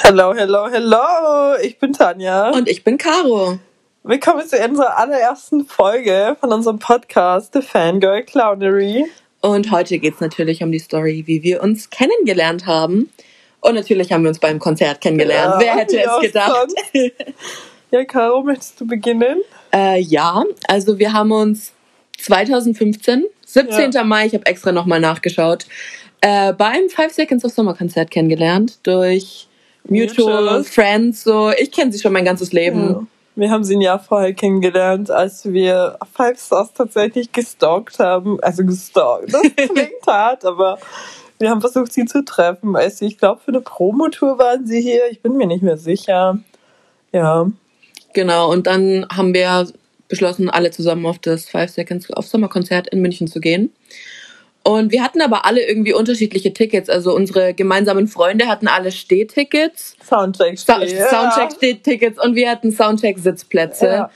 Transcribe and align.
Hello, 0.00 0.32
hello, 0.34 0.68
hello. 0.70 1.54
Ich 1.62 1.78
bin 1.78 1.92
Tanja. 1.92 2.50
Und 2.50 2.68
ich 2.68 2.84
bin 2.84 2.98
Caro. 2.98 3.58
Willkommen 4.02 4.46
zu 4.46 4.56
unserer 4.56 4.96
allerersten 4.98 5.66
Folge 5.66 6.36
von 6.40 6.52
unserem 6.52 6.78
Podcast 6.78 7.52
The 7.52 7.62
Fangirl 7.62 8.22
Clownery. 8.22 9.06
Und 9.40 9.70
heute 9.70 9.98
geht 9.98 10.14
es 10.14 10.20
natürlich 10.20 10.62
um 10.62 10.72
die 10.72 10.78
Story, 10.78 11.24
wie 11.26 11.42
wir 11.42 11.62
uns 11.62 11.90
kennengelernt 11.90 12.66
haben. 12.66 13.10
Und 13.60 13.74
natürlich 13.74 14.12
haben 14.12 14.22
wir 14.22 14.28
uns 14.30 14.38
beim 14.38 14.58
Konzert 14.58 15.00
kennengelernt. 15.00 15.54
Ja, 15.54 15.60
Wer 15.60 15.76
hätte 15.76 15.98
es 16.00 16.20
gedacht? 16.20 16.68
Ja, 17.90 18.04
Caro, 18.04 18.42
möchtest 18.42 18.78
du 18.78 18.86
beginnen? 18.86 19.38
äh, 19.74 19.98
ja, 19.98 20.44
also 20.66 20.98
wir 20.98 21.14
haben 21.14 21.32
uns 21.32 21.72
2015, 22.18 23.24
17. 23.46 23.92
Ja. 23.92 24.04
Mai, 24.04 24.26
ich 24.26 24.34
habe 24.34 24.44
extra 24.44 24.72
nochmal 24.72 25.00
nachgeschaut, 25.00 25.64
äh, 26.20 26.52
beim 26.52 26.90
Five 26.90 27.14
Seconds 27.14 27.46
of 27.46 27.52
Summer 27.52 27.72
Konzert 27.74 28.10
kennengelernt. 28.10 28.78
Durch 28.82 29.47
Mutual, 29.88 30.42
Mutual. 30.42 30.64
Friends, 30.64 31.24
so. 31.24 31.50
Ich 31.50 31.72
kenne 31.72 31.92
sie 31.92 31.98
schon 31.98 32.12
mein 32.12 32.24
ganzes 32.24 32.52
Leben. 32.52 32.88
Ja. 32.88 33.06
Wir 33.36 33.50
haben 33.50 33.62
sie 33.62 33.76
ein 33.76 33.80
Jahr 33.80 34.00
vorher 34.00 34.34
kennengelernt, 34.34 35.10
als 35.10 35.52
wir 35.52 35.96
Five 36.12 36.40
Stars 36.40 36.72
tatsächlich 36.72 37.30
gestalkt 37.32 37.98
haben. 38.00 38.40
Also 38.42 38.64
gestalkt, 38.64 39.32
das 39.32 39.42
klingt 39.56 40.06
hart, 40.06 40.44
aber 40.44 40.78
wir 41.38 41.50
haben 41.50 41.60
versucht, 41.60 41.92
sie 41.92 42.04
zu 42.04 42.24
treffen. 42.24 42.74
Also 42.74 43.04
ich 43.04 43.16
glaube, 43.16 43.40
für 43.44 43.52
eine 43.52 43.60
Promotour 43.60 44.38
waren 44.38 44.66
sie 44.66 44.80
hier. 44.80 45.02
Ich 45.10 45.22
bin 45.22 45.36
mir 45.36 45.46
nicht 45.46 45.62
mehr 45.62 45.76
sicher. 45.76 46.38
Ja. 47.12 47.48
Genau, 48.12 48.50
und 48.50 48.66
dann 48.66 49.06
haben 49.14 49.32
wir 49.34 49.68
beschlossen, 50.08 50.50
alle 50.50 50.70
zusammen 50.70 51.06
auf 51.06 51.18
das 51.18 51.48
Five 51.48 51.70
Seconds 51.70 52.10
of 52.16 52.26
Summer 52.26 52.48
Konzert 52.48 52.88
in 52.88 53.00
München 53.00 53.28
zu 53.28 53.40
gehen. 53.40 53.70
Und 54.68 54.92
wir 54.92 55.02
hatten 55.02 55.22
aber 55.22 55.46
alle 55.46 55.66
irgendwie 55.66 55.94
unterschiedliche 55.94 56.52
Tickets. 56.52 56.90
Also 56.90 57.14
unsere 57.14 57.54
gemeinsamen 57.54 58.06
Freunde 58.06 58.48
hatten 58.48 58.68
alle 58.68 58.92
Stehtickets, 58.92 59.96
Soundcheck. 60.06 60.58
Sa 60.58 60.82
ja. 60.82 61.08
Soundcheck-Stehtickets 61.08 62.22
und 62.22 62.34
wir 62.34 62.50
hatten 62.50 62.70
Soundcheck-Sitzplätze. 62.70 63.86
Ja. 63.86 64.10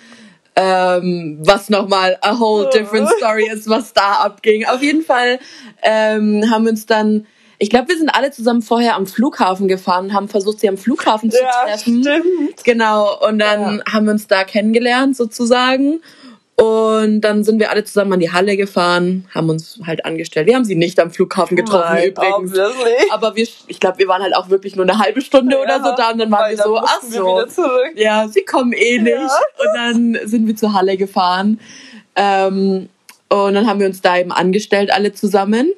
Ähm, 0.55 1.39
was 1.41 1.71
nochmal 1.71 2.19
a 2.21 2.39
whole 2.39 2.69
different 2.69 3.09
story 3.17 3.49
ist, 3.51 3.67
was 3.71 3.95
da 3.95 4.17
abging. 4.25 4.67
Auf 4.67 4.83
jeden 4.83 5.01
Fall 5.03 5.39
ähm, 5.83 6.45
haben 6.51 6.65
wir 6.65 6.73
uns 6.73 6.85
dann, 6.85 7.27
ich 7.59 7.71
glaube, 7.71 7.89
wir 7.89 7.97
sind 7.97 8.11
alle 8.11 8.31
zusammen 8.31 8.61
vorher 8.61 8.97
am 8.97 9.07
Flughafen 9.07 9.69
gefahren, 9.69 10.13
haben 10.13 10.29
versucht, 10.29 10.61
sie 10.61 10.69
am 10.69 10.77
Flughafen 10.77 11.31
zu 11.31 11.41
Ja, 11.41 11.65
treffen. 11.65 12.03
stimmt. 12.03 12.63
Genau, 12.65 13.27
und 13.27 13.39
dann 13.39 13.83
haben 13.91 14.05
wir 14.05 14.13
uns 14.13 14.27
da 14.27 14.45
kennengelernt 14.45 15.17
sozusagen. 15.17 16.03
Und 16.57 17.23
dann 17.23 17.45
sind 17.45 17.59
wir 17.59 17.71
alle 17.71 17.83
zusammen 17.83 18.13
an 18.13 18.21
die 18.21 18.31
Halle 18.31 18.57
gefahren, 18.57 19.27
haben 19.35 19.49
uns 19.49 19.81
halt 19.87 20.05
angestellt. 20.05 20.47
Wir 20.47 20.55
haben 20.55 20.65
sie 20.65 20.75
nicht 20.75 21.01
am 21.01 21.11
Flughafen 21.11 21.57
getroffen 21.57 21.95
Nein, 21.95 22.09
übrigens. 22.11 22.53
obviously. 22.53 23.11
Aber 23.11 23.35
wir, 23.35 23.49
ich 23.67 23.81
glaube, 23.81 23.99
wir 23.99 24.07
waren 24.07 24.23
halt 24.23 24.37
auch 24.37 24.51
wirklich 24.51 24.77
nur 24.77 24.85
eine 24.85 24.99
halbe 24.99 25.23
Stunde 25.23 25.59
oder 25.59 25.83
so 25.83 25.95
da 25.97 26.11
und 26.11 26.19
dann 26.19 26.31
waren 26.31 26.51
wir 26.51 26.57
so, 26.59 26.75
dann 26.75 26.85
ach 26.87 27.03
so. 27.03 27.25
wieder 27.25 27.49
zurück. 27.49 27.93
Ja, 27.97 28.29
sie 28.29 28.43
kommen 28.43 28.73
eh 28.75 28.99
nicht. 28.99 29.15
Ja. 29.15 29.39
Und 29.59 29.75
dann 29.75 30.29
sind 30.29 30.47
wir 30.47 30.55
zur 30.55 30.75
Halle 30.75 30.97
gefahren. 30.97 31.59
Ähm, 32.17 32.89
und 33.29 33.55
dann 33.55 33.67
haben 33.67 33.81
wir 33.81 33.87
uns 33.87 34.03
da 34.03 34.19
eben 34.19 34.31
angestellt, 34.31 34.93
alle 34.93 35.15
zusammen. 35.15 35.73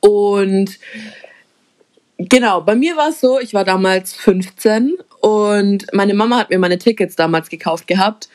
Und 0.00 0.78
genau, 2.18 2.60
bei 2.60 2.74
mir 2.74 2.96
war 2.96 3.08
es 3.08 3.20
so, 3.20 3.40
ich 3.40 3.54
war 3.54 3.64
damals 3.64 4.14
15 4.14 4.98
und 5.20 5.86
meine 5.92 6.14
Mama 6.14 6.38
hat 6.38 6.50
mir 6.50 6.58
meine 6.58 6.78
Tickets 6.78 7.16
damals 7.16 7.48
gekauft 7.48 7.86
gehabt. 7.86 8.28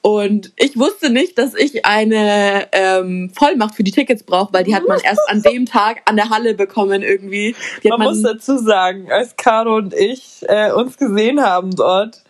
Und 0.00 0.52
ich 0.56 0.78
wusste 0.78 1.10
nicht, 1.10 1.38
dass 1.38 1.54
ich 1.54 1.84
eine 1.84 2.68
ähm, 2.72 3.30
Vollmacht 3.36 3.74
für 3.74 3.82
die 3.82 3.90
Tickets 3.90 4.22
brauche, 4.22 4.52
weil 4.52 4.64
die 4.64 4.74
hat 4.74 4.86
man 4.86 5.00
erst 5.00 5.28
an 5.28 5.42
dem 5.42 5.66
Tag 5.66 6.02
an 6.04 6.16
der 6.16 6.30
Halle 6.30 6.54
bekommen 6.54 7.02
irgendwie. 7.02 7.54
Hat 7.76 7.98
Man 7.98 8.02
muss 8.02 8.22
dazu 8.22 8.58
sagen, 8.58 9.10
als 9.10 9.36
Caro 9.36 9.76
und 9.76 9.94
ich 9.94 10.44
äh, 10.48 10.70
uns 10.72 10.96
gesehen 10.96 11.42
haben 11.42 11.74
dort, 11.74 12.22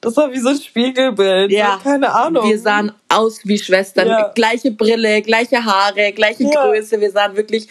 das 0.00 0.16
war 0.16 0.32
wie 0.32 0.38
so 0.38 0.48
ein 0.48 0.56
Spiegelbild. 0.56 1.52
Ja, 1.52 1.78
So, 1.78 1.90
keine 1.90 2.14
Ahnung. 2.14 2.48
Wir 2.48 2.58
sahen 2.58 2.92
aus 3.10 3.40
wie 3.44 3.58
Schwestern. 3.58 4.08
Ja. 4.08 4.32
Gleiche 4.34 4.70
Brille, 4.70 5.20
gleiche 5.20 5.62
Haare, 5.62 6.12
gleiche 6.12 6.44
Ja. 6.44 6.66
Größe. 6.66 7.00
Wir 7.00 7.10
sahen 7.10 7.36
wirklich 7.36 7.68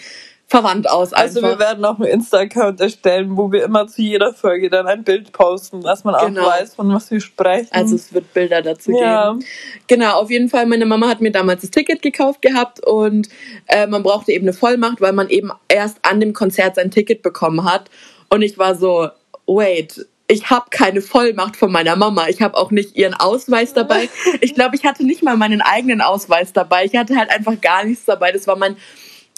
verwandt 0.50 0.90
aus. 0.90 1.14
also 1.14 1.40
einfach. 1.40 1.52
wir 1.52 1.60
werden 1.66 1.86
auch 1.86 2.00
einen 2.00 2.10
Insta-Account 2.10 2.82
erstellen, 2.82 3.38
wo 3.38 3.52
wir 3.52 3.64
immer 3.64 3.88
zu 3.88 4.02
jeder 4.02 4.34
Folge 4.34 4.70
dann 4.70 4.88
ein 4.88 5.04
Bild 5.04 5.32
posten, 5.32 5.82
dass 5.82 6.04
man 6.04 6.16
auch 6.16 6.26
Genau. 6.26 6.46
weiß, 6.46 6.74
von 6.76 6.92
was 6.94 7.10
wir 7.12 7.22
sprechen. 7.22 7.68
also 7.72 7.96
es 7.96 8.12
wird 8.14 8.34
Bilder 8.34 8.62
dazu 8.64 8.92
Ja. 8.92 9.32
geben. 9.34 9.46
Genau, 9.88 10.20
auf 10.20 10.32
jeden 10.32 10.50
Fall. 10.50 10.66
Meine 10.66 10.86
Mama 10.88 11.08
hat 11.08 11.22
mir 11.22 11.32
damals 11.32 11.62
das 11.62 11.70
Ticket 11.72 12.02
gekauft 12.02 12.42
gehabt 12.42 12.86
und 12.86 13.30
äh, 13.68 13.86
man 13.88 14.02
brauchte 14.04 14.32
eben 14.32 14.46
eine 14.46 14.54
Vollmacht, 14.54 15.00
weil 15.02 15.14
man 15.14 15.30
eben 15.30 15.52
erst 15.68 15.98
an 16.02 16.20
dem 16.20 16.34
Konzert 16.34 16.76
sein 16.76 16.90
Ticket 16.92 17.22
bekommen 17.22 17.64
hat. 17.64 17.90
Und 18.30 18.42
ich 18.42 18.58
war 18.58 18.74
so, 18.76 19.10
wait, 19.46 20.06
ich 20.28 20.50
habe 20.50 20.66
keine 20.72 21.02
Vollmacht 21.02 21.56
von 21.58 21.72
meiner 21.72 21.96
Mama. 21.96 22.28
Ich 22.28 22.42
habe 22.42 22.58
auch 22.58 22.72
nicht 22.72 22.96
ihren 22.96 23.14
Ausweis 23.14 23.74
dabei. 23.74 24.10
Ich 24.42 24.56
glaube, 24.56 24.76
ich 24.76 24.84
hatte 24.86 25.04
nicht 25.06 25.22
mal 25.24 25.38
meinen 25.38 25.62
eigenen 25.62 26.02
Ausweis 26.02 26.54
dabei. 26.54 26.86
Ich 26.86 26.96
hatte 26.96 27.16
halt 27.18 27.30
einfach 27.30 27.60
gar 27.62 27.84
nichts 27.84 28.06
dabei. 28.06 28.32
Das 28.32 28.46
war 28.48 28.56
mein, 28.56 28.78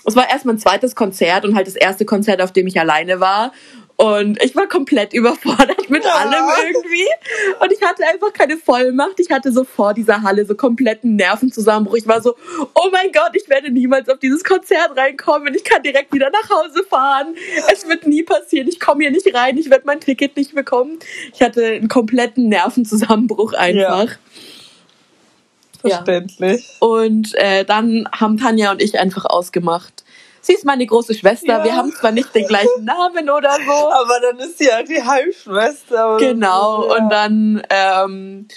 es 0.05 0.15
war 0.15 0.29
erst 0.29 0.45
mein 0.45 0.57
zweites 0.57 0.95
Konzert 0.95 1.45
und 1.45 1.55
halt 1.55 1.67
das 1.67 1.75
erste 1.75 2.05
Konzert, 2.05 2.41
auf 2.41 2.51
dem 2.51 2.67
ich 2.67 2.79
alleine 2.79 3.19
war. 3.19 3.51
Und 3.97 4.41
ich 4.43 4.55
war 4.55 4.67
komplett 4.67 5.13
überfordert 5.13 5.91
mit 5.91 6.03
Ja. 6.03 6.11
allem 6.15 6.43
irgendwie. 6.65 7.05
Und 7.59 7.71
ich 7.71 7.83
hatte 7.83 8.03
einfach 8.07 8.33
keine 8.33 8.57
Vollmacht. 8.57 9.19
Ich 9.19 9.29
hatte 9.29 9.51
so 9.51 9.63
vor 9.63 9.93
dieser 9.93 10.23
Halle 10.23 10.43
so 10.45 10.55
kompletten 10.55 11.17
Nervenzusammenbruch. 11.17 11.97
Ich 11.97 12.07
war 12.07 12.19
so, 12.19 12.35
oh 12.73 12.89
mein 12.91 13.11
Gott, 13.11 13.31
ich 13.35 13.47
werde 13.47 13.69
niemals 13.69 14.09
auf 14.09 14.17
dieses 14.17 14.43
Konzert 14.43 14.97
reinkommen. 14.97 15.53
Ich 15.53 15.63
kann 15.63 15.83
direkt 15.83 16.11
wieder 16.13 16.31
nach 16.31 16.49
Hause 16.49 16.83
fahren. 16.83 17.35
Es 17.71 17.87
wird 17.87 18.07
nie 18.07 18.23
passieren. 18.23 18.67
Ich 18.67 18.79
komme 18.79 19.03
hier 19.03 19.11
nicht 19.11 19.31
rein. 19.35 19.55
Ich 19.59 19.69
werde 19.69 19.83
mein 19.85 19.99
Ticket 19.99 20.35
nicht 20.35 20.55
bekommen. 20.55 20.97
Ich 21.35 21.43
hatte 21.43 21.63
einen 21.63 21.87
kompletten 21.87 22.49
Nervenzusammenbruch 22.49 23.53
einfach. 23.53 24.07
Ja. 24.07 24.15
Verständlich. 25.81 26.69
Und 26.79 27.35
äh, 27.35 27.65
dann 27.65 28.07
haben 28.11 28.37
Tanja 28.37 28.71
und 28.71 28.81
ich 28.81 28.99
einfach 28.99 29.25
ausgemacht. 29.25 30.03
Sie 30.41 30.53
ist 30.53 30.65
meine 30.65 30.85
große 30.85 31.13
Schwester. 31.13 31.59
Ja. 31.59 31.63
Wir 31.63 31.75
haben 31.75 31.91
zwar 31.91 32.11
nicht 32.11 32.33
den 32.33 32.47
gleichen 32.47 32.83
Namen 32.83 33.29
oder 33.29 33.57
so. 33.65 33.71
Aber 33.91 34.19
dann 34.21 34.39
ist 34.39 34.57
sie 34.57 34.65
ja 34.65 34.81
die 34.81 35.01
Halbschwester. 35.03 36.17
Genau. 36.19 36.81
so, 36.81 36.89
ja. 36.89 36.95
Und 36.95 37.09
dann, 37.09 37.61
ähm, 37.69 38.47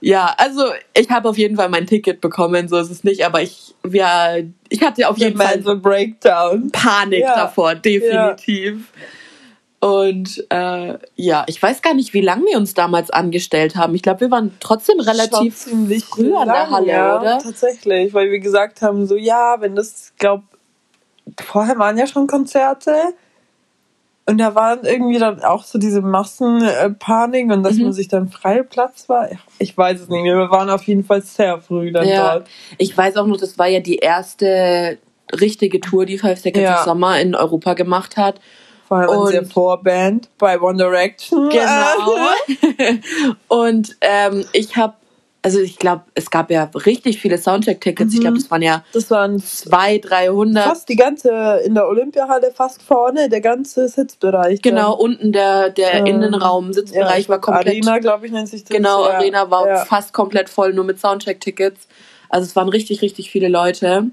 ja, 0.00 0.34
also 0.36 0.64
ich 0.94 1.10
habe 1.10 1.28
auf 1.28 1.38
jeden 1.38 1.56
Fall 1.56 1.68
mein 1.68 1.86
Ticket 1.86 2.20
bekommen, 2.20 2.68
so 2.68 2.78
ist 2.78 2.90
es 2.90 3.04
nicht, 3.04 3.24
aber 3.24 3.42
ich, 3.42 3.74
ja, 3.90 4.36
ich 4.68 4.82
hatte 4.82 5.08
auf 5.08 5.18
jeden 5.18 5.36
Fall 5.36 5.56
Mental 5.56 5.76
Breakdown. 5.76 6.70
Panik 6.70 7.20
Ja. 7.20 7.34
davor, 7.34 7.74
definitiv. 7.74 8.84
Und 9.80 10.44
äh, 10.50 10.98
ja, 11.16 11.44
ich 11.46 11.62
weiß 11.62 11.80
gar 11.80 11.94
nicht, 11.94 12.12
wie 12.12 12.20
lange 12.20 12.44
wir 12.44 12.58
uns 12.58 12.74
damals 12.74 13.10
angestellt 13.10 13.76
haben. 13.76 13.94
Ich 13.94 14.02
glaube, 14.02 14.20
wir 14.20 14.30
waren 14.30 14.54
trotzdem 14.60 15.00
relativ 15.00 15.56
ziemlich 15.56 16.04
früh 16.04 16.34
an 16.34 16.48
der 16.48 16.70
Halle, 16.70 16.86
ja, 16.86 17.18
oder? 17.18 17.38
Tatsächlich, 17.38 18.12
weil 18.12 18.30
wir 18.30 18.40
gesagt 18.40 18.82
haben, 18.82 19.06
so 19.06 19.16
ja, 19.16 19.56
wenn 19.60 19.74
das, 19.74 20.12
glaub, 20.18 20.42
vorher 21.42 21.78
waren 21.78 21.96
ja 21.96 22.06
schon 22.06 22.26
Konzerte 22.26 22.94
und 24.26 24.36
da 24.36 24.54
waren 24.54 24.80
irgendwie 24.84 25.18
dann 25.18 25.42
auch 25.42 25.64
so 25.64 25.78
diese 25.78 26.02
Massenpanik 26.02 27.50
und 27.50 27.62
dass 27.62 27.76
Mhm. 27.76 27.84
man 27.84 27.92
sich 27.94 28.08
dann 28.08 28.28
freie 28.28 28.64
Platz 28.64 29.08
war. 29.08 29.28
Ich 29.58 29.76
weiß 29.76 29.98
es 30.02 30.08
nicht 30.10 30.22
mehr. 30.22 30.36
Wir 30.36 30.50
waren 30.50 30.68
auf 30.68 30.82
jeden 30.82 31.04
Fall 31.04 31.22
sehr 31.22 31.58
früh 31.58 31.90
dann 31.90 32.06
Ja, 32.06 32.34
dort. 32.34 32.48
ich 32.76 32.96
weiß 32.96 33.16
auch 33.16 33.26
noch, 33.26 33.38
das 33.38 33.58
war 33.58 33.66
ja 33.66 33.80
die 33.80 33.96
erste 33.96 34.98
richtige 35.32 35.80
Tour, 35.80 36.04
die 36.04 36.18
Five 36.18 36.38
Seconds 36.38 36.64
Ja. 36.68 36.74
of 36.80 36.84
Summer 36.84 37.18
in 37.18 37.34
Europa 37.34 37.72
gemacht 37.72 38.18
hat. 38.18 38.40
Vor 38.90 38.98
allem 38.98 39.10
Und- 39.10 39.18
unsere 39.18 39.44
Vorband 39.44 40.28
bei 40.36 40.60
One 40.60 40.76
Direction. 40.76 41.48
Genau. 41.48 42.98
und 43.48 43.96
ähm, 44.00 44.44
ich 44.52 44.76
habe, 44.76 44.94
also 45.42 45.60
ich 45.60 45.78
glaube, 45.78 46.02
es 46.16 46.28
gab 46.28 46.50
ja 46.50 46.68
richtig 46.74 47.20
viele 47.20 47.38
Soundcheck-Tickets. 47.38 48.12
Ich 48.12 48.20
glaube, 48.20 48.38
das 48.38 48.50
waren 48.50 48.62
ja 48.62 48.82
Das 48.92 49.08
waren 49.12 49.38
200, 49.38 50.10
300. 50.10 50.64
fast 50.64 50.88
die 50.88 50.96
ganze, 50.96 51.60
in 51.64 51.76
der 51.76 51.86
Olympiahalle 51.86 52.50
fast 52.50 52.82
vorne, 52.82 53.28
der 53.28 53.40
ganze 53.40 53.86
Sitzbereich. 53.86 54.60
Genau, 54.60 54.94
unten 54.96 55.30
der, 55.30 55.70
der 55.70 55.94
Ähm, 55.94 56.06
Innenraum, 56.06 56.72
Sitzbereich 56.72 57.28
war 57.28 57.40
komplett. 57.40 57.68
Arena, 57.68 58.00
glaube 58.00 58.26
ich, 58.26 58.32
nennt 58.32 58.48
sich 58.48 58.64
das. 58.64 58.76
Genau, 58.76 59.04
ja. 59.04 59.18
Arena 59.18 59.52
war 59.52 59.68
ja. 59.68 59.84
fast 59.84 60.12
komplett 60.12 60.48
voll, 60.48 60.72
nur 60.72 60.84
mit 60.84 60.98
Soundcheck-Tickets. 60.98 61.86
Also 62.28 62.44
es 62.44 62.56
waren 62.56 62.68
richtig, 62.68 63.02
richtig 63.02 63.30
viele 63.30 63.46
Leute. 63.46 64.06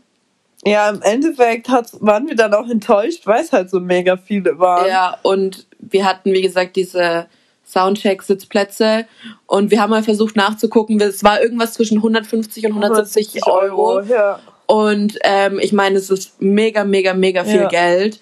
Ja, 0.65 0.89
im 0.89 1.01
Endeffekt 1.01 1.69
hat, 1.69 1.91
waren 1.99 2.27
wir 2.27 2.35
dann 2.35 2.53
auch 2.53 2.67
enttäuscht, 2.69 3.27
weil 3.27 3.43
es 3.43 3.53
halt 3.53 3.69
so 3.69 3.79
mega 3.79 4.17
viele 4.17 4.57
waren. 4.59 4.87
Ja, 4.87 5.17
und 5.21 5.67
wir 5.79 6.05
hatten, 6.05 6.33
wie 6.33 6.41
gesagt, 6.41 6.75
diese 6.75 7.27
Soundcheck-Sitzplätze 7.65 9.05
und 9.45 9.71
wir 9.71 9.81
haben 9.81 9.89
mal 9.89 10.03
versucht 10.03 10.35
nachzugucken. 10.35 10.99
Es 11.01 11.23
war 11.23 11.41
irgendwas 11.41 11.73
zwischen 11.73 11.97
150 11.97 12.65
und 12.65 12.73
170 12.73 13.45
Euro. 13.45 14.01
Ja. 14.01 14.39
Und 14.65 15.17
ähm, 15.23 15.59
ich 15.61 15.73
meine, 15.73 15.97
es 15.97 16.09
ist 16.09 16.41
mega, 16.41 16.83
mega, 16.83 17.13
mega 17.13 17.43
viel 17.43 17.61
Ja. 17.61 17.67
Geld. 17.67 18.19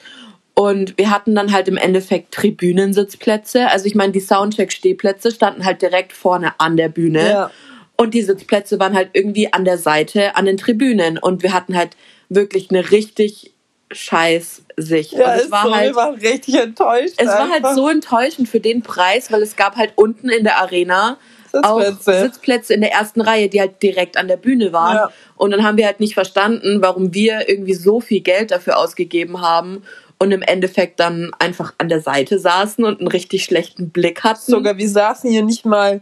Und 0.56 0.98
wir 0.98 1.12
hatten 1.12 1.36
dann 1.36 1.52
halt 1.52 1.68
im 1.68 1.78
Endeffekt 1.78 2.34
Tribünensitzplätze. 2.34 3.70
Also 3.70 3.86
ich 3.86 3.96
meine, 3.96 4.14
die 4.14 4.22
Soundcheck-Stehplätze 4.22 5.32
standen 5.32 5.66
halt 5.66 5.82
direkt 5.82 6.14
vorne 6.14 6.54
an 6.60 6.78
der 6.78 6.90
Bühne. 6.90 7.30
Ja. 7.30 7.52
Und 7.98 8.14
die 8.14 8.22
Sitzplätze 8.22 8.80
waren 8.80 8.96
halt 8.96 9.10
irgendwie 9.14 9.52
an 9.52 9.66
der 9.66 9.78
Seite, 9.78 10.36
an 10.36 10.46
den 10.46 10.58
Tribünen. 10.58 11.18
Und 11.18 11.44
wir 11.44 11.54
hatten 11.54 11.76
halt 11.76 11.92
wirklich 12.36 12.70
eine 12.70 12.92
richtig 12.92 13.54
Scheißsicht. 13.92 15.14
Ja, 15.14 15.34
und 15.34 15.40
es 15.40 15.52
war 15.52 15.66
so, 15.66 15.76
halt, 15.76 15.96
waren 15.96 16.16
richtig 16.16 16.56
enttäuscht. 16.56 17.16
es 17.18 17.28
war 17.28 17.50
halt 17.50 17.64
einfach. 17.64 17.76
so 17.76 17.88
enttäuschend 17.88 18.50
für 18.50 18.60
den 18.60 18.82
Preis, 18.82 19.32
weil 19.32 19.42
es 19.42 19.56
gab 19.56 19.76
halt 19.76 19.94
unten 19.96 20.30
in 20.30 20.44
der 20.44 20.60
Arena 20.60 21.18
auch 21.64 21.82
Sitzplätze. 21.82 22.22
Sitzplätze 22.22 22.74
in 22.74 22.82
der 22.82 22.92
ersten 22.92 23.22
Reihe, 23.22 23.48
die 23.48 23.60
halt 23.60 23.82
direkt 23.82 24.18
an 24.18 24.28
der 24.28 24.38
Bühne 24.38 24.74
waren. 24.74 24.96
Ja. 24.96 25.10
Und 25.38 25.52
dann 25.52 25.64
haben 25.64 25.78
wir 25.78 25.86
halt 25.86 26.00
nicht 26.00 26.14
verstanden, 26.14 26.82
warum 26.82 27.14
wir 27.14 27.48
irgendwie 27.48 27.74
so 27.74 28.02
viel 28.02 28.22
Geld 28.22 28.52
dafür 28.52 28.78
ausgegeben 28.78 29.42
haben 29.42 29.84
und 30.20 30.32
im 30.32 30.42
Endeffekt 30.42 31.00
dann 31.00 31.32
einfach 31.40 31.74
an 31.78 31.90
der 31.90 32.02
Seite 32.02 32.40
saßen 32.40 32.84
und 32.84 33.00
einen 33.00 33.08
richtig 33.08 33.44
schlechten 33.44 33.90
Blick 33.90 34.24
hatten. 34.24 34.52
Sogar 34.52 34.78
wir 34.78 34.90
saßen 34.90 35.30
hier 35.30 35.44
nicht 35.44 35.66
mal 35.66 36.02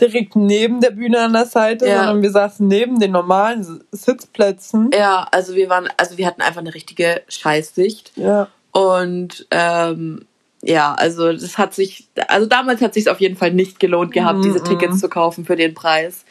direkt 0.00 0.36
neben 0.36 0.80
der 0.80 0.90
Bühne 0.90 1.20
an 1.20 1.32
der 1.32 1.46
Seite, 1.46 1.86
Ja. 1.86 1.98
sondern 1.98 2.22
wir 2.22 2.30
saßen 2.30 2.66
neben 2.66 2.98
den 2.98 3.12
normalen 3.12 3.84
Sitzplätzen. 3.92 4.90
Ja, 4.94 5.26
also 5.30 5.54
wir 5.54 5.68
waren, 5.68 5.88
also 5.96 6.16
wir 6.18 6.26
hatten 6.26 6.42
einfach 6.42 6.60
eine 6.60 6.74
richtige 6.74 7.22
Scheißsicht. 7.28 8.12
Ja. 8.16 8.48
Und 8.72 9.46
ähm, 9.50 10.24
ja, 10.62 10.94
also 10.94 11.32
das 11.32 11.58
hat 11.58 11.74
sich, 11.74 12.08
also 12.28 12.46
damals 12.46 12.80
hat 12.80 12.94
sich 12.94 13.10
auf 13.10 13.20
jeden 13.20 13.36
Fall 13.36 13.52
nicht 13.52 13.80
gelohnt 13.80 14.12
gehabt, 14.12 14.44
diese 14.44 14.60
Mhm. 14.60 14.64
Tickets 14.64 15.00
zu 15.00 15.08
kaufen 15.08 15.44
für 15.44 15.56
den 15.56 15.74
Preis. 15.74 16.24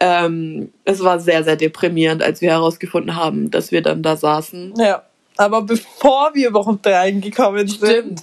Ähm, 0.00 0.72
es 0.84 1.04
war 1.04 1.20
sehr, 1.20 1.44
sehr 1.44 1.56
deprimierend, 1.56 2.22
als 2.22 2.40
wir 2.40 2.50
herausgefunden 2.50 3.16
haben, 3.16 3.50
dass 3.50 3.70
wir 3.70 3.82
dann 3.82 4.02
da 4.02 4.16
saßen. 4.16 4.74
Ja. 4.78 5.02
Aber 5.40 5.62
bevor 5.62 6.32
wir 6.34 6.48
überhaupt 6.48 6.86
reingekommen 6.86 7.66
sind, 7.66 8.20
Stimmt, 8.20 8.22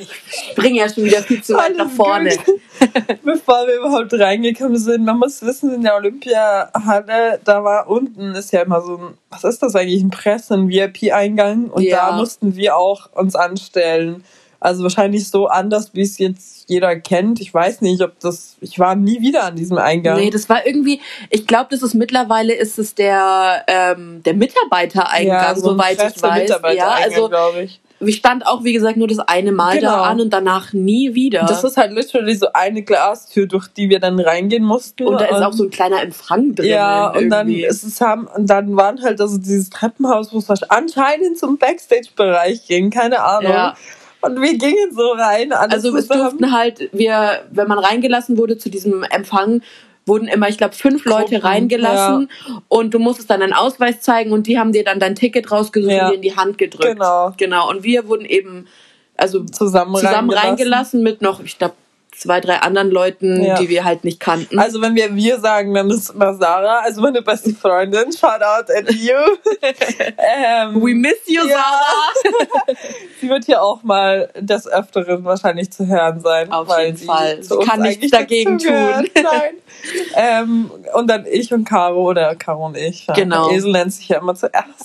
ich 0.00 0.50
springe 0.52 0.78
ja 0.78 0.88
schon 0.88 1.04
wieder 1.04 1.20
viel 1.20 1.42
zu 1.42 1.54
weit 1.54 1.76
nach 1.76 1.90
vorne. 1.90 2.36
gut. 2.36 2.60
bevor 3.24 3.66
wir 3.66 3.78
überhaupt 3.80 4.12
reingekommen 4.14 4.78
sind, 4.78 5.04
man 5.04 5.18
muss 5.18 5.42
wissen, 5.42 5.74
in 5.74 5.82
der 5.82 5.96
Olympiahalle, 5.96 7.40
da 7.44 7.64
war 7.64 7.88
unten, 7.88 8.36
ist 8.36 8.52
ja 8.52 8.62
immer 8.62 8.80
so 8.80 8.96
ein, 8.96 9.14
was 9.30 9.42
ist 9.42 9.60
das 9.60 9.74
eigentlich, 9.74 10.04
ein 10.04 10.10
Presse, 10.10 10.54
ein 10.54 10.68
VIP-Eingang 10.68 11.64
und 11.66 11.82
Ja. 11.82 12.10
da 12.10 12.16
mussten 12.16 12.54
wir 12.54 12.76
auch 12.76 13.10
uns 13.12 13.34
anstellen. 13.34 14.22
Also 14.62 14.84
wahrscheinlich 14.84 15.28
so 15.28 15.48
anders, 15.48 15.90
wie 15.92 16.02
es 16.02 16.18
jetzt 16.18 16.68
jeder 16.68 16.94
kennt. 16.94 17.40
Ich 17.40 17.52
weiß 17.52 17.80
nicht, 17.80 18.00
ob 18.00 18.20
das, 18.20 18.56
ich 18.60 18.78
war 18.78 18.94
nie 18.94 19.20
wieder 19.20 19.42
an 19.42 19.56
diesem 19.56 19.76
Eingang. 19.76 20.16
Nee, 20.16 20.30
das 20.30 20.48
war 20.48 20.64
irgendwie, 20.64 21.00
ich 21.30 21.48
glaube, 21.48 21.66
das 21.70 21.82
ist 21.82 21.94
mittlerweile 21.94 22.54
ist 22.54 22.78
es 22.78 22.94
der, 22.94 23.64
ähm, 23.66 24.22
der 24.22 24.34
Mitarbeitereingang, 24.34 25.56
so 25.56 25.70
ein 25.70 25.76
soweit 25.76 26.14
ich 26.16 26.22
weiß. 26.22 26.76
Ja, 26.76 26.90
also 26.90 27.28
glaube 27.28 27.62
ich. 27.62 27.80
wir 27.98 28.12
stand 28.12 28.46
auch, 28.46 28.62
wie 28.62 28.72
gesagt, 28.72 28.96
nur 28.96 29.08
das 29.08 29.18
eine 29.18 29.50
Mal 29.50 29.80
da 29.80 29.90
Genau. 29.94 30.02
an 30.02 30.20
und 30.20 30.30
danach 30.30 30.72
nie 30.72 31.12
wieder. 31.14 31.44
Das 31.48 31.64
ist 31.64 31.76
halt 31.76 31.90
literally 31.92 32.36
so 32.36 32.46
eine 32.52 32.82
Glastür, 32.82 33.46
durch 33.46 33.66
die 33.66 33.90
wir 33.90 33.98
dann 33.98 34.20
reingehen 34.20 34.62
mussten. 34.62 35.08
und 35.08 35.20
da 35.20 35.24
ist 35.24 35.42
auch 35.42 35.52
so 35.52 35.64
ein 35.64 35.70
kleiner 35.70 36.00
Empfang 36.02 36.54
drin. 36.54 36.68
Ja, 36.68 37.08
und 37.08 37.30
dann 37.30 37.48
ist 37.48 37.82
es 37.82 38.00
haben, 38.00 38.28
und 38.28 38.46
dann 38.48 38.76
waren 38.76 39.02
halt 39.02 39.20
also 39.20 39.38
dieses 39.38 39.70
Treppenhaus, 39.70 40.32
wo 40.32 40.38
es 40.38 40.48
anscheinend 40.70 41.36
zum 41.36 41.58
Backstage-Bereich 41.58 42.68
ging, 42.68 42.90
keine 42.90 43.24
Ahnung. 43.24 43.50
Ja. 43.50 43.74
Und 44.22 44.40
wir 44.40 44.56
gingen 44.56 44.92
so 44.92 45.12
rein, 45.12 45.52
Also 45.52 45.92
wir 45.94 46.00
zusammen. 46.00 46.20
durften 46.20 46.52
halt, 46.52 46.88
wir, 46.92 47.42
wenn 47.50 47.68
man 47.68 47.78
reingelassen 47.78 48.38
wurde 48.38 48.56
zu 48.58 48.70
diesem 48.70 49.02
Empfang, 49.04 49.62
wurden 50.06 50.26
immer, 50.26 50.48
ich 50.48 50.58
glaube, 50.58 50.74
fünf 50.74 51.04
Leute 51.04 51.32
Gruppen, 51.34 51.46
reingelassen 51.46 52.28
und 52.68 52.92
du 52.94 52.98
musstest 52.98 53.30
dann 53.30 53.40
deinen 53.40 53.52
Ausweis 53.52 54.00
zeigen 54.00 54.32
und 54.32 54.46
die 54.48 54.58
haben 54.58 54.72
dir 54.72 54.82
dann 54.84 54.98
dein 54.98 55.14
Ticket 55.14 55.50
rausgesucht 55.52 55.92
Ja. 55.92 56.06
und 56.06 56.10
dir 56.10 56.16
in 56.16 56.22
die 56.22 56.36
Hand 56.36 56.58
gedrückt. 56.58 56.94
Genau. 56.94 57.32
Genau. 57.36 57.70
Und 57.70 57.84
wir 57.84 58.08
wurden 58.08 58.24
eben, 58.24 58.66
also 59.16 59.44
zusammen, 59.44 59.94
zusammen 59.96 60.30
reingelassen. 60.30 60.48
reingelassen 60.48 61.02
mit 61.02 61.22
noch, 61.22 61.40
ich 61.44 61.58
glaube, 61.58 61.74
zwei, 62.12 62.40
drei 62.40 62.56
anderen 62.58 62.90
Leuten, 62.90 63.42
Ja. 63.42 63.54
die 63.58 63.68
wir 63.68 63.84
halt 63.84 64.04
nicht 64.04 64.20
kannten. 64.20 64.58
Also 64.58 64.80
wenn 64.80 64.94
wir 64.94 65.14
wir 65.16 65.40
sagen, 65.40 65.74
dann 65.74 65.90
ist 65.90 66.10
immer 66.10 66.34
Sarah, 66.34 66.80
also 66.80 67.00
meine 67.00 67.22
beste 67.22 67.54
Freundin. 67.54 68.12
Shout 68.12 68.42
out 68.42 68.70
at 68.70 68.90
you. 68.92 69.14
ähm, 70.18 70.82
We 70.82 70.94
miss 70.94 71.18
you, 71.26 71.42
Ja. 71.46 71.56
Sarah! 71.56 72.76
sie 73.20 73.28
wird 73.28 73.44
hier 73.44 73.62
auch 73.62 73.82
mal 73.82 74.30
des 74.38 74.68
Öfteren 74.68 75.24
wahrscheinlich 75.24 75.70
zu 75.72 75.86
hören 75.86 76.20
sein. 76.20 76.52
Auf 76.52 76.68
jeden 76.78 76.96
Fall. 76.98 77.42
Sie 77.42 77.56
kann 77.58 77.80
nichts 77.80 78.10
dagegen 78.10 78.58
tun. 78.58 78.70
Nein. 79.14 79.54
ähm, 80.14 80.70
und 80.94 81.08
dann 81.08 81.26
ich 81.26 81.52
und 81.52 81.64
Caro 81.64 82.10
oder 82.10 82.34
Caro 82.36 82.66
und 82.66 82.76
ich. 82.76 83.06
Genau. 83.14 83.50
Esel 83.50 83.72
nennt 83.72 83.92
sich 83.92 84.08
ja 84.08 84.18
immer 84.18 84.34
zuerst. 84.34 84.84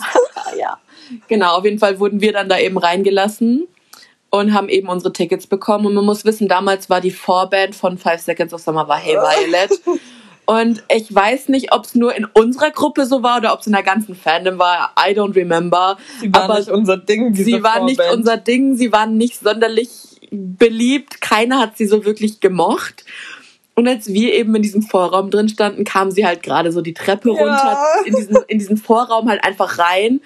ja. 0.57 0.77
Genau, 1.27 1.57
auf 1.57 1.63
jeden 1.65 1.79
Fall 1.79 1.99
wurden 1.99 2.19
wir 2.19 2.33
dann 2.33 2.49
da 2.49 2.57
eben 2.57 2.77
reingelassen 2.77 3.67
und 4.29 4.53
haben 4.53 4.69
eben 4.69 4.89
unsere 4.89 5.13
Tickets 5.13 5.47
bekommen. 5.47 5.85
Und 5.85 5.93
man 5.93 6.05
muss 6.05 6.25
wissen, 6.25 6.47
damals 6.47 6.89
war 6.89 7.01
die 7.01 7.11
Vorband 7.11 7.75
von 7.75 7.97
Five 7.97 8.21
Seconds 8.21 8.53
of 8.53 8.61
Summer 8.61 8.87
war 8.87 8.97
Hey 8.97 9.15
Violet. 9.15 9.71
Und 10.49 10.81
ich 10.89 11.13
weiß 11.13 11.49
nicht, 11.49 11.73
ob 11.73 11.83
es 11.83 11.93
nur 11.93 12.15
in 12.15 12.23
unserer 12.23 12.71
Gruppe 12.71 13.05
so 13.05 13.21
war 13.21 13.39
oder 13.39 13.51
ob 13.51 13.59
es 13.59 13.67
in 13.67 13.73
der 13.73 13.83
ganzen 13.83 14.15
Fandom 14.15 14.57
war. 14.57 14.93
I 14.97 15.11
don't 15.11 15.35
remember. 15.35 15.97
Sie 16.21 16.33
war 16.33 16.43
Aber 16.43 16.57
nicht 16.59 16.69
unser 16.69 16.95
Ding. 16.95 17.33
Diese 17.33 17.43
sie 17.43 17.63
war 17.63 17.83
nicht 17.83 17.99
unser 18.13 18.37
Ding. 18.37 18.77
Sie 18.77 18.93
waren 18.93 19.17
nicht 19.17 19.41
sonderlich 19.41 19.89
beliebt. 20.31 21.19
Keiner 21.19 21.59
hat 21.59 21.77
sie 21.77 21.85
so 21.85 22.05
wirklich 22.05 22.39
gemocht. 22.39 23.03
Und 23.75 23.89
als 23.89 24.07
wir 24.07 24.33
eben 24.35 24.55
in 24.55 24.61
diesem 24.61 24.83
Vorraum 24.83 25.31
drin 25.31 25.49
standen, 25.49 25.83
kam 25.83 26.11
sie 26.11 26.25
halt 26.25 26.43
gerade 26.43 26.71
so 26.71 26.79
die 26.79 26.93
Treppe 26.93 27.29
Ja. 27.29 27.35
runter 27.35 27.77
in 28.05 28.15
diesen, 28.15 28.37
in 28.47 28.57
diesen 28.59 28.77
Vorraum 28.77 29.29
halt 29.29 29.43
einfach 29.43 29.79
rein 29.79 30.21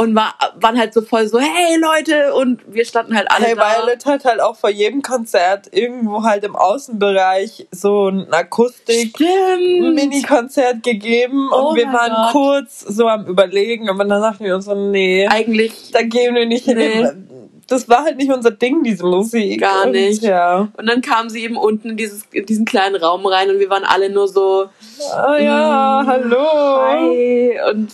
und 0.00 0.14
war, 0.14 0.34
waren 0.56 0.78
halt 0.78 0.94
so 0.94 1.02
voll 1.02 1.26
so, 1.28 1.38
hey 1.38 1.76
Leute, 1.78 2.32
und 2.34 2.60
wir 2.72 2.84
standen 2.86 3.14
halt 3.14 3.30
alle 3.30 3.46
Hey 3.46 3.54
da. 3.54 3.62
Violet 3.62 4.06
hat 4.06 4.24
halt 4.24 4.40
auch 4.40 4.56
vor 4.56 4.70
jedem 4.70 5.02
Konzert 5.02 5.68
irgendwo 5.72 6.22
halt 6.22 6.42
im 6.44 6.56
Außenbereich 6.56 7.68
so 7.70 8.08
ein 8.08 8.32
Akustik 8.32 9.10
Stimmt. 9.16 9.94
Mini-Konzert 9.94 10.82
gegeben 10.82 11.50
Oh 11.52 11.68
und 11.70 11.76
wir 11.76 11.86
waren 11.86 12.12
Gott. 12.12 12.32
kurz 12.32 12.80
so 12.80 13.06
am 13.08 13.26
überlegen, 13.26 13.90
aber 13.90 14.04
dann 14.04 14.22
dachten 14.22 14.44
wir 14.44 14.54
uns 14.54 14.64
so, 14.64 14.74
nee, 14.74 15.26
Eigentlich 15.28 15.90
da 15.92 16.02
gehen 16.02 16.34
wir 16.34 16.46
nicht 16.46 16.66
Nee. 16.66 16.92
hin. 16.92 17.26
Das 17.68 17.88
war 17.88 18.02
halt 18.04 18.16
nicht 18.16 18.32
unser 18.32 18.50
Ding, 18.50 18.82
diese 18.82 19.04
Musik. 19.06 19.60
Gar 19.60 19.84
und, 19.86 19.92
nicht. 19.92 20.22
Ja. 20.24 20.68
Und 20.76 20.86
dann 20.88 21.02
kam 21.02 21.28
sie 21.28 21.44
eben 21.44 21.56
unten 21.56 21.90
in, 21.90 21.96
dieses, 21.96 22.24
in 22.32 22.44
diesen 22.44 22.64
kleinen 22.64 22.96
Raum 22.96 23.24
rein 23.26 23.48
und 23.48 23.60
wir 23.60 23.70
waren 23.70 23.84
alle 23.84 24.10
nur 24.10 24.26
so, 24.26 24.66
Ah 25.14 25.36
ja, 25.38 26.02
Mm, 26.02 26.06
hallo. 26.08 26.46
hi. 26.82 27.52
Und 27.70 27.92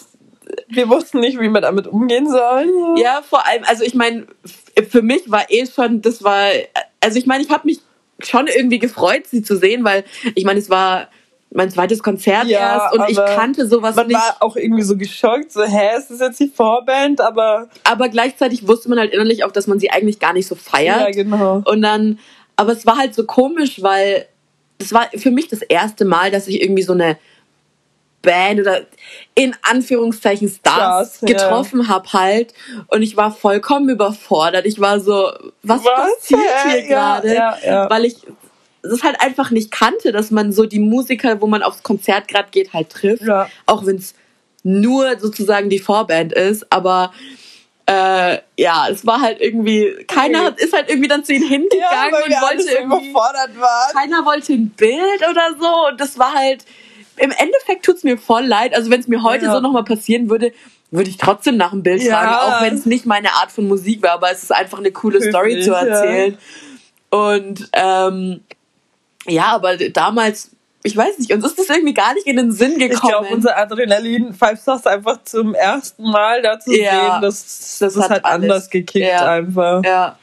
Wir 0.69 0.89
wussten 0.89 1.21
nicht, 1.21 1.39
wie 1.41 1.49
wir 1.49 1.61
damit 1.61 1.87
umgehen 1.87 2.29
sollen. 2.29 2.97
Ja, 2.97 3.23
vor 3.29 3.47
allem, 3.47 3.65
also 3.65 3.85
ich 3.85 3.95
meine, 3.95 4.27
für 4.89 5.03
mich 5.03 5.31
war 5.31 5.51
eh 5.51 5.67
schon, 5.67 6.03
das 6.03 6.23
war, 6.23 6.49
also 7.01 7.19
ich 7.19 7.27
meine, 7.27 7.43
ich 7.43 7.51
habe 7.51 7.67
mich 7.67 7.81
schon 8.21 8.47
irgendwie 8.47 8.79
gefreut, 8.79 9.27
sie 9.27 9.43
zu 9.43 9.57
sehen, 9.57 9.85
weil 9.85 10.05
ich 10.35 10.45
meine, 10.45 10.59
es 10.59 10.71
war 10.71 11.09
mein 11.51 11.71
zweites 11.71 12.03
Konzert 12.03 12.47
Ja, 12.47 12.91
erst 12.91 12.95
und 12.95 13.09
ich 13.09 13.17
kannte 13.17 13.67
sowas 13.67 13.97
Man 13.97 14.09
nicht. 14.09 14.17
war 14.17 14.37
auch 14.41 14.57
irgendwie 14.57 14.83
so 14.83 14.97
geschockt, 14.97 15.53
so, 15.53 15.63
hä, 15.63 15.97
ist 15.97 16.11
das 16.11 16.21
jetzt 16.21 16.41
die 16.41 16.49
Vorband? 16.49 17.21
Aber 17.21 17.69
aber 17.85 18.09
gleichzeitig 18.09 18.67
wusste 18.69 18.89
man 18.89 18.99
halt 18.99 19.13
innerlich 19.13 19.45
auch, 19.45 19.53
dass 19.53 19.67
man 19.67 19.79
sie 19.79 19.91
eigentlich 19.91 20.19
gar 20.19 20.33
nicht 20.33 20.47
so 20.47 20.55
feiert. 20.55 21.01
ja, 21.01 21.11
genau. 21.11 21.63
Und 21.65 21.83
dann, 21.83 22.19
aber 22.57 22.73
es 22.73 22.85
war 22.87 22.99
halt 22.99 23.15
so 23.15 23.25
komisch, 23.25 23.83
weil 23.83 24.27
das 24.79 24.93
war 24.93 25.09
für 25.17 25.31
mich 25.31 25.49
das 25.49 25.62
erste 25.62 26.05
Mal, 26.05 26.31
dass 26.31 26.49
ich 26.49 26.61
irgendwie 26.62 26.83
so 26.83 26.93
eine 26.93 27.17
Band 28.26 28.61
oder 28.61 28.83
in 29.35 29.54
Anführungszeichen 29.62 30.49
Stars 30.49 31.16
Stars, 31.16 31.21
ja. 31.21 31.28
getroffen 31.28 31.88
hab 31.88 32.12
halt 32.12 32.52
und 32.88 33.02
ich 33.02 33.16
war 33.16 33.30
vollkommen 33.30 33.88
überfordert. 33.88 34.66
Ich 34.66 34.80
war 34.80 35.00
so, 35.00 35.30
was, 35.62 35.83
passiert 35.85 36.40
Hä? 36.64 36.71
hier 36.71 36.80
Ja, 36.90 37.21
gerade? 37.21 37.35
ja, 37.35 37.59
ja. 37.64 37.90
Weil 37.90 38.04
ich 38.04 38.16
das 38.83 39.02
halt 39.02 39.21
einfach 39.21 39.50
nicht 39.50 39.71
kannte, 39.71 40.12
dass 40.12 40.30
man 40.30 40.52
so 40.52 40.66
die 40.66 40.78
Musiker, 40.78 41.40
wo 41.40 41.47
man 41.47 41.62
aufs 41.62 41.83
Konzert 41.83 42.28
gerade 42.28 42.49
geht, 42.50 42.73
halt 42.73 42.90
trifft. 42.90 43.23
Ja. 43.23 43.49
Auch 43.64 43.87
wenn 43.87 43.97
es 43.97 44.14
nur 44.62 45.18
sozusagen 45.18 45.71
die 45.71 45.78
Vorband 45.78 46.33
ist, 46.33 46.71
aber 46.73 47.12
äh, 47.87 48.38
ja, 48.59 48.88
es 48.90 49.06
war 49.06 49.21
halt 49.21 49.40
irgendwie, 49.40 50.04
keiner 50.09 50.45
hat, 50.45 50.61
ist 50.61 50.73
halt 50.73 50.88
irgendwie 50.88 51.09
dann 51.09 51.25
zu 51.25 51.33
ihnen 51.33 51.49
hingegangen 51.49 52.12
weil 52.12 52.25
und 52.25 52.42
wollte 52.42 52.71
irgendwie, 52.73 53.14
keiner 53.92 54.25
wollte 54.25 54.52
ein 54.54 54.71
Bild 54.71 55.28
oder 55.30 55.54
so 55.61 55.88
und 55.90 56.00
das 56.00 56.18
war 56.18 56.35
halt, 56.35 56.64
im 57.18 57.30
Endeffekt 57.30 57.85
tut's 57.85 58.04
mir 58.04 58.18
voll 58.18 58.44
leid, 58.44 58.75
also 58.75 58.90
wenn 58.90 59.00
es 59.00 59.08
mir 59.08 59.23
heute 59.23 59.46
Ja. 59.46 59.52
so 59.52 59.61
nochmal 59.61 59.85
passieren 59.85 60.28
würde, 60.30 60.52
würde 60.90 61.11
ich 61.11 61.16
trotzdem 61.16 61.56
nach 61.56 61.70
dem 61.70 61.82
Bild 61.82 62.02
Ja. 62.02 62.16
fragen, 62.18 62.35
auch 62.35 62.62
wenn 62.62 62.75
es 62.75 62.87
nicht 62.87 63.06
meine 63.06 63.32
Art 63.35 63.50
von 63.52 63.66
Musik 63.68 64.02
war, 64.02 64.12
aber 64.12 64.30
es 64.30 64.42
ist 64.42 64.52
einfach 64.54 64.78
eine 64.78 64.92
coole 64.92 65.20
Story 65.20 65.50
Höflich, 65.52 65.64
zu 65.64 65.70
ja. 65.73 65.80
erzählen. 65.85 66.38
Und 67.11 67.68
ähm, 67.73 68.40
ja, 69.26 69.46
aber 69.46 69.76
damals, 69.76 70.50
ich 70.82 70.96
weiß 70.96 71.18
nicht, 71.18 71.32
uns 71.32 71.44
ist 71.44 71.58
das 71.58 71.68
irgendwie 71.68 71.94
gar 71.94 72.14
nicht 72.14 72.26
in 72.26 72.37
den 72.37 72.52
Sinn 72.52 72.73
Ich 72.80 72.90
gekommen. 72.90 73.11
glaube, 73.11 73.28
unser 73.35 73.56
Adrenalin 73.58 74.35
Five 74.35 74.61
Stars 74.61 74.87
einfach 74.87 75.23
zum 75.25 75.54
ersten 75.54 76.04
Mal 76.11 76.42
da 76.42 76.61
zu 76.61 76.73
Ja, 76.73 76.90
sehen, 77.12 77.23
das, 77.23 77.78
das 77.80 77.94
das, 77.94 78.04
hat 78.04 78.11
hat 78.11 78.25
anders 78.25 78.70
gekickt 78.70 79.06
Ja. 79.06 79.26
einfach. 79.26 79.82
Ja. 79.85 80.18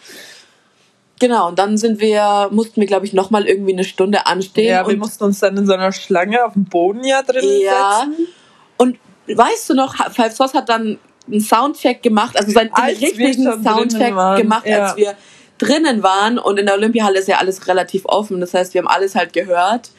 Genau, 1.24 1.48
und 1.48 1.58
dann 1.58 1.78
sind 1.78 2.02
wir, 2.02 2.50
mussten 2.52 2.82
wir, 2.82 2.88
glaube 2.88 3.06
ich, 3.06 3.14
nochmal 3.14 3.48
irgendwie 3.48 3.72
eine 3.72 3.86
Stunde 3.86 4.28
anstehen. 4.28 4.68
Ja, 4.68 4.86
wir 4.86 4.98
mussten 4.98 5.24
uns 5.24 5.40
dann 5.40 5.56
in 5.56 5.66
so 5.66 5.72
einer 5.72 5.94
Schlange 5.94 6.44
auf 6.44 6.52
dem 6.52 6.66
Boden 6.66 7.06
ja 7.06 7.22
drin 7.22 7.46
ja. 7.62 8.02
setzen. 8.02 8.28
Und 8.76 8.98
weißt 9.28 9.70
du 9.70 9.74
noch, 9.74 9.96
Five 10.12 10.36
Sauce 10.36 10.54
hat 10.54 10.68
dann 10.68 11.00
einen 11.26 11.40
Soundcheck 11.40 12.04
gemacht, 12.04 12.38
also 12.38 12.52
seinen 12.52 12.74
Als 12.74 13.00
richtigen 13.00 13.64
Soundcheck 13.64 14.14
gemacht, 14.36 14.68
ja. 14.68 14.84
als 14.84 14.98
wir 14.98 15.14
drinnen 15.60 16.04
waren. 16.04 16.38
Und 16.40 16.60
in 16.60 16.66
der 16.66 16.76
Olympiahalle 16.76 17.20
ist 17.20 17.30
ja 17.30 17.38
alles 17.38 17.70
relativ 17.70 18.04
offen. 18.04 18.42
Das 18.42 18.54
heißt, 18.54 18.74
wir 18.74 18.82
haben 18.82 18.90
alles 18.90 19.16
halt 19.16 19.32
gehört. 19.32 19.92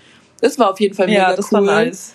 Das 0.43 0.59
war 0.59 0.73
auf 0.73 0.79
jeden 0.79 0.95
Fall 0.95 1.07
mega 1.07 1.31
Ja, 1.31 1.37
das 1.37 1.51
cool. 1.53 1.67
war 1.67 1.85
nice. 1.85 2.13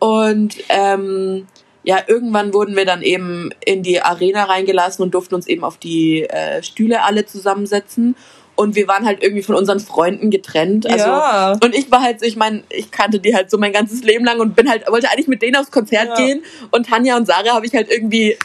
Und 0.00 0.56
ähm, 0.68 1.46
ja, 1.84 1.98
irgendwann 2.06 2.52
wurden 2.52 2.76
wir 2.76 2.84
dann 2.86 3.02
eben 3.02 3.50
in 3.64 3.82
die 3.82 4.02
Arena 4.02 4.44
reingelassen 4.44 5.02
und 5.02 5.14
durften 5.14 5.34
uns 5.34 5.46
eben 5.46 5.64
auf 5.64 5.76
die 5.76 6.24
äh, 6.24 6.62
Stühle 6.62 7.02
alle 7.04 7.26
zusammensetzen. 7.26 8.16
Und 8.56 8.76
wir 8.76 8.86
waren 8.86 9.04
halt 9.04 9.22
irgendwie 9.22 9.42
von 9.42 9.56
unseren 9.56 9.80
Freunden 9.80 10.30
getrennt. 10.30 10.86
Also, 10.86 11.06
Ja. 11.06 11.52
Und 11.62 11.74
ich 11.74 11.90
war 11.90 12.02
halt 12.02 12.20
so, 12.20 12.26
ich 12.26 12.36
meine, 12.36 12.62
ich 12.70 12.90
kannte 12.92 13.18
die 13.18 13.34
halt 13.34 13.50
so 13.50 13.58
mein 13.58 13.72
ganzes 13.72 14.02
Leben 14.04 14.24
lang 14.24 14.38
und 14.40 14.54
bin 14.54 14.68
halt, 14.70 14.88
wollte 14.88 15.10
eigentlich 15.10 15.26
mit 15.28 15.42
denen 15.42 15.56
aufs 15.56 15.70
Konzert 15.72 16.10
Ja. 16.10 16.14
gehen. 16.14 16.42
Und 16.70 16.86
Tanja 16.88 17.16
und 17.16 17.26
Sarah 17.26 17.54
habe 17.54 17.66
ich 17.66 17.74
halt 17.74 17.90
irgendwie 17.90 18.36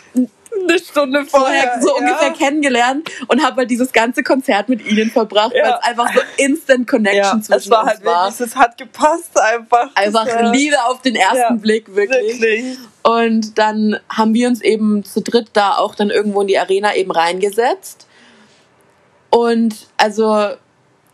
Eine 0.68 0.80
Stunde 0.80 1.24
vorher 1.26 1.62
vorher. 1.76 1.82
so 1.82 1.90
ja. 1.90 1.94
ungefähr 1.96 2.32
kennengelernt 2.32 3.10
und 3.28 3.44
habe 3.46 3.58
halt 3.58 3.72
dieses 3.72 3.94
ganze 3.94 4.24
Konzert 4.24 4.68
mit 4.68 4.86
ihnen 4.86 5.10
verbracht, 5.12 5.54
Ja. 5.56 5.64
weil 5.64 5.74
es 5.80 5.86
einfach 5.88 6.14
so 6.14 6.20
Instant 6.38 6.88
Connection 6.88 7.38
Ja, 7.38 7.42
zwischen 7.42 7.54
es 7.60 7.70
war 7.70 7.84
uns 7.84 7.92
halt 7.92 8.04
war. 8.06 8.26
wirklich, 8.32 8.48
es 8.48 8.56
hat 8.56 8.78
gepasst 8.78 9.40
einfach. 9.40 9.90
Einfach 9.96 10.26
Das 10.26 10.52
Liebe 10.56 10.76
auf 10.86 11.02
den 11.04 11.16
ersten 11.16 11.38
Ja, 11.38 11.52
Blick, 11.54 11.96
wirklich. 11.96 12.42
Wirklich. 12.42 12.78
Und 13.04 13.58
dann 13.60 14.00
haben 14.10 14.34
wir 14.34 14.48
uns 14.48 14.62
eben 14.62 15.04
zu 15.06 15.22
dritt 15.22 15.50
da 15.54 15.76
auch 15.78 15.94
dann 15.96 16.10
irgendwo 16.10 16.42
in 16.42 16.48
die 16.48 16.58
Arena 16.58 16.96
eben 16.96 17.12
reingesetzt. 17.12 18.08
Und 19.30 19.88
also 19.98 20.50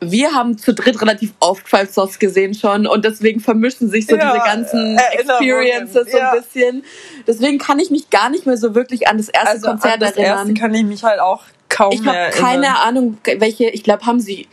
wir 0.02 0.34
haben 0.34 0.58
zu 0.58 0.74
dritt 0.74 1.02
relativ 1.02 1.34
oft 1.40 1.68
Five 1.68 1.92
Sauce 1.92 2.20
gesehen 2.20 2.54
schon 2.54 2.86
und 2.86 3.06
deswegen 3.06 3.40
vermischen 3.40 3.90
sich 3.90 4.08
so 4.08 4.16
Ja, 4.16 4.34
diese 4.34 4.46
ganzen 4.46 4.98
Erinnerungen, 4.98 5.50
Experiences 5.50 6.12
so 6.12 6.18
ja. 6.18 6.32
ein 6.32 6.42
bisschen. 6.42 6.84
Deswegen 7.28 7.58
kann 7.58 7.80
ich 7.80 7.90
mich 7.92 8.10
gar 8.10 8.30
nicht 8.30 8.46
mehr 8.46 8.58
so 8.58 8.76
wirklich 8.76 9.08
an 9.08 9.18
das 9.18 9.30
erste 9.30 9.50
Also 9.50 9.68
Konzert 9.68 9.94
an 9.96 10.00
das 10.02 10.12
erinnern. 10.18 10.38
erste 10.48 10.54
kann 10.54 10.74
ich 10.74 10.84
mich 10.84 11.04
halt 11.04 11.20
auch 11.20 11.44
kaum 11.70 11.92
ich 11.94 12.02
mehr 12.02 12.14
habe 12.14 12.20
erinnern. 12.20 12.42
keine 12.46 12.80
Ahnung, 12.80 13.18
welche, 13.38 13.70
ich 13.70 13.84
glaube, 13.84 14.06
haben 14.06 14.20
sie 14.20 14.48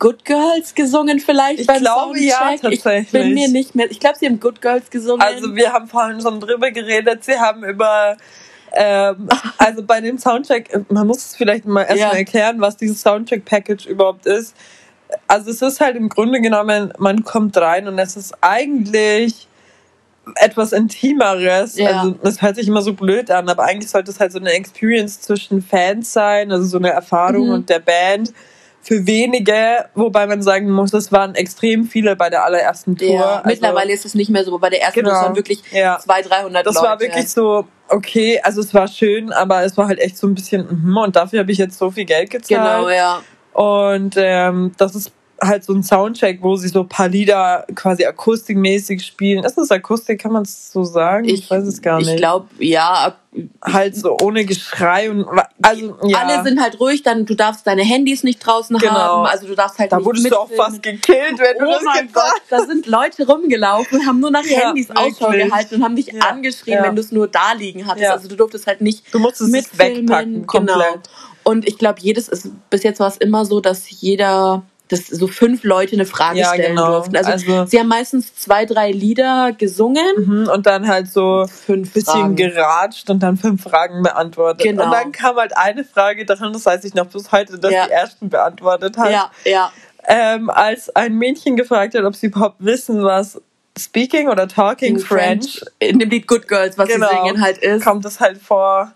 Good 0.00 0.24
Girls 0.24 0.74
gesungen 0.74 1.20
vielleicht 1.20 1.60
Ich 1.60 1.66
beim 1.66 1.80
glaube, 1.80 2.18
ja, 2.18 2.38
Soundcheck? 2.38 2.72
Ich 2.72 2.82
tatsächlich. 2.82 3.12
bin 3.12 3.34
mir 3.34 3.48
nicht 3.48 3.74
mehr, 3.74 3.90
ich 3.90 4.00
glaube, 4.00 4.16
sie 4.18 4.26
haben 4.26 4.40
Good 4.40 4.60
Girls 4.60 4.90
gesungen. 4.90 5.22
Also 5.22 5.54
wir 5.54 5.72
haben 5.72 5.86
vorhin 5.88 6.20
schon 6.20 6.40
drüber 6.40 6.72
geredet, 6.72 7.24
sie 7.24 7.38
haben 7.38 7.64
über 7.64 8.16
ähm, 8.76 9.28
also 9.58 9.82
bei 9.82 10.00
dem 10.00 10.18
Soundtrack, 10.18 10.90
man 10.90 11.06
muss 11.06 11.18
es 11.18 11.36
vielleicht 11.36 11.64
mal 11.64 11.82
erstmal 11.82 12.12
Ja. 12.12 12.18
erklären, 12.18 12.60
was 12.60 12.76
dieses 12.76 13.00
Soundtrack-Package 13.02 13.86
überhaupt 13.86 14.26
ist. 14.26 14.54
Also 15.28 15.50
es 15.50 15.62
ist 15.62 15.80
halt 15.80 15.96
im 15.96 16.08
Grunde 16.08 16.40
genommen, 16.40 16.92
man 16.98 17.24
kommt 17.24 17.56
rein 17.56 17.86
und 17.88 17.98
es 17.98 18.16
ist 18.16 18.34
eigentlich 18.40 19.46
etwas 20.36 20.72
Intimeres. 20.72 21.76
Ja. 21.76 22.00
Also 22.00 22.12
das 22.22 22.40
hört 22.42 22.56
sich 22.56 22.66
immer 22.66 22.82
so 22.82 22.94
blöd 22.94 23.30
an, 23.30 23.48
aber 23.48 23.64
eigentlich 23.64 23.90
sollte 23.90 24.10
es 24.10 24.18
halt 24.20 24.32
so 24.32 24.38
eine 24.38 24.50
Experience 24.52 25.20
zwischen 25.20 25.62
Fans 25.62 26.12
sein, 26.12 26.50
also 26.50 26.64
so 26.66 26.78
eine 26.78 26.90
Erfahrung 26.90 27.48
Mhm. 27.48 27.54
und 27.54 27.68
der 27.68 27.80
Band. 27.80 28.32
Für 28.86 29.06
wenige, 29.06 29.86
wobei 29.94 30.26
man 30.26 30.42
sagen 30.42 30.70
muss, 30.70 30.92
es 30.92 31.10
waren 31.10 31.34
extrem 31.34 31.86
viele 31.86 32.16
bei 32.16 32.28
der 32.28 32.44
allerersten 32.44 32.96
Tour. 32.96 33.08
Ja, 33.14 33.24
Also- 33.36 33.48
mittlerweile 33.48 33.92
ist 33.94 34.04
es 34.04 34.14
nicht 34.14 34.28
mehr 34.30 34.44
so. 34.44 34.58
Bei 34.58 34.68
der 34.68 34.82
ersten 34.82 35.00
Genau. 35.00 35.10
Tour 35.10 35.22
waren 35.22 35.36
wirklich 35.36 35.62
Ja. 35.72 35.98
200, 35.98 36.30
300 36.30 36.66
Das 36.66 36.74
Leute. 36.74 36.86
war 36.86 37.00
wirklich 37.00 37.28
so, 37.30 37.66
okay, 37.88 38.40
also 38.42 38.60
es 38.60 38.74
war 38.74 38.86
schön, 38.86 39.32
aber 39.32 39.64
es 39.64 39.76
war 39.78 39.88
halt 39.88 39.98
echt 40.00 40.18
so 40.18 40.26
ein 40.26 40.34
bisschen, 40.34 40.66
mhm, 40.70 40.96
und 40.98 41.16
dafür 41.16 41.40
habe 41.40 41.50
ich 41.50 41.56
jetzt 41.58 41.78
so 41.78 41.90
viel 41.90 42.04
Geld 42.04 42.28
gezahlt. 42.30 42.60
Genau, 42.60 42.88
ja. 42.90 43.20
Und 43.54 44.14
ähm, 44.18 44.72
das 44.76 44.94
ist 44.94 45.12
halt 45.46 45.64
so 45.64 45.72
ein 45.74 45.82
Soundcheck, 45.82 46.38
wo 46.42 46.56
sie 46.56 46.68
so 46.68 46.80
ein 46.80 46.88
paar 46.88 47.08
Lieder 47.08 47.66
quasi 47.74 48.04
akustikmäßig 48.04 49.04
spielen. 49.04 49.44
Ist 49.44 49.56
das 49.56 49.70
Akustik, 49.70 50.20
kann 50.20 50.32
man 50.32 50.42
es 50.42 50.72
so 50.72 50.84
sagen? 50.84 51.28
Ich, 51.28 51.50
weiß 51.50 51.64
es 51.64 51.80
gar 51.82 51.98
nicht. 51.98 52.10
Ich 52.10 52.16
glaube, 52.16 52.48
ja. 52.58 53.14
halt 53.64 53.96
so 53.96 54.16
ohne 54.22 54.44
Geschrei 54.44 55.10
und 55.10 55.26
also 55.62 55.96
ja. 56.04 56.18
Alle 56.18 56.42
sind 56.44 56.60
halt 56.60 56.78
ruhig, 56.78 57.02
dann 57.02 57.26
du 57.26 57.34
darfst 57.34 57.66
deine 57.66 57.82
Handys 57.82 58.22
nicht 58.22 58.38
draußen 58.38 58.76
Genau. 58.78 58.92
haben. 58.92 59.26
Also 59.26 59.46
du 59.46 59.54
darfst 59.54 59.78
halt 59.78 59.90
da 59.92 59.96
nicht 59.96 60.06
wurdest 60.06 60.30
du 60.30 60.36
auch 60.36 60.48
mitfilmen. 60.48 60.70
fast 60.72 60.82
gekillt, 60.82 61.38
wenn 61.38 61.58
du 61.58 61.66
Oh 61.66 61.72
das 61.72 61.82
mein 61.82 62.06
gesagt 62.06 62.32
Gott, 62.32 62.42
da 62.50 62.64
sind 62.64 62.86
Leute 62.86 63.26
rumgelaufen 63.26 63.98
und 64.00 64.06
haben 64.06 64.20
nur 64.20 64.30
nach 64.30 64.44
Ja, 64.44 64.66
Handys 64.68 64.90
Ausschau 64.90 65.30
gehalten 65.30 65.76
und 65.76 65.84
haben 65.84 65.96
dich 65.96 66.08
Ja, 66.12 66.20
angeschrien, 66.28 66.82
wenn 66.82 66.94
du 66.94 67.00
es 67.02 67.10
nur 67.12 67.26
da 67.28 67.52
liegen 67.54 67.86
hattest. 67.86 68.06
Also 68.10 68.28
du 68.28 68.36
durftest 68.36 68.66
halt 68.66 68.80
nicht 68.80 69.12
Du 69.12 69.18
musstest 69.18 69.42
es 69.42 69.48
mitfilmen. 69.50 70.08
wegpacken, 70.08 70.46
komplett. 70.46 70.76
Genau. 70.76 70.96
Und 71.42 71.66
ich 71.68 71.76
glaube, 71.76 71.98
jedes 72.00 72.28
ist 72.28 72.48
bis 72.70 72.82
jetzt 72.84 73.00
war 73.00 73.08
es 73.08 73.16
immer 73.18 73.44
so, 73.44 73.60
dass 73.60 73.90
jeder 73.90 74.62
dass 74.94 75.06
so 75.08 75.26
fünf 75.26 75.64
Leute 75.64 75.94
eine 75.94 76.06
Frage 76.06 76.38
Ja, 76.40 76.52
stellen 76.54 76.76
genau. 76.76 76.92
durften. 76.92 77.16
Also, 77.16 77.30
Also- 77.32 77.66
sie 77.66 77.78
haben 77.78 77.88
meistens 77.88 78.34
zwei, 78.34 78.64
drei 78.66 78.90
Lieder 78.90 79.52
gesungen. 79.56 80.04
Mhm, 80.16 80.48
und 80.48 80.66
dann 80.66 80.86
halt 80.88 81.08
so 81.10 81.46
Fünf 81.46 81.92
bisschen 81.92 82.12
Fragen. 82.20 82.36
geratscht 82.36 83.10
und 83.10 83.22
dann 83.22 83.36
fünf 83.36 83.62
Fragen 83.62 84.02
beantwortet. 84.02 84.62
Genau. 84.64 84.84
Und 84.84 84.90
dann 84.92 85.12
kam 85.12 85.36
halt 85.36 85.56
eine 85.56 85.84
Frage 85.84 86.24
dran, 86.24 86.52
das 86.52 86.64
weiß 86.66 86.84
ich 86.84 86.94
noch 86.94 87.06
bis 87.06 87.30
heute, 87.32 87.58
dass 87.58 87.72
Ja. 87.72 87.86
die 87.86 87.92
ersten 87.92 88.28
beantwortet 88.28 88.96
hat. 88.98 89.10
Ja, 89.10 89.30
ja. 89.44 89.72
Ähm, 90.06 90.50
als 90.50 90.94
ein 90.94 91.14
Mädchen 91.16 91.56
gefragt 91.56 91.94
hat, 91.94 92.04
ob 92.04 92.14
sie 92.14 92.26
überhaupt 92.26 92.56
wissen, 92.58 93.02
was 93.02 93.40
Speaking 93.78 94.28
oder 94.28 94.46
Talking 94.46 94.96
In 94.96 95.00
French, 95.00 95.64
In 95.80 95.98
dem 95.98 96.10
Lied 96.10 96.26
Good 96.28 96.46
Girls, 96.46 96.76
was 96.78 96.88
Genau. 96.88 97.08
sie 97.08 97.16
singen 97.16 97.42
halt 97.42 97.58
ist. 97.58 97.82
kommt 97.84 98.04
das 98.04 98.20
halt 98.20 98.38
vor. 98.38 98.92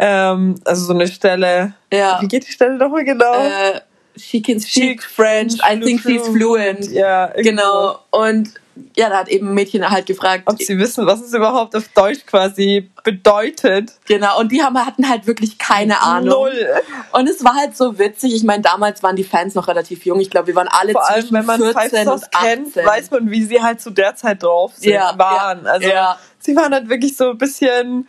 Ähm, 0.00 0.56
also 0.64 0.84
so 0.84 0.92
eine 0.92 1.08
Stelle. 1.08 1.72
Ja. 1.92 2.18
Wie 2.20 2.28
geht 2.28 2.46
die 2.46 2.52
Stelle 2.52 2.76
nochmal 2.76 3.04
genau? 3.04 3.32
Äh, 3.34 3.80
she 4.18 4.42
can 4.42 4.60
speak 4.60 5.00
Speak 5.00 5.02
French. 5.02 5.54
I 5.62 5.78
think 5.80 6.00
she's 6.02 6.26
fluent. 6.26 6.90
Ja, 6.90 7.28
irgendwo. 7.34 7.42
Genau. 7.42 7.98
Und 8.10 8.54
ja, 8.96 9.08
da 9.08 9.18
hat 9.18 9.28
eben 9.28 9.48
ein 9.48 9.54
Mädchen 9.54 9.88
halt 9.88 10.06
gefragt. 10.06 10.44
Ob 10.46 10.60
sie 10.62 10.78
wissen, 10.78 11.06
was 11.06 11.20
es 11.20 11.32
überhaupt 11.34 11.74
auf 11.74 11.88
Deutsch 11.88 12.24
quasi 12.26 12.90
bedeutet. 13.02 13.92
Genau, 14.06 14.38
und 14.38 14.52
die 14.52 14.62
haben, 14.62 14.78
hatten 14.84 15.08
halt 15.08 15.26
wirklich 15.26 15.58
keine 15.58 16.00
Ahnung. 16.02 16.28
Null. 16.30 16.66
Und 17.12 17.28
es 17.28 17.42
war 17.44 17.54
halt 17.54 17.76
so 17.76 17.98
witzig. 17.98 18.34
Ich 18.34 18.44
meine, 18.44 18.62
damals 18.62 19.02
waren 19.02 19.16
die 19.16 19.24
Fans 19.24 19.54
noch 19.54 19.66
relativ 19.68 20.04
jung. 20.06 20.20
Ich 20.20 20.30
glaube, 20.30 20.48
wir 20.48 20.54
waren 20.54 20.68
alle 20.68 20.92
Vor 20.92 21.08
allem, 21.08 21.20
zwischen 21.22 21.34
wenn 21.34 21.46
man 21.46 21.60
14 21.60 21.74
Five 21.80 21.88
Stars 21.88 22.22
und 22.22 22.34
18. 22.34 22.72
kennt, 22.72 22.76
weiß 22.86 23.10
man, 23.10 23.30
wie 23.30 23.42
sie 23.44 23.60
halt 23.62 23.80
zu 23.80 23.90
der 23.90 24.14
Zeit 24.14 24.42
drauf 24.42 24.72
sind, 24.76 24.92
Ja, 24.92 25.14
waren. 25.18 25.64
ja, 25.64 25.70
also 25.70 25.88
ja. 25.88 26.18
sie 26.38 26.54
waren 26.54 26.72
halt 26.72 26.88
wirklich 26.88 27.16
so 27.16 27.30
ein 27.30 27.38
bisschen 27.38 28.06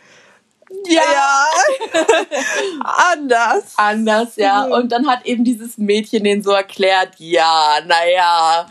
ja. 0.88 1.44
anders. 3.12 3.74
Anders, 3.76 4.36
ja. 4.36 4.66
Mhm. 4.66 4.72
Und 4.72 4.92
dann 4.92 5.06
hat 5.08 5.24
eben 5.26 5.44
dieses 5.44 5.78
Mädchen 5.78 6.24
den 6.24 6.42
so 6.42 6.50
erklärt, 6.52 7.14
ja, 7.18 7.78
naja, 7.86 8.66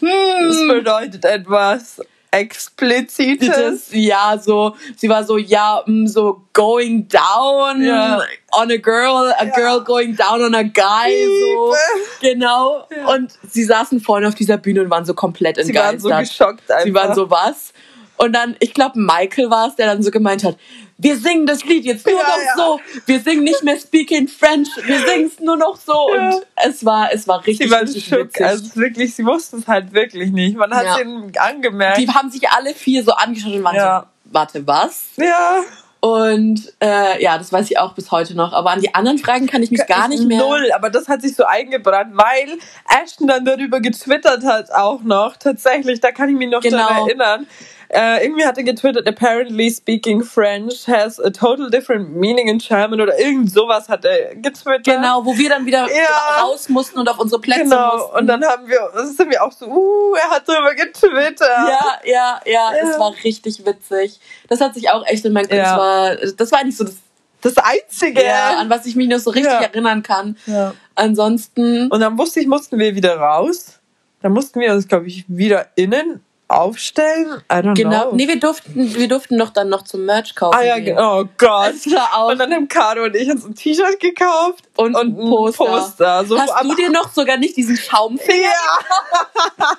Das 0.00 0.10
hm, 0.58 0.68
bedeutet 0.68 1.24
etwas 1.24 2.00
Explizites. 2.30 3.48
das, 3.48 3.88
ja, 3.92 4.36
so, 4.38 4.76
sie 4.96 5.08
war 5.08 5.24
so, 5.24 5.38
ja, 5.38 5.82
mm, 5.86 6.06
so 6.06 6.42
going 6.52 7.08
down 7.08 7.82
Ja. 7.82 8.20
on 8.52 8.70
a 8.70 8.76
girl, 8.76 9.32
a 9.38 9.44
Ja. 9.44 9.50
girl 9.54 9.80
going 9.82 10.14
down 10.16 10.42
on 10.42 10.54
a 10.54 10.62
guy, 10.62 11.12
so. 11.40 11.74
Genau. 12.20 12.84
Ja. 12.94 13.06
Und 13.14 13.32
sie 13.48 13.64
saßen 13.64 14.00
vorne 14.00 14.28
auf 14.28 14.34
dieser 14.34 14.58
Bühne 14.58 14.82
und 14.82 14.90
waren 14.90 15.06
so 15.06 15.14
komplett 15.14 15.56
Sie 15.64 15.74
waren 15.74 15.98
so 15.98 16.08
entgeistert. 16.08 16.38
geschockt 16.58 16.70
einfach. 16.70 16.84
Sie 16.84 16.94
waren 16.94 17.14
so 17.14 17.30
was. 17.30 17.72
Und 18.18 18.32
dann, 18.34 18.56
ich 18.60 18.74
glaube, 18.74 18.98
Michael 18.98 19.50
war 19.50 19.68
es, 19.68 19.76
der 19.76 19.86
dann 19.86 20.02
so 20.02 20.10
gemeint 20.10 20.42
hat, 20.44 20.56
wir 20.98 21.16
singen 21.16 21.44
das 21.46 21.62
Lied 21.64 21.84
jetzt 21.84 22.06
nur 22.06 22.14
Ja, 22.18 22.22
noch 22.26 22.38
ja. 22.38 22.54
so. 22.56 22.80
Wir 23.06 23.20
singen 23.20 23.44
nicht 23.44 23.62
mehr 23.62 23.78
Speaking 23.78 24.28
French. 24.28 24.68
Wir 24.86 24.98
singen 25.00 25.26
es 25.26 25.38
nur 25.40 25.56
noch 25.56 25.76
so. 25.76 26.14
Ja. 26.14 26.30
Und 26.30 26.46
es 26.64 26.84
war, 26.84 27.12
es 27.12 27.28
war 27.28 27.44
richtig, 27.46 27.66
Sie 27.68 27.70
waren 27.72 27.84
richtig 27.84 28.06
schock. 28.06 28.18
witzig. 28.20 28.44
Also 28.46 28.76
wirklich, 28.76 29.14
sie 29.14 29.24
wussten 29.26 29.58
es 29.58 29.68
halt 29.68 29.92
wirklich 29.92 30.32
nicht. 30.32 30.56
Man 30.56 30.72
hat 30.74 30.86
es 30.86 31.00
ihnen 31.04 31.32
angemerkt. 31.38 31.98
die 31.98 32.08
haben 32.08 32.30
sich 32.30 32.48
alle 32.48 32.74
vier 32.74 33.04
so 33.04 33.12
angeschaut 33.12 33.52
und 33.52 33.64
waren 33.64 34.02
so, 34.02 34.32
warte, 34.32 34.66
was? 34.66 35.04
ja. 35.16 35.60
Und 36.00 36.72
äh, 36.80 37.20
ja, 37.22 37.36
das 37.36 37.52
weiß 37.52 37.68
ich 37.70 37.78
auch 37.80 37.94
bis 37.94 38.12
heute 38.12 38.36
noch. 38.36 38.52
Aber 38.52 38.70
an 38.70 38.80
die 38.80 38.94
anderen 38.94 39.18
Fragen 39.18 39.46
kann 39.46 39.62
ich 39.62 39.72
mich 39.72 39.84
gar 39.86 40.06
nicht 40.08 40.22
mehr. 40.24 40.38
Null, 40.38 40.70
aber 40.72 40.88
das 40.88 41.08
hat 41.08 41.22
sich 41.22 41.34
so 41.34 41.44
eingebrannt, 41.44 42.12
weil 42.14 42.58
Ashton 43.02 43.26
dann 43.26 43.44
darüber 43.44 43.80
getwittert 43.80 44.44
hat 44.44 44.70
auch 44.70 45.02
noch. 45.02 45.36
Tatsächlich, 45.36 45.98
da 46.00 46.12
kann 46.12 46.28
ich 46.28 46.36
mich 46.36 46.48
noch 46.50 46.60
Genau. 46.60 46.76
daran 46.76 47.08
erinnern. 47.08 47.46
Äh, 47.88 48.24
irgendwie 48.24 48.44
hat 48.44 48.56
er 48.58 48.64
getwittert, 48.64 49.06
apparently 49.06 49.70
speaking 49.70 50.22
French 50.22 50.86
has 50.88 51.20
a 51.20 51.30
total 51.30 51.70
different 51.70 52.14
meaning 52.16 52.48
in 52.48 52.58
German 52.58 53.00
oder 53.00 53.18
irgend 53.18 53.50
sowas 53.52 53.88
hat 53.88 54.04
er 54.04 54.34
getwittert. 54.34 54.84
Genau, 54.84 55.24
wo 55.24 55.36
wir 55.38 55.48
dann 55.48 55.64
wieder 55.66 55.86
Ja. 55.88 56.42
raus 56.42 56.68
mussten 56.68 56.98
und 56.98 57.08
auf 57.08 57.18
unsere 57.18 57.40
Plätze 57.40 57.62
Genau, 57.62 57.96
mussten. 57.96 58.16
und 58.18 58.26
dann 58.26 58.44
haben 58.44 58.66
wir, 58.68 58.78
das 58.94 59.16
sind 59.16 59.30
wir 59.30 59.42
auch 59.44 59.52
so, 59.52 59.66
uh, 59.66 60.14
er 60.16 60.30
hat 60.30 60.48
darüber 60.48 60.74
getwittert. 60.74 61.40
Ja, 61.40 62.00
ja, 62.04 62.40
ja, 62.44 62.72
Ja. 62.72 62.72
es 62.92 62.98
war 62.98 63.14
richtig 63.24 63.64
witzig. 63.64 64.18
Das 64.48 64.60
hat 64.60 64.74
sich 64.74 64.90
auch 64.90 65.06
echt 65.06 65.24
in 65.24 65.32
meinem 65.32 65.44
Kopf. 65.48 65.54
Ja. 65.56 65.64
Das 65.64 65.78
war, 65.78 66.32
das 66.36 66.52
war 66.52 66.58
eigentlich 66.60 66.76
so 66.76 66.84
das, 66.84 66.96
Das 67.42 67.56
Einzige. 67.58 68.24
ja, 68.24 68.58
an 68.58 68.68
was 68.70 68.86
ich 68.86 68.96
mich 68.96 69.08
noch 69.08 69.18
so 69.18 69.30
richtig 69.30 69.52
Ja. 69.52 69.60
erinnern 69.60 70.02
kann. 70.02 70.36
Ja. 70.46 70.74
Ansonsten, 70.96 71.88
Und 71.90 72.00
dann 72.00 72.18
wusste 72.18 72.40
ich, 72.40 72.46
mussten 72.46 72.78
wir 72.78 72.94
wieder 72.94 73.16
raus. 73.16 73.78
Dann 74.22 74.32
mussten 74.32 74.58
wir 74.60 74.72
uns, 74.72 74.88
glaube 74.88 75.06
ich, 75.06 75.24
wieder 75.28 75.68
innen 75.76 76.22
aufstellen. 76.48 77.42
I 77.50 77.56
don't 77.56 77.74
genau. 77.74 78.10
know. 78.10 78.14
Nee, 78.14 78.28
wir 78.28 78.38
durften, 78.38 78.94
wir 78.94 79.08
durften 79.08 79.36
noch 79.36 79.50
dann 79.50 79.68
noch 79.68 79.82
zum 79.82 80.04
Merch 80.04 80.34
kaufen. 80.34 80.56
Ah 80.56 80.62
ja, 80.62 80.78
gehen. 80.78 80.96
Oh 80.98 81.24
Gott. 81.38 81.74
Das 81.74 81.92
war 81.92 82.16
auch. 82.16 82.30
Und 82.30 82.38
dann 82.38 82.52
haben 82.52 82.68
Caro 82.68 83.04
und 83.04 83.16
ich 83.16 83.28
uns 83.28 83.44
ein 83.44 83.54
T-Shirt 83.54 83.98
gekauft 83.98 84.64
Und 84.76 84.96
ein 84.96 85.16
Poster. 85.16 85.64
Poster. 85.64 86.24
So 86.24 86.38
Hast 86.38 86.62
du 86.62 86.74
dir 86.74 86.90
noch 86.90 87.12
sogar 87.12 87.36
nicht 87.36 87.56
diesen 87.56 87.76
Schaumfinger? 87.76 88.42
Ja. 88.42 89.66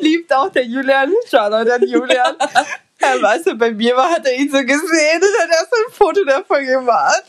Liebt 0.00 0.32
auch 0.32 0.48
der 0.48 0.64
Julian. 0.64 1.12
Shoutout 1.28 1.70
an 1.70 1.86
Julian. 1.86 2.36
Ja, 3.02 3.20
weißt 3.22 3.46
du, 3.46 3.54
bei 3.54 3.70
mir 3.70 3.96
war, 3.96 4.10
hat 4.10 4.26
er 4.26 4.34
ihn 4.34 4.50
so 4.50 4.58
gesehen 4.58 5.20
und 5.22 5.42
hat 5.42 5.48
erst 5.50 5.72
ein 5.72 5.92
Foto 5.92 6.24
davon 6.24 6.64
gemacht. 6.64 7.24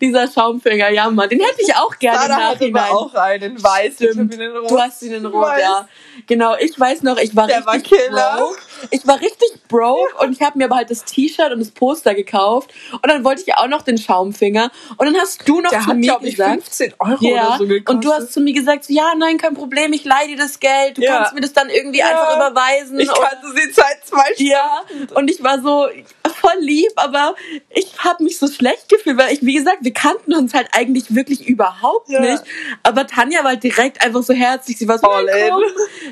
Dieser 0.00 0.28
Schaumfinger, 0.30 0.90
ja 0.90 1.08
Mann, 1.10 1.28
den 1.28 1.40
hätte 1.40 1.62
ich 1.62 1.74
auch 1.74 1.96
gerne 1.98 2.26
Sarah 2.26 2.48
hatte 2.50 2.66
aber 2.74 2.90
auch 2.90 3.14
einen 3.14 3.62
weiß. 3.62 3.94
Stimmt. 3.94 4.12
Ich 4.12 4.18
hab 4.18 4.32
ihn 4.34 4.40
in 4.40 4.56
Rot. 4.56 4.70
Du 4.70 4.80
hast 4.80 5.02
ihn 5.02 5.12
in 5.12 5.26
Rot, 5.26 5.46
Weiß. 5.46 5.60
ja. 5.62 5.88
Genau, 6.26 6.56
ich 6.58 6.78
weiß 6.78 7.02
noch, 7.02 7.16
ich 7.18 7.34
war 7.36 7.46
Der 7.46 7.64
war 7.64 7.74
richtig 7.74 7.98
Killer. 7.98 8.36
broke 8.38 8.58
ich 8.90 9.06
war 9.06 9.20
richtig 9.20 9.50
broke 9.68 10.14
und 10.20 10.32
ich 10.32 10.40
habe 10.42 10.58
mir 10.58 10.64
aber 10.66 10.76
halt 10.76 10.90
das 10.90 11.04
T-Shirt 11.04 11.52
und 11.52 11.60
das 11.60 11.70
Poster 11.70 12.14
gekauft 12.14 12.70
und 12.92 13.06
dann 13.08 13.24
wollte 13.24 13.40
ich 13.42 13.46
ja 13.46 13.58
auch 13.58 13.68
noch 13.68 13.82
den 13.82 13.98
Schaumfinger 13.98 14.70
und 14.96 15.06
dann 15.06 15.16
hast 15.16 15.46
du 15.48 15.60
noch 15.60 15.70
Der 15.70 15.80
zu 15.80 15.86
hat, 15.88 15.96
mir 15.96 16.18
ich, 16.22 16.30
gesagt, 16.36 16.52
15 16.64 16.94
Euro 16.98 17.24
ja, 17.24 17.48
oder 17.48 17.58
so 17.58 17.66
gekostet. 17.66 17.88
und 17.90 18.04
du 18.04 18.12
hast 18.12 18.32
zu 18.32 18.40
mir 18.40 18.52
gesagt, 18.52 18.84
so, 18.84 18.92
ja, 18.92 19.12
nein, 19.16 19.38
kein 19.38 19.54
Problem, 19.54 19.92
ich 19.92 20.04
leihe 20.04 20.28
dir 20.28 20.36
das 20.36 20.60
Geld, 20.60 20.98
du 20.98 21.02
Ja. 21.02 21.16
kannst 21.18 21.34
mir 21.34 21.40
das 21.40 21.52
dann 21.52 21.68
irgendwie 21.70 21.98
Ja. 22.00 22.06
einfach 22.08 22.36
überweisen. 22.36 22.98
Ich 23.00 23.08
kannte 23.12 23.46
sie 23.54 23.70
seit 23.72 24.04
zwei 24.04 24.24
Stunden. 24.34 24.50
ja, 24.50 24.82
und 25.14 25.30
ich 25.30 25.42
war 25.42 25.60
so 25.60 25.86
voll 26.32 26.58
lieb, 26.60 26.90
aber 26.96 27.34
ich 27.70 27.92
habe 27.98 28.24
mich 28.24 28.38
so 28.38 28.46
schlecht 28.48 28.88
gefühlt, 28.88 29.18
weil 29.18 29.32
ich, 29.32 29.42
wie 29.42 29.54
gesagt, 29.54 29.78
wir 29.82 29.92
kannten 29.92 30.34
uns 30.34 30.54
halt 30.54 30.68
eigentlich 30.72 31.14
wirklich 31.14 31.46
überhaupt 31.46 32.08
Ja. 32.08 32.20
nicht. 32.20 32.42
Aber 32.82 33.06
Tanja 33.06 33.40
war 33.44 33.50
halt 33.50 33.62
direkt 33.62 34.04
einfach 34.04 34.22
so 34.22 34.32
herzlich. 34.34 34.78
Sie 34.78 34.88
war 34.88 34.98
so, 34.98 35.06
All 35.08 35.24
"Nein, 35.24 35.46
in." 35.46 35.50
komm, 35.50 35.62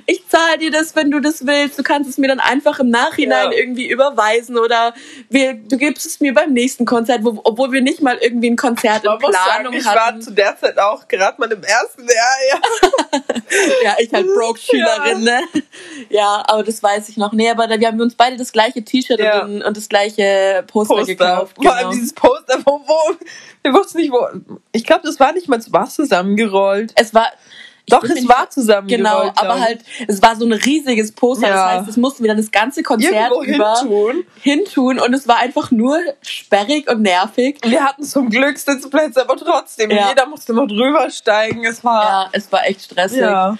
ich 0.07 0.29
zahle 0.29 0.59
dir 0.59 0.71
das, 0.71 0.95
wenn 0.97 1.11
du 1.11 1.21
das 1.21 1.47
willst. 1.47 1.79
Du 1.79 1.83
kannst 1.83 2.09
es 2.11 2.19
mir 2.19 2.29
dann 2.29 2.41
einfach 2.41 2.79
im 2.81 2.91
Nachhinein 2.91 3.53
Ja. 3.53 3.59
irgendwie 3.59 3.89
überweisen 3.89 4.59
oder 4.59 4.95
wir, 5.29 5.55
du 5.55 5.77
gibst 5.77 6.07
es 6.07 6.21
mir 6.21 6.35
beim 6.35 6.53
nächsten 6.53 6.85
Konzert, 6.85 7.25
wo, 7.25 7.41
obwohl 7.45 7.73
wir 7.73 7.81
nicht 7.83 8.01
mal 8.03 8.19
irgendwie 8.21 8.51
ein 8.51 8.57
Konzert 8.57 9.05
in 9.05 9.11
Man 9.11 9.21
muss 9.21 9.33
sagen, 9.35 9.45
Planung 9.63 9.73
ich 9.75 9.85
war 9.85 10.07
hatten. 10.07 10.23
zu 10.23 10.33
der 10.33 10.57
Zeit 10.59 10.79
auch 10.79 11.09
gerade 11.09 11.41
mal 11.41 11.51
im 11.51 11.63
ersten 11.63 12.03
Jahr. 12.03 12.37
Ja. 12.51 12.61
Ja, 13.83 13.97
ich 13.99 14.13
halt 14.13 14.27
Broke-Schülerin, 14.33 15.25
ne? 15.25 15.41
Ja, 16.09 16.43
aber 16.47 16.63
das 16.63 16.81
weiß 16.83 17.09
ich 17.09 17.17
noch. 17.17 17.33
Nee, 17.33 17.51
aber 17.51 17.67
da, 17.67 17.81
wir 17.81 17.89
haben 17.89 18.01
uns 18.01 18.15
beide 18.15 18.37
das 18.37 18.53
gleiche 18.53 18.85
T-Shirt 18.85 19.19
Ja. 19.19 19.43
und, 19.45 19.63
und 19.63 19.77
das 19.77 19.89
gleiche 19.89 20.10
Poster, 20.17 20.63
Poster. 20.95 21.05
gekauft. 21.07 21.57
Vor 21.63 21.73
allem 21.73 21.79
Genau. 21.81 21.91
dieses 21.93 22.13
Poster, 22.13 22.59
wo, 22.65 22.81
wo 22.87 23.17
wir 23.63 23.73
wussten 23.75 23.99
nicht, 23.99 24.11
wo. 24.13 24.27
Ich 24.73 24.85
glaube, 24.85 25.03
das 25.05 25.19
war 25.21 25.33
nicht 25.33 25.49
mal 25.49 25.61
war 25.71 25.89
zusammengerollt. 25.89 26.93
Es 26.97 27.13
war. 27.15 27.27
Doch, 27.89 28.05
es 28.05 28.29
war 28.29 28.49
zusammengerollt. 28.49 28.99
Genau, 29.25 29.33
glaub 29.33 29.39
aber 29.51 29.61
halt, 29.61 29.81
es 30.07 30.23
war 30.23 30.37
so 30.37 30.45
ein 30.45 30.53
riesiges 30.53 31.11
Poster. 31.11 31.49
Ja. 31.49 31.55
Das 31.55 31.65
heißt, 31.81 31.89
es 31.91 31.97
mussten 31.97 32.23
wir 32.23 32.29
dann 32.29 32.37
das 32.37 32.53
ganze 32.53 32.85
Konzert 32.85 33.33
irgendwo 33.33 33.43
über 33.43 33.79
hintun. 33.81 34.25
hintun 34.41 35.01
und 35.01 35.13
es 35.13 35.27
war 35.27 35.39
einfach 35.39 35.73
nur 35.73 35.99
sperrig 36.21 36.89
und 36.89 37.03
nervig. 37.03 37.59
Wir 37.65 37.83
hatten 37.85 38.05
zum 38.05 38.31
Glück 38.31 38.59
Sitzplätze, 38.59 39.23
aber 39.23 39.37
trotzdem, 39.37 39.91
Ja. 39.91 40.09
jeder 40.11 40.27
musste 40.27 40.53
noch 40.53 40.69
drüber 40.69 41.11
steigen. 41.11 41.65
Es 41.65 41.83
war. 41.83 42.05
Ja, 42.05 42.29
es 42.33 42.53
war 42.53 42.65
echt 42.67 42.83
stressig. 42.83 43.19
Ja, 43.19 43.57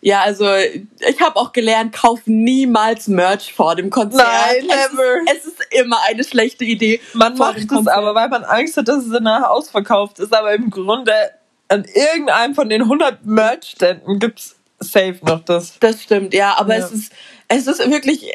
Ja. 0.00 0.20
also 0.20 0.46
ich 0.54 1.20
habe 1.20 1.34
auch 1.34 1.52
gelernt, 1.52 1.92
kauf 1.92 2.20
niemals 2.26 3.08
Merch 3.08 3.52
vor 3.52 3.74
dem 3.74 3.90
Konzert. 3.90 4.28
Nein, 4.28 4.56
es 4.60 4.92
never. 4.92 5.32
Ist, 5.32 5.38
es 5.38 5.44
ist 5.46 5.55
immer 5.70 5.98
eine 6.08 6.24
schlechte 6.24 6.64
Idee. 6.64 7.00
Man 7.14 7.36
macht 7.36 7.58
es 7.70 7.86
aber, 7.86 8.14
weil 8.14 8.28
man 8.28 8.44
Angst 8.44 8.76
hat, 8.76 8.88
dass 8.88 9.04
es 9.04 9.10
danach 9.12 9.44
ausverkauft 9.48 10.18
ist. 10.18 10.34
Aber 10.34 10.52
im 10.54 10.70
Grunde 10.70 11.12
an 11.68 11.84
irgendeinem 11.94 12.54
von 12.54 12.68
den 12.68 12.82
100 12.82 13.24
Merch-Ständen 13.24 14.18
gibt's 14.18 14.56
safe 14.80 15.18
noch 15.22 15.44
das. 15.44 15.78
Das 15.80 16.02
stimmt, 16.02 16.34
ja, 16.34 16.54
aber 16.58 16.76
Ja. 16.76 16.84
es 16.84 16.92
ist 16.92 17.12
es 17.48 17.66
ist 17.66 17.78
wirklich 17.90 18.30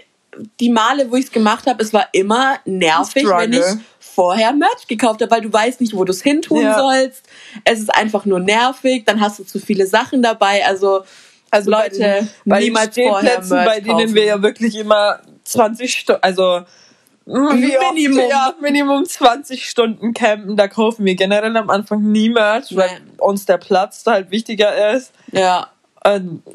die 0.61 0.69
Male, 0.69 1.11
wo 1.11 1.17
ich 1.17 1.25
es 1.25 1.31
gemacht 1.31 1.67
habe, 1.67 1.83
es 1.83 1.91
war 1.93 2.07
immer 2.13 2.55
nervig, 2.65 3.25
wenn 3.27 3.51
ich 3.51 3.63
vorher 3.99 4.53
Merch 4.53 4.87
gekauft 4.87 5.21
habe, 5.21 5.29
weil 5.29 5.41
du 5.41 5.51
weißt 5.51 5.81
nicht, 5.81 5.93
wo 5.93 6.05
du 6.05 6.11
es 6.11 6.21
hin 6.21 6.41
tun 6.41 6.61
Ja. 6.61 6.77
sollst. 6.77 7.23
Es 7.65 7.79
ist 7.79 7.93
einfach 7.93 8.23
nur 8.25 8.39
nervig, 8.39 9.03
dann 9.05 9.19
hast 9.19 9.39
du 9.39 9.43
zu 9.43 9.59
viele 9.59 9.85
Sachen 9.87 10.21
dabei, 10.23 10.65
also 10.65 11.03
Also 11.51 11.69
Leute, 11.69 11.99
bei 11.99 12.19
den, 12.19 12.29
bei 12.45 12.59
den 12.59 12.65
niemals 12.67 12.95
vorher 12.95 13.19
Stehplätzen, 13.31 13.49
Merch 13.57 13.65
bei 13.65 13.79
denen 13.81 13.97
kaufen. 13.97 14.15
wir 14.15 14.23
ja 14.25 14.41
wirklich 14.41 14.75
immer 14.77 15.19
20 15.43 15.93
Stunden, 15.93 16.23
also 16.23 16.61
wie 17.25 17.77
oft, 17.77 17.93
Minimum. 17.93 18.29
ja, 18.29 18.53
Minimum 18.61 19.05
20 19.05 19.65
Stunden 19.69 20.13
campen, 20.13 20.57
da 20.57 20.67
kaufen 20.67 21.05
wir 21.05 21.15
generell 21.15 21.55
am 21.57 21.69
Anfang 21.69 22.01
nie 22.11 22.29
Merch, 22.29 22.75
weil 22.75 22.89
Nee. 22.89 23.11
uns 23.19 23.45
der 23.45 23.57
Platz 23.57 24.03
da 24.03 24.13
halt 24.13 24.31
wichtiger 24.31 24.91
ist. 24.93 25.11
ja, 25.31 25.67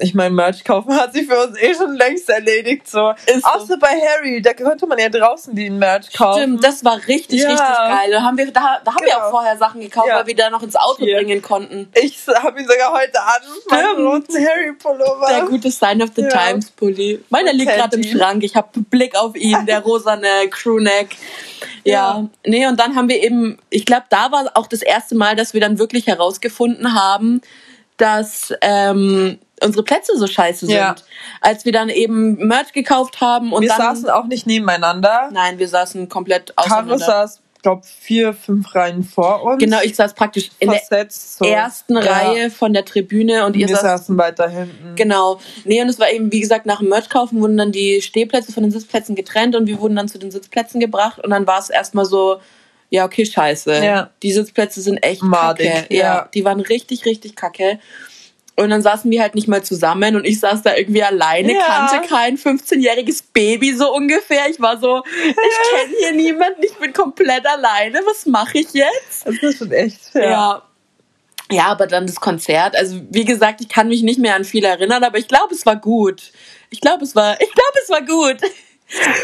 ich 0.01 0.13
meine, 0.15 0.35
Merch 0.35 0.65
kaufen 0.65 0.93
hat 0.97 1.13
sich 1.13 1.29
für 1.29 1.41
uns 1.47 1.57
eh 1.61 1.73
schon 1.73 1.95
längst 1.95 2.29
erledigt. 2.29 2.89
So. 2.89 3.13
Ist 3.27 3.43
so. 3.45 3.49
Außer 3.49 3.77
bei 3.79 3.89
Harry, 3.89 4.43
da 4.43 4.53
konnte 4.55 4.87
man 4.89 4.99
ja 4.99 5.09
draußen 5.09 5.55
den 5.55 5.79
Merch 5.79 6.13
kaufen. 6.13 6.41
stimmt, 6.41 6.65
das 6.65 6.85
war 6.85 6.97
richtig, 7.07 7.43
Ja. 7.43 7.51
richtig 7.51 7.67
geil. 7.67 8.11
Da 8.11 8.23
haben 8.23 8.37
wir, 8.37 8.47
da, 8.53 8.81
da 8.85 8.93
haben 8.93 9.05
wir 9.05 9.13
Genau. 9.13 9.27
auch 9.27 9.31
vorher 9.31 9.57
Sachen 9.57 9.81
gekauft, 9.81 10.09
Ja. 10.09 10.17
weil 10.19 10.27
wir 10.27 10.35
da 10.35 10.51
noch 10.51 10.63
ins 10.65 10.75
Auto 10.75 11.05
Hier. 11.05 11.19
bringen 11.19 11.43
konnten. 11.43 11.89
Ich 11.95 12.19
habe 12.27 12.61
ihn 12.61 12.67
sogar 12.67 12.93
heute 12.93 13.23
an, 13.23 13.41
meinen 13.71 14.05
roten 14.07 14.35
Harry-Pullover. 14.37 15.27
Der 15.29 15.43
gute 15.45 15.71
Sign 15.71 16.03
of 16.03 16.11
the 16.17 16.23
Ja. 16.23 16.29
Times 16.29 16.71
Pulli. 16.73 17.23
Meiner 17.31 17.53
liegt 17.53 17.73
gerade 17.73 17.97
im. 17.97 18.03
Schrank. 18.03 18.43
Ich 18.43 18.57
habe 18.57 18.69
Blick 18.81 19.15
auf 19.17 19.37
ihn, 19.37 19.65
der 19.67 19.79
rosane 19.85 20.49
Crewneck. 20.51 21.17
Ja. 21.85 21.93
Ja. 22.19 22.29
Nee, 22.45 22.67
und 22.67 22.81
dann 22.81 22.97
haben 22.97 23.09
wir 23.09 23.23
eben, 23.23 23.59
ich 23.71 23.85
glaube, 23.87 24.07
da 24.11 24.33
war 24.33 24.51
auch 24.55 24.67
das 24.67 24.83
erste 24.83 25.15
Mal, 25.15 25.37
dass 25.37 25.55
wir 25.55 25.61
dann 25.61 25.79
wirklich 25.79 26.09
herausgefunden 26.09 27.01
haben, 27.01 27.41
dass 27.97 28.53
ähm, 28.61 29.39
unsere 29.63 29.85
Plätze 29.85 30.17
so 30.17 30.27
scheiße 30.27 30.67
sind. 30.67 30.75
Ja. 30.75 30.95
Als 31.41 31.65
wir 31.65 31.73
dann 31.73 31.89
eben 31.89 32.37
Merch 32.47 32.73
gekauft 32.73 33.21
haben 33.21 33.53
und 33.53 33.63
wir 33.63 33.69
dann. 33.69 33.79
saßen 33.79 34.11
auch 34.11 34.27
nicht 34.27 34.47
nebeneinander. 34.47 35.31
nein, 35.33 35.59
wir 35.59 35.69
saßen 35.69 36.09
komplett 36.09 36.55
Caro 36.57 36.67
auseinander. 36.67 36.99
saß, 36.99 37.41
glaube 37.63 37.83
vier, 37.85 38.35
fünf 38.35 38.75
Reihen 38.75 39.03
vor 39.03 39.43
uns. 39.43 39.63
Genau, 39.63 39.79
ich 39.83 39.97
saß 39.97 40.15
praktisch 40.15 40.51
in 40.59 40.71
der 40.71 41.09
so. 41.09 41.45
ersten 41.45 41.97
Ja. 41.97 42.01
Reihe 42.01 42.51
von 42.51 42.73
der 42.73 42.85
Tribüne 42.85 43.45
und 43.45 43.55
Und 43.55 43.57
ihr 43.57 43.69
wir 43.69 43.77
saß 43.77 43.83
saßen 43.83 44.19
weiter 44.19 44.49
hinten. 44.49 44.95
Genau. 44.95 45.41
Nee, 45.65 45.81
und 45.83 45.89
es 45.89 45.99
war 45.99 46.11
eben, 46.11 46.31
wie 46.31 46.41
gesagt, 46.41 46.67
nach 46.67 46.81
dem 46.81 46.91
Merch 46.91 47.09
kaufen 47.09 47.41
wurden 47.41 47.57
dann 47.57 47.73
die 47.73 48.03
Stehplätze 48.03 48.53
von 48.53 48.63
den 48.63 48.73
Sitzplätzen 48.73 49.17
getrennt 49.17 49.57
und 49.57 49.67
wir 49.67 49.81
wurden 49.81 49.97
dann 49.97 50.09
zu 50.09 50.19
den 50.19 50.31
Sitzplätzen 50.31 50.81
gebracht 50.81 51.19
und 51.19 51.31
dann 51.31 51.47
war 51.47 51.59
es 51.59 51.71
erstmal 51.71 52.05
so, 52.05 52.41
ja, 52.91 53.05
okay, 53.05 53.27
scheiße. 53.27 53.85
Ja. 53.85 54.11
Die 54.23 54.33
Sitzplätze 54.33 54.81
sind 54.81 54.99
echt 54.99 55.23
Madig, 55.23 55.73
kacke. 55.73 55.95
ja. 55.95 56.05
Ja. 56.05 56.29
die 56.33 56.45
waren 56.45 56.61
richtig, 56.61 57.05
richtig 57.05 57.37
kacke. 57.37 57.79
Und 58.59 58.71
dann 58.71 58.81
saßen 58.81 59.11
wir 59.11 59.21
halt 59.21 59.35
nicht 59.35 59.49
mal 59.49 59.63
zusammen 59.63 60.17
und 60.17 60.25
ich 60.27 60.41
saß 60.41 60.63
da 60.63 60.75
irgendwie 60.75 61.03
alleine, 61.03 61.53
Ja. 61.53 61.89
kannte 61.91 62.09
kein 62.09 62.39
15-jähriges 62.39 63.25
Baby 63.35 63.75
so 63.75 63.93
ungefähr. 63.95 64.49
Ich 64.49 64.59
war 64.61 64.79
so, 64.81 65.03
ich 65.05 65.35
kenne 65.35 65.95
hier 65.99 66.13
niemanden, 66.13 66.63
ich 66.63 66.73
bin 66.75 66.93
komplett 66.95 67.47
alleine, 67.47 68.01
was 68.07 68.25
mache 68.25 68.59
ich 68.59 68.73
jetzt? 68.73 69.27
Das 69.27 69.35
ist 69.43 69.59
schon 69.59 69.73
echt. 69.73 70.15
Ja. 70.15 70.23
Ja. 70.23 70.63
ja. 71.51 71.65
aber 71.67 71.87
dann 71.87 72.07
das 72.07 72.17
Konzert. 72.17 72.77
Also, 72.77 72.99
wie 73.11 73.27
gesagt, 73.27 73.61
ich 73.61 73.69
kann 73.69 73.89
mich 73.89 74.03
nicht 74.03 74.19
mehr 74.19 74.35
an 74.37 74.45
viel 74.45 74.65
erinnern, 74.65 75.05
aber 75.05 75.19
ich 75.19 75.29
glaube, 75.29 75.53
es 75.55 75.67
war 75.67 75.77
gut. 75.77 76.33
Ich 76.71 76.81
glaube, 76.81 77.05
es 77.05 77.15
war, 77.15 77.39
ich 77.39 77.53
glaube, 77.53 77.79
es 77.83 77.91
war 77.91 78.03
gut. 78.03 78.39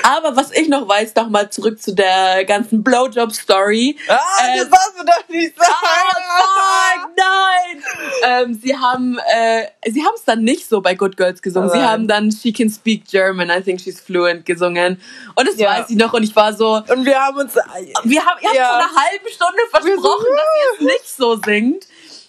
Aber 0.03 0.35
was 0.37 0.51
ich 0.53 0.69
noch 0.69 0.89
weiß, 0.89 1.15
noch 1.15 1.29
mal 1.29 1.49
zurück 1.51 1.81
zu 1.81 1.95
der 1.95 2.45
ganzen 2.45 2.83
Blowjob-Story. 2.83 3.97
Ah, 4.09 4.19
Ähm, 4.43 4.59
das 4.59 4.71
darfst 4.71 4.95
du 4.99 5.05
doch 5.05 5.29
nicht 5.29 5.57
sagen. 5.57 5.71
Ah, 5.71 7.01
fuck, 7.01 7.11
nein! 7.17 7.83
Ähm, 8.25 8.55
sie 8.61 8.77
haben 8.77 9.19
äh, 9.33 9.67
sie 9.89 10.03
haben 10.05 10.15
es 10.17 10.25
dann 10.25 10.43
nicht 10.43 10.69
so 10.69 10.81
bei 10.81 10.95
Good 10.95 11.17
Girls 11.17 11.43
gesungen. 11.43 11.71
Sie 11.71 11.79
Nein. 11.79 11.89
haben 11.89 12.09
dann 12.09 12.33
She 12.33 12.53
Can 12.53 12.71
Speak 12.71 13.07
German, 13.09 13.51
I 13.51 13.63
think 13.63 13.81
she's 13.81 14.01
fluent 14.01 14.45
gesungen. 14.47 15.01
Und 15.37 15.47
das 15.49 15.57
Ja. 15.57 15.71
weiß 15.79 15.91
ich 15.91 15.97
noch 15.97 16.13
und 16.13 16.23
ich 16.25 16.35
war 16.35 16.53
so, 16.53 16.83
Und 16.89 17.05
wir 17.07 17.21
haben 17.21 17.37
uns. 17.39 17.55
wir 17.55 17.63
haben, 17.63 18.05
ihr 18.05 18.23
habt 18.25 18.55
Ja. 18.57 18.67
vor 18.69 18.77
einer 18.79 18.95
halben 18.97 19.29
Stunde 19.33 19.63
versprochen, 19.71 20.27
Wir 20.27 20.37
dass 20.37 20.81
ihr 20.81 20.87
es 20.89 20.93
nicht 20.95 21.17
so 21.17 21.37
singt. 21.37 21.87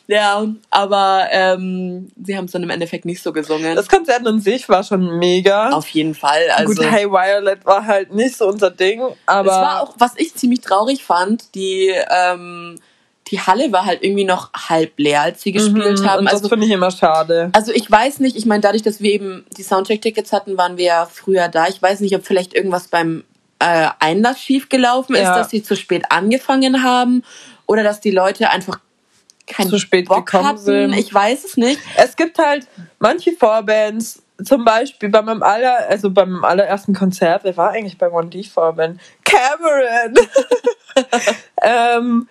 Ja, 0.07 0.45
aber 0.69 1.27
ähm, 1.31 2.09
sie 2.21 2.35
haben 2.37 2.45
es 2.45 2.51
dann 2.51 2.63
im 2.63 2.69
Endeffekt 2.69 3.05
nicht 3.05 3.23
so 3.23 3.31
gesungen. 3.31 3.75
Das 3.75 3.87
Konzert 3.87 4.27
an 4.27 4.41
sich 4.41 4.67
war 4.67 4.83
schon 4.83 5.17
mega. 5.17 5.69
Auf 5.69 5.87
jeden 5.89 6.13
Fall. 6.13 6.41
Also, 6.55 6.73
Gut, 6.81 6.91
Hey 6.91 7.09
Violet 7.09 7.65
war 7.65 7.85
halt 7.85 8.13
nicht 8.13 8.35
so 8.35 8.47
unser 8.47 8.69
Ding, 8.69 9.01
aber. 9.25 9.49
es 9.49 9.55
war 9.55 9.81
auch, 9.81 9.93
was 9.97 10.11
ich 10.17 10.35
ziemlich 10.35 10.59
traurig 10.61 11.03
fand, 11.05 11.55
die, 11.55 11.93
ähm, 12.09 12.75
die 13.29 13.39
Halle 13.39 13.71
war 13.71 13.85
halt 13.85 14.03
irgendwie 14.03 14.25
noch 14.25 14.51
halb 14.53 14.91
leer, 14.99 15.21
als 15.21 15.41
sie 15.41 15.53
gespielt 15.53 15.99
Mhm, 16.01 16.05
haben. 16.09 16.19
Und 16.19 16.25
das 16.25 16.33
Also, 16.35 16.49
finde 16.49 16.65
ich 16.65 16.71
immer 16.73 16.91
schade. 16.91 17.49
also 17.53 17.71
ich 17.71 17.89
weiß 17.89 18.19
nicht, 18.19 18.35
ich 18.35 18.45
meine, 18.45 18.59
dadurch, 18.59 18.83
dass 18.83 18.99
wir 18.99 19.09
eben 19.11 19.45
die 19.57 19.63
Soundcheck-Tickets 19.63 20.33
hatten, 20.33 20.57
waren 20.57 20.75
wir 20.77 20.85
ja 20.85 21.05
früher 21.09 21.47
da. 21.47 21.67
Ich 21.69 21.81
weiß 21.81 22.01
nicht, 22.01 22.13
ob 22.15 22.25
vielleicht 22.25 22.53
irgendwas 22.53 22.89
beim 22.89 23.23
äh, 23.59 23.87
Einlass 23.99 24.41
schiefgelaufen 24.41 25.15
ist, 25.15 25.21
Ja. 25.21 25.37
dass 25.37 25.49
sie 25.49 25.63
zu 25.63 25.77
spät 25.77 26.03
angefangen 26.09 26.83
haben 26.83 27.23
oder 27.65 27.83
dass 27.83 28.01
die 28.01 28.11
Leute 28.11 28.49
einfach 28.49 28.79
keinen 29.47 29.69
Zu 29.69 29.79
spät 29.79 30.07
Bock 30.07 30.25
gekommen 30.25 30.47
hatten. 30.47 30.57
sind. 30.59 30.93
Ich 30.93 31.13
weiß 31.13 31.43
es 31.43 31.57
nicht. 31.57 31.79
Es 31.97 32.15
gibt 32.15 32.37
halt 32.39 32.67
manche 32.99 33.33
Vorbands, 33.33 34.21
zum 34.43 34.65
Beispiel 34.65 35.09
bei 35.09 35.21
meinem 35.21 35.43
aller, 35.43 35.87
also 35.89 36.09
bei 36.09 36.25
meinem 36.25 36.43
allerersten 36.43 36.93
Konzert, 36.93 37.43
wer 37.43 37.55
war 37.57 37.71
eigentlich 37.71 37.97
bei 37.97 38.09
One 38.09 38.29
D 38.29 38.43
Vorband? 38.43 38.99
Cameron! 39.23 40.15
ähm, 41.61 42.27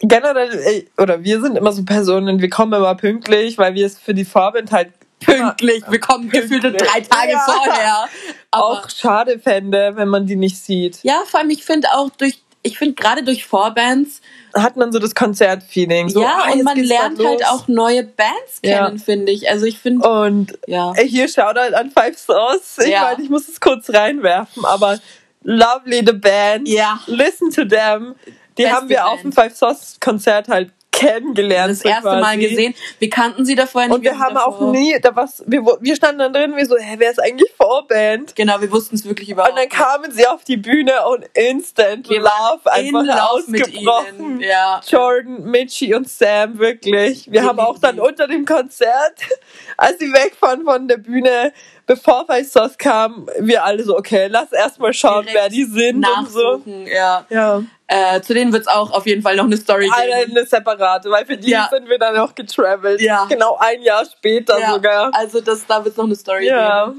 generell, 0.00 0.52
äh, 0.54 0.84
oder 1.00 1.22
wir 1.22 1.40
sind 1.40 1.56
immer 1.56 1.72
so 1.72 1.84
Personen, 1.84 2.40
wir 2.40 2.50
kommen 2.50 2.72
immer 2.72 2.94
pünktlich, 2.94 3.58
weil 3.58 3.74
wir 3.74 3.86
es 3.86 3.98
für 3.98 4.14
die 4.14 4.24
Vorband 4.24 4.72
halt 4.72 4.92
Pünktlich. 5.18 5.82
Wir 5.88 5.98
kommen 5.98 6.28
gefühlte 6.28 6.72
drei 6.72 7.00
Tage 7.00 7.32
Ja. 7.32 7.38
vorher. 7.46 8.04
Aber 8.50 8.64
auch 8.64 8.90
schade 8.90 9.38
fände, 9.38 9.92
wenn 9.94 10.08
man 10.08 10.26
die 10.26 10.36
nicht 10.36 10.58
sieht. 10.58 10.98
ja, 11.04 11.22
vor 11.26 11.40
allem, 11.40 11.48
ich 11.48 11.64
finde 11.64 11.88
auch 11.94 12.10
durch, 12.10 12.42
ich 12.66 12.78
finde 12.78 12.94
gerade 12.94 13.22
durch 13.22 13.46
Vorbands, 13.46 14.20
Hat 14.54 14.76
man 14.76 14.90
so 14.92 14.98
das 14.98 15.14
Konzertfeeling. 15.14 16.08
So, 16.08 16.22
ja, 16.22 16.44
ah, 16.46 16.52
und 16.52 16.62
man 16.64 16.78
lernt 16.78 17.18
halt 17.24 17.44
auch 17.46 17.68
neue 17.68 18.02
Bands 18.04 18.60
Ja. 18.62 18.86
kennen, 18.86 18.98
finde 18.98 19.32
ich. 19.32 19.48
Also 19.50 19.66
ich 19.66 19.78
finde, 19.78 20.08
Und 20.08 20.58
ja. 20.66 20.92
Hier 20.96 21.28
Shoutout 21.28 21.74
an 21.74 21.90
Five 21.90 22.18
Stars. 22.18 22.78
Ich 22.78 22.88
Ja. 22.88 23.02
meine, 23.02 23.22
ich 23.22 23.28
muss 23.30 23.48
es 23.48 23.60
kurz 23.60 23.90
reinwerfen, 23.90 24.64
aber 24.64 24.98
Lovely 25.42 26.02
the 26.06 26.12
Band. 26.12 26.68
Ja. 26.68 26.98
Listen 27.06 27.50
to 27.50 27.64
them. 27.64 28.14
Die 28.58 28.62
Beste 28.62 28.70
haben 28.76 28.88
wir 28.88 29.06
auf 29.06 29.22
Band. 29.22 29.24
dem 29.24 29.32
Five 29.32 29.54
Stars 29.56 29.96
Konzert 30.00 30.48
halt 30.48 30.70
kennengelernt. 30.96 31.70
Das 31.70 31.82
erste 31.82 32.02
quasi. 32.02 32.20
Mal 32.20 32.38
gesehen. 32.38 32.74
Wir 32.98 33.10
kannten 33.10 33.44
sie 33.44 33.54
davor 33.54 33.82
nicht. 33.84 33.94
Und 33.94 34.02
wir 34.02 34.18
haben 34.18 34.36
auch 34.36 34.58
davor- 34.58 34.70
nie, 34.72 34.98
da 35.00 35.14
was, 35.14 35.42
wir, 35.46 35.62
wir 35.80 35.96
standen 35.96 36.18
dann 36.18 36.32
drin, 36.32 36.56
wir 36.56 36.66
so, 36.66 36.76
hä, 36.76 36.94
wer 36.98 37.10
ist 37.10 37.22
eigentlich 37.22 37.52
Vorband? 37.56 38.34
Genau, 38.34 38.60
wir 38.60 38.70
wussten 38.72 38.96
es 38.96 39.04
wirklich 39.04 39.30
überhaupt 39.30 39.52
Und 39.52 39.58
dann 39.58 39.68
kamen 39.68 40.10
sie 40.12 40.26
auf 40.26 40.44
die 40.44 40.56
Bühne 40.56 41.06
und 41.08 41.24
instant 41.34 42.08
Wir 42.08 42.20
Love 42.20 42.60
in 42.78 42.96
einfach 42.96 43.02
mit 43.48 43.66
ausgebrochen. 43.70 44.40
ja. 44.40 44.80
Jordan, 44.86 45.44
Mitchie 45.44 45.94
und 45.94 46.08
Sam, 46.08 46.58
wirklich. 46.58 47.30
Wir 47.30 47.44
haben 47.44 47.60
auch 47.60 47.78
dann 47.78 48.00
unter 48.00 48.26
dem 48.26 48.44
Konzert, 48.44 49.14
als 49.76 49.98
sie 49.98 50.12
wegfahren 50.12 50.64
von 50.64 50.88
der 50.88 50.96
Bühne, 50.98 51.52
bevor 51.86 52.26
Five 52.26 52.48
Stars 52.48 52.78
kam, 52.78 53.28
wir 53.38 53.64
alle 53.64 53.82
so, 53.84 53.96
okay, 53.96 54.26
lass 54.28 54.50
erstmal 54.52 54.92
schauen, 54.92 55.24
Direkt 55.26 55.34
wer 55.36 55.48
die 55.50 55.64
sind 55.64 56.06
und 56.18 56.30
so. 56.30 56.62
Ja. 56.86 57.24
Ja. 57.30 57.62
Äh, 57.88 58.20
zu 58.20 58.34
denen 58.34 58.52
wird 58.52 58.62
es 58.62 58.68
auch 58.68 58.90
auf 58.90 59.06
jeden 59.06 59.22
Fall 59.22 59.36
noch 59.36 59.44
eine 59.44 59.56
Story 59.56 59.84
geben. 59.88 59.94
eine 60.36 60.44
separate, 60.44 61.08
weil 61.08 61.24
für 61.24 61.36
die 61.36 61.50
Ja. 61.50 61.68
sind 61.70 61.88
wir 61.88 61.98
dann 61.98 62.16
auch 62.18 62.34
getravelt. 62.34 63.00
Ja. 63.00 63.26
Genau 63.26 63.56
ein 63.60 63.80
Jahr 63.82 64.04
später 64.04 64.58
Ja, 64.58 64.72
sogar. 64.72 65.10
Also 65.14 65.40
das, 65.40 65.64
da 65.66 65.78
wird 65.84 65.92
es 65.92 65.96
noch 65.96 66.04
eine 66.06 66.16
Story 66.16 66.48
Ja. 66.48 66.86
geben. 66.86 66.96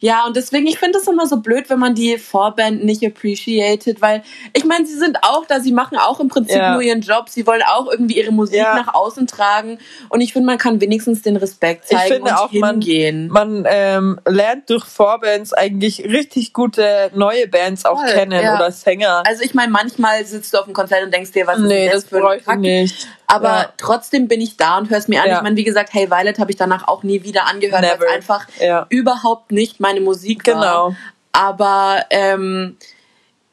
Ja, 0.00 0.24
und 0.26 0.36
deswegen, 0.36 0.66
ich 0.66 0.78
finde 0.78 0.98
es 0.98 1.06
immer 1.08 1.26
so 1.26 1.38
blöd, 1.38 1.68
wenn 1.70 1.78
man 1.78 1.94
die 1.94 2.18
Vorband 2.18 2.84
nicht 2.84 3.04
appreciated, 3.04 4.00
weil 4.00 4.22
ich 4.52 4.64
meine, 4.64 4.86
sie 4.86 4.94
sind 4.96 5.18
auch 5.22 5.44
da, 5.46 5.60
sie 5.60 5.72
machen 5.72 5.98
auch 5.98 6.20
im 6.20 6.28
Prinzip 6.28 6.56
Ja. 6.56 6.72
nur 6.72 6.82
ihren 6.82 7.00
Job, 7.00 7.28
sie 7.28 7.46
wollen 7.46 7.62
auch 7.62 7.90
irgendwie 7.90 8.16
ihre 8.18 8.30
Musik 8.32 8.56
Ja. 8.56 8.74
nach 8.76 8.94
außen 8.94 9.26
tragen 9.26 9.78
und 10.08 10.20
ich 10.20 10.32
finde, 10.32 10.46
man 10.46 10.58
kann 10.58 10.80
wenigstens 10.80 11.22
den 11.22 11.36
Respekt 11.36 11.84
Ich 11.90 11.96
zeigen 11.96 12.14
finde 12.14 12.30
und 12.32 12.36
auch, 12.38 12.52
man, 12.52 12.80
hingehen. 12.80 13.28
man 13.28 13.64
ähm, 13.68 14.20
lernt 14.26 14.70
durch 14.70 14.84
Vorbands 14.84 15.52
eigentlich 15.52 16.04
richtig 16.04 16.52
gute 16.52 17.10
neue 17.14 17.48
Bands 17.48 17.84
auch 17.84 18.00
Voll, 18.00 18.12
kennen 18.12 18.42
ja. 18.42 18.54
oder 18.56 18.70
Sänger. 18.70 19.22
also 19.26 19.42
ich 19.42 19.54
meine, 19.54 19.72
manchmal 19.72 20.24
sitzt 20.24 20.54
du 20.54 20.58
auf 20.58 20.64
dem 20.64 20.74
Konzert 20.74 21.04
und 21.04 21.12
denkst 21.12 21.32
dir, 21.32 21.46
was 21.46 21.58
ist 21.58 21.64
nee, 21.64 21.84
denn 21.84 21.92
das 21.92 22.02
das 22.04 22.10
für 22.10 22.28
ein 22.28 22.38
ich 22.38 22.44
Kack? 22.44 22.58
nicht. 22.60 23.08
Aber 23.30 23.48
Ja. 23.48 23.72
trotzdem 23.76 24.26
bin 24.26 24.40
ich 24.40 24.56
da 24.56 24.78
und 24.78 24.88
hör's 24.90 25.06
mir 25.06 25.22
an. 25.22 25.28
Ja. 25.28 25.36
Ich 25.36 25.42
meine, 25.42 25.54
wie 25.56 25.64
gesagt, 25.64 25.92
Hey 25.92 26.10
Violet 26.10 26.38
habe 26.38 26.50
ich 26.50 26.56
danach 26.56 26.88
auch 26.88 27.02
nie 27.02 27.22
wieder 27.22 27.46
angehört, 27.46 27.82
weil 27.84 27.98
es 28.08 28.14
einfach 28.14 28.46
Ja. 28.58 28.86
überhaupt 28.88 29.52
nicht 29.52 29.80
meine 29.80 30.00
Musik 30.00 30.46
war. 30.46 30.54
Genau. 30.54 30.96
Aber 31.32 32.06
ähm, 32.10 32.76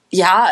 ja, 0.10 0.48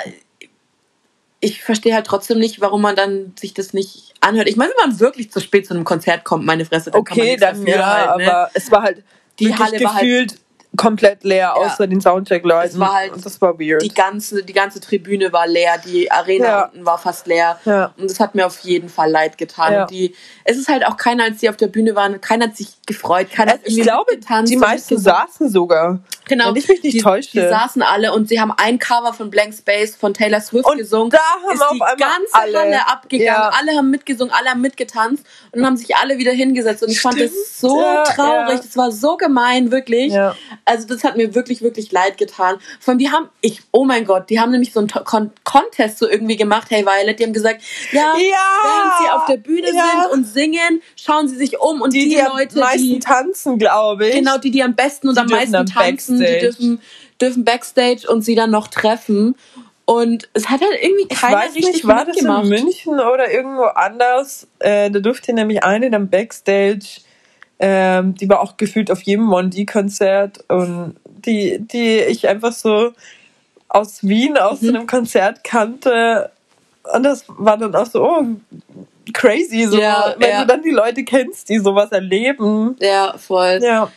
ich 1.39 1.63
verstehe 1.63 1.93
halt 1.95 2.05
trotzdem 2.05 2.37
nicht, 2.39 2.61
warum 2.61 2.81
man 2.81 2.95
dann 2.95 3.33
sich 3.39 3.53
das 3.53 3.73
nicht 3.73 4.13
anhört. 4.21 4.47
Ich 4.47 4.55
meine, 4.57 4.71
wenn 4.77 4.89
man 4.89 4.99
wirklich 4.99 5.31
zu 5.31 5.39
spät 5.41 5.65
zu 5.67 5.73
einem 5.73 5.83
Konzert 5.85 6.23
kommt, 6.23 6.45
meine 6.45 6.65
Fresse, 6.65 6.91
dann 6.91 7.03
kann 7.03 7.17
man 7.17 7.21
Okay, 7.25 7.31
nichts 7.31 7.41
dann 7.41 7.65
dafür 7.65 7.75
ja, 7.79 7.85
halt, 8.09 8.17
ne? 8.19 8.33
aber 8.35 8.51
es 8.53 8.71
war 8.71 8.81
halt 8.83 9.03
Die 9.39 9.53
Halle 9.55 9.79
war 9.83 9.93
halt- 9.95 10.01
gefühlt 10.01 10.35
komplett 10.75 11.23
leer, 11.23 11.55
außer 11.55 11.85
den 11.87 12.01
Soundcheck-Leuten. 12.01 12.87
Halt 12.91 13.13
Und 13.13 13.25
das 13.25 13.39
war 13.41 13.59
weird. 13.59 13.81
die 13.83 13.93
ganze, 13.93 14.43
die 14.43 14.53
ganze 14.53 14.79
Tribüne 14.79 15.31
war 15.31 15.45
leer, 15.47 15.77
die 15.85 16.11
Arena 16.11 16.45
Ja. 16.45 16.65
unten 16.65 16.85
war 16.85 16.97
fast 16.97 17.27
leer. 17.27 17.59
Ja. 17.65 17.93
Und 17.97 18.09
das 18.09 18.19
hat 18.19 18.33
mir 18.35 18.45
auf 18.45 18.59
jeden 18.59 18.89
Fall 18.89 19.09
leid 19.11 19.37
getan. 19.37 19.87
Die, 19.89 20.15
es 20.43 20.57
ist 20.57 20.67
halt 20.69 20.85
auch 20.85 20.97
keiner, 20.97 21.25
als 21.25 21.37
die 21.37 21.49
auf 21.49 21.57
der 21.57 21.67
Bühne 21.67 21.95
waren, 21.95 22.19
keiner 22.21 22.45
hat 22.47 22.57
sich 22.57 22.69
gefreut, 22.87 23.27
keiner 23.31 23.51
hat 23.53 23.59
Also 23.59 23.67
ich 23.67 23.73
irgendwie 23.77 23.89
glaube, 23.89 24.11
mitgetanzt 24.13 24.51
die 24.51 24.57
meisten 24.57 24.97
saßen 24.97 25.49
sogar. 25.49 25.99
Genau. 26.25 26.49
Wenn 26.49 26.55
ich 26.55 26.67
mich 26.69 26.81
nicht 26.83 26.93
die, 26.95 27.01
täusche. 27.01 27.31
Die 27.31 27.39
saßen 27.41 27.81
alle 27.81 28.13
und 28.13 28.29
sie 28.29 28.39
haben 28.39 28.53
ein 28.55 28.79
Cover 28.79 29.13
von 29.13 29.29
Blank 29.29 29.53
Space 29.53 29.95
von 29.95 30.13
Taylor 30.13 30.39
Swift 30.39 30.65
Und 30.65 30.77
gesungen. 30.77 31.09
da 31.09 31.19
haben 31.19 31.53
ist 31.53 31.61
auf 31.61 31.69
die 31.73 31.81
einmal 31.81 31.97
ganze 31.97 32.33
alle- 32.33 32.59
Halle 32.59 32.87
abgegangen. 32.87 33.51
Alle 33.59 33.77
haben 33.77 33.89
mitgesungen, 33.91 34.33
alle 34.33 34.49
haben 34.51 34.61
mitgetanzt 34.61 35.23
und 35.51 35.65
haben 35.65 35.75
sich 35.77 35.95
alle 35.97 36.17
wieder 36.17 36.31
hingesetzt. 36.31 36.81
Und 36.81 36.89
ich 36.89 37.01
fand 37.01 37.19
das 37.19 37.29
Stimmt, 37.31 37.45
so 37.73 37.83
traurig. 38.05 38.57
Das 38.61 38.77
war 38.77 38.91
so 38.91 39.17
gemein, 39.17 39.69
wirklich. 39.71 40.13
Also 40.65 40.87
das 40.87 41.03
hat 41.03 41.17
mir 41.17 41.35
wirklich, 41.35 41.61
wirklich 41.61 41.91
leid 41.91 42.17
getan. 42.17 42.57
Von 42.79 42.97
die 42.97 43.09
haben, 43.09 43.29
ich, 43.41 43.61
oh 43.71 43.83
mein 43.85 44.05
Gott, 44.05 44.29
die 44.29 44.39
haben 44.39 44.51
nämlich 44.51 44.71
so 44.71 44.79
einen 44.79 44.87
Con 44.89 45.31
Contest 45.43 45.99
so 45.99 46.09
irgendwie 46.09 46.37
gemacht, 46.37 46.67
hey 46.69 46.85
Violet, 46.85 47.19
die 47.19 47.23
haben 47.23 47.33
gesagt, 47.33 47.61
ja, 47.91 48.13
Ja. 48.17 48.17
während 48.17 48.93
sie 48.99 49.09
auf 49.11 49.25
der 49.25 49.37
Bühne 49.37 49.67
Ja. 49.73 50.03
sind 50.03 50.11
und 50.13 50.25
singen, 50.25 50.81
schauen 50.95 51.27
sie 51.27 51.35
sich 51.35 51.59
um 51.59 51.81
und 51.81 51.93
Die, 51.93 52.03
die, 52.03 52.09
die, 52.09 52.21
am 52.21 52.37
Leute, 52.37 52.59
meisten 52.59 52.77
die 52.89 52.99
tanzen, 52.99 53.59
glaube 53.59 54.07
ich. 54.07 54.15
Genau, 54.15 54.37
die, 54.37 54.51
die 54.51 54.63
am 54.63 54.75
besten 54.75 55.09
und 55.09 55.15
Die 55.17 55.21
am 55.21 55.27
meisten 55.27 55.65
tanzen, 55.65 56.17
die 56.17 56.23
Backstage. 56.23 56.39
dürfen, 56.39 56.81
dürfen 57.19 57.43
Backstage 57.45 58.07
und 58.09 58.21
sie 58.23 58.35
dann 58.35 58.51
noch 58.51 58.67
treffen. 58.67 59.35
Und 59.85 60.29
es 60.33 60.49
hat 60.49 60.61
halt 60.61 60.81
irgendwie 60.81 61.07
ich 61.09 61.19
keiner 61.19 61.37
weiß 61.39 61.55
richtig 61.55 61.73
nicht, 61.73 61.87
war 61.87 62.05
das 62.05 62.15
in 62.15 62.47
München 62.47 62.93
oder 63.01 63.29
irgendwo 63.29 63.63
anders? 63.63 64.47
Äh, 64.59 64.89
da 64.89 64.99
durfte 64.99 65.33
nämlich 65.33 65.63
eine 65.63 65.91
dann 65.91 66.09
Backstage, 66.09 67.01
ähm, 67.65 68.15
die 68.15 68.27
war 68.27 68.41
auch 68.41 68.57
gefühlt 68.57 68.91
auf 68.91 69.01
jedem 69.03 69.23
Mondi-Konzert 69.23 70.43
und 70.49 70.95
die, 71.25 71.59
die 71.59 71.99
ich 71.99 72.27
einfach 72.27 72.51
so 72.51 72.91
aus 73.69 74.03
Wien, 74.05 74.37
aus 74.37 74.61
Mhm. 74.61 74.65
so 74.67 74.73
einem 74.75 74.87
Konzert 74.87 75.43
kannte. 75.45 76.29
Und 76.93 77.03
das 77.03 77.23
war 77.29 77.55
dann 77.57 77.73
auch 77.73 77.85
so, 77.85 78.03
oh, 78.03 78.25
crazy, 79.13 79.63
so, 79.65 79.77
Ja, 79.79 80.13
wenn 80.17 80.29
ja. 80.29 80.41
du 80.41 80.47
dann 80.47 80.61
die 80.61 80.71
Leute 80.71 81.05
kennst, 81.05 81.47
die 81.47 81.59
sowas 81.59 81.91
erleben. 81.93 82.75
Ja, 82.81 83.17
voll. 83.17 83.59
Ja. 83.63 83.89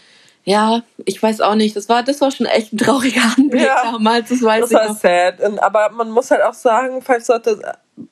Ja, 0.44 0.82
ich 1.04 1.20
weiß 1.20 1.40
auch 1.40 1.56
nicht. 1.56 1.74
Das 1.74 1.88
war, 1.88 2.04
das 2.04 2.20
war 2.20 2.30
schon 2.30 2.46
echt 2.46 2.72
ein 2.72 2.78
trauriger 2.78 3.22
Anblick 3.36 3.62
Ja. 3.66 3.90
damals, 3.90 4.28
das 4.28 4.40
weiß 4.42 4.60
das 4.60 4.70
ich 4.70 4.76
war 4.76 4.88
noch. 4.90 4.96
sad. 5.00 5.40
Und, 5.40 5.58
aber 5.58 5.90
man 5.90 6.08
muss 6.12 6.30
halt 6.30 6.42
auch 6.42 6.54
sagen, 6.54 7.02
Five 7.02 7.24
Sorte, 7.24 7.58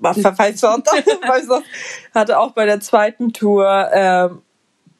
äh, 0.03 0.15
Five 0.35 0.59
Sorte, 0.59 0.91
Five 1.25 1.45
Sorte 1.47 1.65
hatte 2.13 2.41
auch 2.41 2.51
bei 2.51 2.67
der 2.67 2.81
zweiten 2.81 3.33
Tour, 3.33 3.89
ähm, 3.93 4.43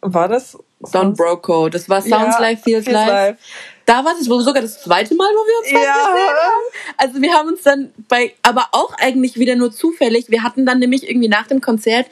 war 0.05 0.29
das? 0.29 0.57
Don 0.93 1.15
Broco. 1.15 1.69
Das 1.69 1.89
war 1.89 2.03
Sounds 2.03 2.37
Ja, 2.37 2.41
Life, 2.41 2.63
Feels, 2.63 2.85
Feels 2.85 2.95
Life. 2.95 3.11
Life. 3.13 3.39
Da 3.87 4.05
war 4.05 4.15
das 4.19 4.29
wohl 4.29 4.41
sogar 4.43 4.63
das 4.63 4.83
zweite 4.83 5.15
Mal, 5.15 5.29
wo 5.35 5.47
wir 5.47 5.59
uns 5.61 5.71
Ja. 5.71 5.93
fast 5.93 6.07
gesehen 6.07 6.29
haben. 6.29 6.63
Also 6.97 7.23
wir 7.23 7.33
haben 7.35 7.49
uns 7.49 7.63
dann 7.63 7.93
bei, 8.09 8.35
aber 8.43 8.69
auch 8.73 8.95
eigentlich 8.99 9.37
wieder 9.39 9.57
nur 9.57 9.73
zufällig. 9.73 10.31
Wir 10.31 10.43
hatten 10.43 10.65
dann 10.67 10.79
nämlich 10.79 11.09
irgendwie 11.09 11.29
nach 11.29 11.47
dem 11.47 11.61
Konzert 11.61 12.07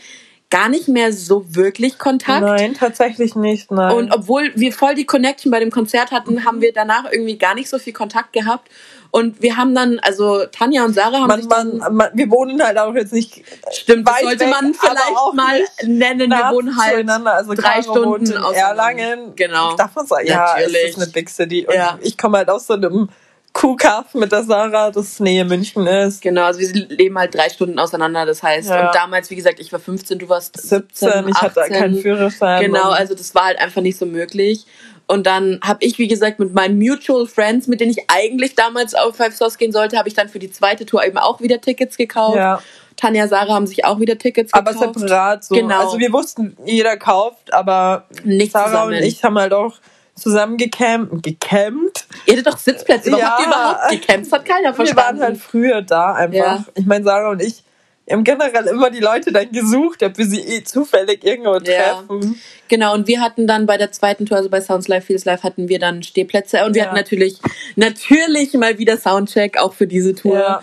gar 0.51 0.69
nicht 0.69 0.87
mehr 0.87 1.15
so 1.15 1.45
wirklich 1.55 1.99
Kontakt. 1.99 2.43
Nein, 2.43 2.75
tatsächlich 2.75 3.35
nicht, 3.35 3.71
nein. 3.71 3.97
Und 3.97 4.13
obwohl 4.15 4.53
wir 4.55 4.73
voll 4.75 4.95
die 4.95 5.07
Connection 5.07 5.51
bei 5.51 5.61
dem 5.61 5.71
Konzert 5.71 6.11
hatten, 6.11 6.45
haben 6.45 6.61
wir 6.61 6.75
danach 6.75 7.11
irgendwie 7.11 7.39
gar 7.39 7.55
nicht 7.55 7.71
so 7.71 7.79
viel 7.79 7.95
Kontakt 7.95 8.35
gehabt. 8.35 8.69
Und 9.13 9.43
wir 9.43 9.59
haben 9.59 9.75
dann, 9.75 9.99
also 9.99 10.47
Tanja 10.47 10.87
und 10.87 10.95
Sarah 10.95 11.19
haben 11.19 11.27
man, 11.27 11.41
sich 11.41 11.49
dann, 11.51 11.77
man, 11.77 11.95
man, 11.95 12.09
wir 12.15 12.31
wohnen 12.31 12.63
halt 12.63 12.79
auch 12.79 12.95
jetzt 12.95 13.13
nicht 13.13 13.45
stimmt, 13.71 14.09
weit 14.09 14.23
sollte 14.23 14.47
weg, 14.47 14.51
man 14.51 14.73
vielleicht 14.73 15.35
mal 15.35 15.61
nennen. 15.83 16.31
Wir 16.31 16.51
wohnen 16.51 16.75
halt. 16.81 17.09
Also 17.27 17.53
drei 17.53 17.83
Stunden 17.83 18.39
auseinander. 18.39 18.57
Erlangen. 18.57 19.37
Genau. 19.37 19.77
Darf 19.77 19.95
man 19.95 20.07
sagen? 20.07 20.27
Ja, 20.27 20.55
es 20.57 20.63
Natürlich. 20.63 20.89
ist 20.89 20.97
eine 20.97 21.07
Big 21.09 21.29
City. 21.29 21.67
Und 21.67 21.75
Ja. 21.75 21.99
ich 22.01 22.17
komme 22.17 22.39
halt 22.39 22.49
aus 22.49 22.67
so 22.67 22.73
einem 22.73 23.11
Kuhkaff 23.53 24.15
mit 24.15 24.33
der 24.33 24.45
Sarah, 24.45 24.91
das 24.91 25.21
Nähe 25.21 25.45
München 25.45 25.87
ist. 25.87 26.23
Genau, 26.23 26.45
also 26.45 26.61
wir 26.61 26.73
leben 26.73 27.19
halt 27.19 27.35
drei 27.35 27.51
Stunden 27.51 27.79
auseinander, 27.79 28.25
das 28.25 28.43
heißt. 28.43 28.71
Ja. 28.71 28.87
Und 28.87 28.95
damals, 28.95 29.29
wie 29.29 29.37
gesagt, 29.37 29.61
ich 29.61 29.71
war 29.73 29.79
15, 29.79 30.19
du 30.19 30.29
warst 30.31 30.57
17, 30.59 31.09
17, 31.09 31.29
ich 31.29 31.43
hatte 31.43 31.61
18. 31.61 31.77
keinen 31.77 31.99
Führerschein. 32.01 32.63
Genau, 32.63 32.91
also 32.91 33.15
das 33.15 33.35
war 33.35 33.45
halt 33.45 33.59
einfach 33.59 33.83
nicht 33.83 33.99
so 33.99 34.07
möglich. 34.07 34.65
Und 35.13 35.27
dann 35.27 35.61
habe 35.63 35.79
ich, 35.85 35.99
wie 35.99 36.09
gesagt, 36.09 36.39
mit 36.39 36.55
meinen 36.55 36.79
Mutual 36.79 37.27
Friends, 37.27 37.67
mit 37.69 37.81
denen 37.81 37.91
ich 37.91 38.05
eigentlich 38.09 38.55
damals 38.55 38.95
auf 38.95 39.17
Five 39.17 39.35
Stars 39.35 39.59
gehen 39.59 39.71
sollte, 39.73 39.99
habe 39.99 40.09
ich 40.09 40.15
dann 40.15 40.29
für 40.31 40.39
die 40.39 40.51
zweite 40.51 40.87
Tour 40.87 41.05
eben 41.05 41.19
auch 41.19 41.41
wieder 41.41 41.61
Tickets 41.61 41.97
gekauft. 41.99 42.37
Ja. 42.37 42.61
Tanja, 42.97 43.29
Sarah 43.29 43.53
haben 43.55 43.67
sich 43.67 43.85
auch 43.85 44.01
wieder 44.01 44.17
Tickets 44.17 44.53
aber 44.55 44.73
gekauft. 44.73 44.99
separat 45.01 45.45
so. 45.45 45.55
Genau. 45.55 45.81
Also 45.81 45.99
wir 45.99 46.13
wussten, 46.13 46.57
jeder 46.65 46.97
kauft, 46.97 47.53
aber 47.53 48.07
Nicht 48.25 48.53
Sarah 48.53 48.67
zusammen. 48.69 48.95
und 48.97 49.03
ich 49.03 49.23
haben 49.25 49.39
halt 49.39 49.53
auch 49.53 49.75
zusammen 50.15 50.57
gecampt. 50.57 51.23
gecampt. 51.23 52.07
Ihr 52.27 52.33
hattet 52.35 52.47
doch 52.47 52.57
Sitzplätze. 52.59 53.11
Warum 53.13 53.21
Ja. 53.21 53.31
habt 53.31 53.41
ihr 53.41 53.47
überhaupt 53.47 53.89
gekämpft? 53.91 54.33
Das 54.33 54.39
hat 54.39 54.45
keiner 54.47 54.61
Wir 54.61 54.79
waren 54.79 54.87
verstanden. 54.87 55.23
halt 55.23 55.39
früher 55.39 55.83
da 55.83 56.13
einfach. 56.15 56.35
Ja. 56.37 56.65
Ich 56.75 56.87
meine, 56.87 57.05
Sarah 57.05 57.31
und 57.31 57.43
ich 57.43 57.63
wir 58.07 58.15
haben 58.17 58.25
generell 58.25 58.67
immer 58.67 58.91
die 58.91 59.01
Leute 59.01 59.31
dann 59.33 59.51
gesucht, 59.53 60.03
ob 60.03 60.19
wir 60.19 60.27
sie 60.27 60.41
eh 60.41 60.65
zufällig 60.65 61.25
irgendwo 61.25 61.55
Ja. 61.55 61.61
treffen. 61.61 62.41
Genau, 62.69 62.95
und 62.95 63.07
wir 63.07 63.21
hatten 63.21 63.47
dann 63.47 63.67
bei 63.67 63.77
der 63.77 63.93
zweiten 63.93 64.27
Tour, 64.27 64.39
also 64.39 64.49
bei 64.51 64.61
Sounds 64.61 64.89
Live, 64.89 65.05
Feels 65.05 65.25
Live, 65.25 65.43
hatten 65.45 65.69
wir 65.69 65.79
dann 65.79 66.03
Stehplätze. 66.03 66.65
Und 66.65 66.75
wir 66.75 66.83
Ja. 66.83 66.87
hatten 66.89 66.97
natürlich, 66.97 67.39
natürlich 67.77 68.55
mal 68.55 68.79
wieder 68.79 68.97
Soundcheck, 68.97 69.59
auch 69.59 69.73
für 69.73 69.87
diese 69.87 70.15
Tour. 70.15 70.39
Ja. 70.39 70.63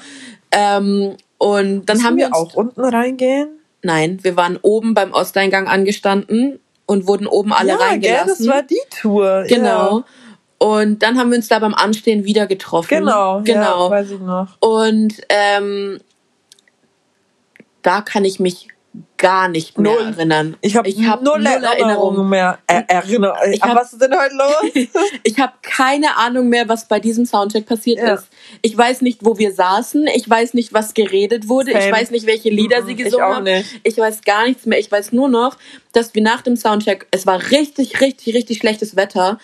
Ähm, 0.52 1.16
und 1.38 1.86
dann 1.86 1.98
Müssen 1.98 2.08
haben 2.08 2.18
wir 2.18 2.28
wir 2.30 2.36
auch 2.36 2.54
unten 2.56 2.84
reingehen. 2.84 3.50
nein, 3.84 4.20
wir 4.24 4.36
waren 4.36 4.58
oben 4.62 4.94
beim 4.94 5.14
Osteingang 5.14 5.68
angestanden 5.68 6.60
und 6.86 7.08
wurden 7.08 7.28
oben 7.28 7.54
alle 7.54 7.70
ja, 7.70 7.78
gell, 7.78 7.88
reingelassen. 7.88 8.28
das 8.28 8.48
war 8.48 8.64
die 8.64 8.82
Tour. 9.02 9.46
genau. 9.48 10.00
Ja. 10.00 10.06
Und 10.58 11.04
dann 11.04 11.18
haben 11.18 11.30
wir 11.32 11.38
uns 11.38 11.48
da 11.48 11.60
beim 11.60 11.74
Anstehen 11.74 12.26
wieder 12.26 12.46
getroffen. 12.46 12.90
Genau, 12.90 13.42
Genau. 13.46 13.86
Ja, 13.86 13.92
weiß 13.92 14.12
ich 14.12 14.20
noch. 14.20 14.58
Und 14.60 15.14
ähm, 15.30 16.02
da 17.82 18.02
kann 18.02 18.26
ich 18.26 18.40
mich 18.40 18.68
gar 19.18 19.48
nicht 19.50 19.78
mehr 19.78 19.94
Null. 19.94 20.14
erinnern. 20.18 20.58
Ich 20.62 20.76
habe 20.76 20.90
ich 20.90 21.06
hab 21.08 21.22
null, 21.22 21.46
Erinnerungen 21.46 22.28
mehr. 22.28 22.58
Er 22.66 22.90
Erinnerungen. 22.90 23.54
Ich 23.54 23.62
hab- 23.62 23.76
was 23.76 23.94
ist 23.94 24.02
denn 24.02 24.12
heute 24.20 24.34
los? 24.36 24.88
Ich 25.24 25.38
habe 25.38 25.54
keine 25.62 26.18
Ahnung 26.18 26.50
mehr, 26.50 26.68
was 26.68 26.88
bei 26.88 27.00
diesem 27.00 27.26
Soundcheck 27.26 27.68
passiert 27.68 28.00
Ja. 28.00 28.16
ist. 28.16 28.28
Ich 28.64 28.76
weiß 28.76 29.02
nicht, 29.02 29.20
wo 29.24 29.38
wir 29.38 29.54
saßen. 29.54 30.08
Ich 30.16 30.28
weiß 30.28 30.56
nicht, 30.56 30.74
was 30.74 30.96
geredet 30.96 31.48
wurde. 31.48 31.72
Ich 31.72 31.78
Same. 31.84 31.92
weiß 31.92 32.10
nicht, 32.12 32.26
welche 32.26 32.50
Lieder 32.50 32.78
sie 32.84 32.94
Mhm, 32.94 32.98
ich 33.00 33.04
gesungen 33.06 33.26
auch 33.26 33.36
haben. 33.36 33.44
nicht. 33.44 33.80
Ich 33.84 33.98
weiß 33.98 34.22
gar 34.22 34.48
nichts 34.48 34.66
mehr. 34.66 34.80
Ich 34.80 34.92
weiß 34.92 35.12
nur 35.12 35.30
noch, 35.30 35.58
dass 35.94 36.16
wir 36.16 36.24
nach 36.24 36.42
dem 36.42 36.56
Soundcheck, 36.56 37.06
es 37.12 37.28
war 37.28 37.40
richtig, 37.52 38.02
richtig, 38.02 38.34
richtig 38.34 38.58
schlechtes 38.58 38.96
Wetter. 38.96 39.38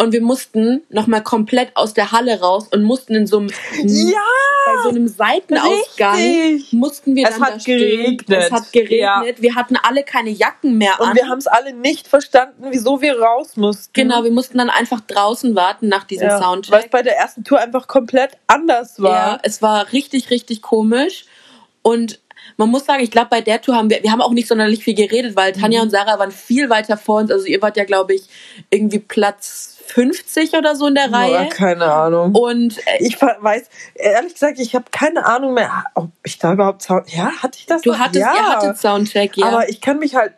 Und 0.00 0.12
wir 0.12 0.22
mussten 0.22 0.82
nochmal 0.88 1.22
komplett 1.22 1.76
aus 1.76 1.92
der 1.94 2.10
Halle 2.12 2.40
raus 2.40 2.68
und 2.72 2.82
mussten 2.82 3.14
in 3.14 3.26
so 3.26 3.38
einem, 3.38 3.50
Ja! 3.84 4.18
bei 4.66 4.82
so 4.82 4.88
einem 4.90 5.08
Seitenausgang 5.08 6.14
Richtig. 6.16 6.72
mussten 6.72 7.14
wir 7.16 7.26
Es 7.28 7.34
dann 7.34 7.44
hat 7.44 7.54
da 7.56 7.60
stehen. 7.60 7.78
geregnet. 8.16 8.44
Es 8.46 8.50
hat 8.52 8.72
geregnet. 8.72 8.98
Ja. 9.00 9.42
Wir 9.42 9.54
hatten 9.54 9.76
alle 9.76 10.02
keine 10.02 10.30
Jacken 10.30 10.78
mehr 10.78 11.00
an. 11.00 11.10
Und 11.10 11.16
wir 11.16 11.28
haben 11.28 11.38
es 11.38 11.46
alle 11.46 11.72
nicht 11.72 12.08
verstanden, 12.08 12.66
wieso 12.70 13.00
wir 13.00 13.20
raus 13.20 13.56
mussten. 13.56 13.92
genau, 13.92 14.24
wir 14.24 14.30
mussten 14.30 14.58
dann 14.58 14.70
einfach 14.70 15.00
draußen 15.00 15.54
warten 15.54 15.88
nach 15.88 16.04
diesem 16.04 16.28
ja, 16.28 16.32
Weil 16.34 16.38
es 16.40 16.44
Soundcheck. 16.44 16.90
bei 16.90 17.02
der 17.02 17.16
ersten 17.16 17.44
Tour 17.44 17.58
einfach 17.58 17.86
komplett 17.88 18.32
anders 18.46 19.00
war. 19.00 19.10
Ja, 19.34 19.38
es 19.42 19.62
war 19.62 19.92
richtig, 19.92 20.30
richtig 20.30 20.62
komisch. 20.62 21.24
Und 21.82 22.20
man 22.56 22.68
muss 22.68 22.84
sagen, 22.84 23.02
ich 23.02 23.10
glaube, 23.10 23.28
bei 23.30 23.40
der 23.40 23.60
Tour 23.60 23.76
haben 23.76 23.90
wir, 23.90 24.02
wir 24.02 24.10
haben 24.12 24.20
auch 24.20 24.32
nicht 24.32 24.48
sonderlich 24.48 24.82
viel 24.84 24.94
geredet, 24.94 25.36
weil 25.36 25.52
Mhm. 25.52 25.60
Tanja 25.60 25.82
und 25.82 25.90
Sarah 25.90 26.18
waren 26.18 26.30
viel 26.32 26.68
weiter 26.70 26.96
vor 26.96 27.20
uns. 27.20 27.30
Also 27.30 27.46
ihr 27.46 27.60
wart 27.62 27.76
ja, 27.76 27.84
glaube 27.84 28.14
ich, 28.14 28.22
irgendwie 28.70 28.98
Platz 28.98 29.78
50 29.86 30.52
oder 30.54 30.76
so 30.76 30.86
in 30.86 30.94
der 30.94 31.12
Reihe. 31.12 31.48
keine 31.48 31.86
Ahnung. 31.92 32.34
Und 32.34 32.78
äh, 32.86 32.98
Ich 33.00 33.20
weiß, 33.20 33.68
ehrlich 33.94 34.34
gesagt, 34.34 34.58
ich 34.60 34.74
habe 34.74 34.84
keine 34.92 35.26
Ahnung 35.26 35.54
mehr, 35.54 35.84
ob 35.94 36.10
ich 36.22 36.38
da 36.38 36.52
überhaupt 36.52 36.82
Sound. 36.82 37.12
Ja, 37.12 37.30
hatte 37.42 37.58
ich 37.58 37.66
das? 37.66 37.82
du 37.82 37.90
noch? 37.90 37.98
hattest, 37.98 38.20
ja. 38.20 38.34
ihr 38.34 38.48
hattet 38.48 38.78
Soundcheck, 38.78 39.36
ja. 39.36 39.46
Aber 39.46 39.68
ich 39.68 39.80
kann 39.80 39.98
mich 39.98 40.14
halt 40.14 40.34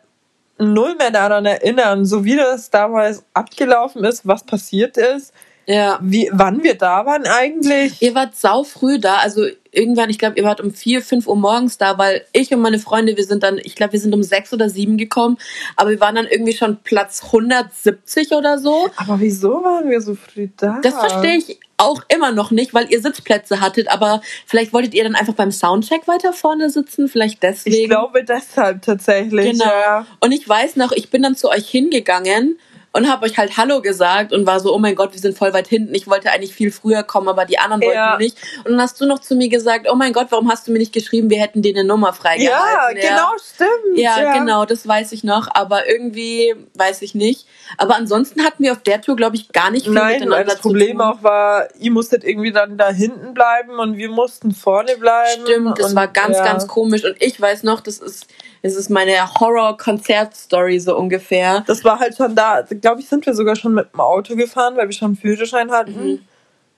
null 0.57 0.95
mehr 0.95 1.11
daran 1.11 1.45
erinnern, 1.45 2.05
so 2.05 2.23
wie 2.25 2.35
das 2.35 2.69
damals 2.69 3.23
abgelaufen 3.33 4.03
ist, 4.05 4.27
was 4.27 4.43
passiert 4.43 4.97
ist, 4.97 5.33
ja. 5.65 5.99
wie, 6.01 6.29
wann 6.31 6.63
wir 6.63 6.75
da 6.75 7.05
waren 7.05 7.25
eigentlich. 7.25 8.01
Ihr 8.01 8.15
wart 8.15 8.35
sau 8.35 8.63
früh 8.63 8.99
da, 8.99 9.17
also 9.17 9.45
irgendwann, 9.71 10.09
ich 10.09 10.19
glaube, 10.19 10.37
ihr 10.37 10.43
wart 10.43 10.61
um 10.61 10.71
vier, 10.71 11.01
fünf 11.01 11.27
Uhr 11.27 11.35
morgens 11.35 11.77
da, 11.77 11.97
weil 11.97 12.25
ich 12.31 12.53
und 12.53 12.61
meine 12.61 12.79
Freunde, 12.79 13.17
wir 13.17 13.25
sind 13.25 13.43
dann, 13.43 13.57
ich 13.57 13.75
glaube, 13.75 13.93
wir 13.93 13.99
sind 13.99 14.13
um 14.13 14.23
sechs 14.23 14.53
oder 14.53 14.69
sieben 14.69 14.97
gekommen, 14.97 15.37
aber 15.75 15.89
wir 15.89 15.99
waren 15.99 16.15
dann 16.15 16.27
irgendwie 16.27 16.53
schon 16.53 16.77
Platz 16.83 17.23
170 17.25 18.31
oder 18.33 18.59
so. 18.59 18.89
Aber 18.95 19.19
wieso 19.19 19.63
waren 19.63 19.89
wir 19.89 20.01
so 20.01 20.15
früh 20.15 20.49
da? 20.57 20.79
Das 20.81 20.93
verstehe 20.93 21.37
ich 21.37 21.59
auch 21.77 22.03
immer 22.07 22.31
noch 22.31 22.51
nicht, 22.51 22.73
weil 22.73 22.91
ihr 22.91 23.01
Sitzplätze 23.01 23.59
hattet, 23.59 23.89
aber 23.89 24.21
vielleicht 24.45 24.73
wolltet 24.73 24.93
ihr 24.93 25.03
dann 25.03 25.15
einfach 25.15 25.33
beim 25.33 25.51
Soundcheck 25.51 26.07
weiter 26.07 26.31
vorne 26.31 26.69
sitzen, 26.69 27.07
vielleicht 27.07 27.41
deswegen. 27.41 27.75
Ich 27.75 27.89
glaube 27.89 28.23
deshalb 28.23 28.83
tatsächlich. 28.83 29.51
Genau. 29.51 29.65
Ja. 29.65 30.05
Und 30.19 30.31
ich 30.31 30.47
weiß 30.47 30.75
noch, 30.75 30.91
ich 30.91 31.09
bin 31.09 31.23
dann 31.23 31.35
zu 31.35 31.49
euch 31.49 31.67
hingegangen 31.67 32.57
und 32.95 33.11
habe 33.11 33.25
euch 33.25 33.37
halt 33.37 33.57
Hallo 33.57 33.81
gesagt 33.81 34.31
und 34.31 34.45
war 34.45 34.59
so, 34.59 34.73
oh 34.73 34.77
mein 34.77 34.93
Gott, 34.93 35.13
wir 35.13 35.19
sind 35.19 35.35
voll 35.35 35.51
weit 35.51 35.67
hinten. 35.67 35.95
Ich 35.95 36.07
wollte 36.07 36.29
eigentlich 36.31 36.53
viel 36.53 36.71
früher 36.71 37.01
kommen, 37.01 37.27
aber 37.27 37.45
die 37.45 37.57
anderen 37.57 37.81
wollten 37.81 37.95
Ja. 37.95 38.17
nicht. 38.17 38.37
Und 38.63 38.73
dann 38.73 38.81
hast 38.81 39.01
du 39.01 39.07
noch 39.07 39.17
zu 39.17 39.35
mir 39.35 39.49
gesagt, 39.49 39.87
oh 39.91 39.95
mein 39.95 40.13
Gott, 40.13 40.27
warum 40.29 40.49
hast 40.51 40.67
du 40.67 40.71
mir 40.71 40.77
nicht 40.77 40.93
geschrieben, 40.93 41.31
wir 41.31 41.39
hätten 41.41 41.63
dir 41.63 41.73
eine 41.75 41.83
Nummer 41.83 42.09
Ja, 42.09 42.13
freigehalten. 42.13 43.01
genau, 43.01 43.31
stimmt. 43.43 43.97
Ja, 43.97 44.37
genau, 44.37 44.65
das 44.65 44.87
weiß 44.87 45.11
ich 45.11 45.23
noch, 45.23 45.47
aber 45.55 45.89
irgendwie 45.89 46.53
weiß 46.75 47.01
ich 47.01 47.15
nicht. 47.15 47.47
Aber 47.79 47.95
ansonsten 47.95 48.43
hatten 48.43 48.63
wir 48.63 48.71
auf 48.73 48.83
der 48.83 49.01
Tour, 49.01 49.15
glaube 49.15 49.37
ich, 49.37 49.51
gar 49.51 49.71
nicht 49.71 49.85
viel 49.85 49.93
Nein, 49.93 50.03
weil 50.03 50.13
miteinander 50.19 50.45
das 50.45 50.55
zu 50.57 50.61
Problem 50.61 51.01
auch 51.01 51.23
war, 51.23 51.67
ihr 51.79 51.91
musstet 51.91 52.23
irgendwie 52.23 52.51
dann 52.51 52.77
da 52.77 52.91
hinten 52.91 53.33
bleiben 53.33 53.79
und 53.79 53.97
wir 53.97 54.09
mussten 54.09 54.51
vorne 54.51 54.97
bleiben. 54.97 55.41
Stimmt, 55.41 55.79
das 55.79 55.89
und, 55.89 55.95
war 55.95 56.07
ganz, 56.09 56.37
ja. 56.37 56.43
ganz 56.43 56.67
komisch. 56.67 57.03
Und 57.03 57.15
ich 57.19 57.41
weiß 57.41 57.63
noch, 57.63 57.79
das 57.79 57.97
ist, 57.97 58.27
das 58.63 58.75
ist 58.75 58.89
meine 58.89 59.13
Horror-Konzert-Story 59.39 60.79
so 60.79 60.97
ungefähr. 60.97 61.63
Das 61.67 61.83
war 61.83 61.99
halt 61.99 62.15
schon 62.17 62.35
da, 62.35 62.61
glaube 62.81 63.01
ich, 63.01 63.07
sind 63.09 63.25
wir 63.25 63.33
sogar 63.33 63.55
schon 63.55 63.73
mit 63.73 63.93
dem 63.93 63.99
Auto 63.99 64.35
gefahren, 64.35 64.75
weil 64.77 64.87
wir 64.87 64.93
schon 64.93 65.07
einen 65.09 65.15
Führerschein 65.17 65.69
hatten. 65.71 66.25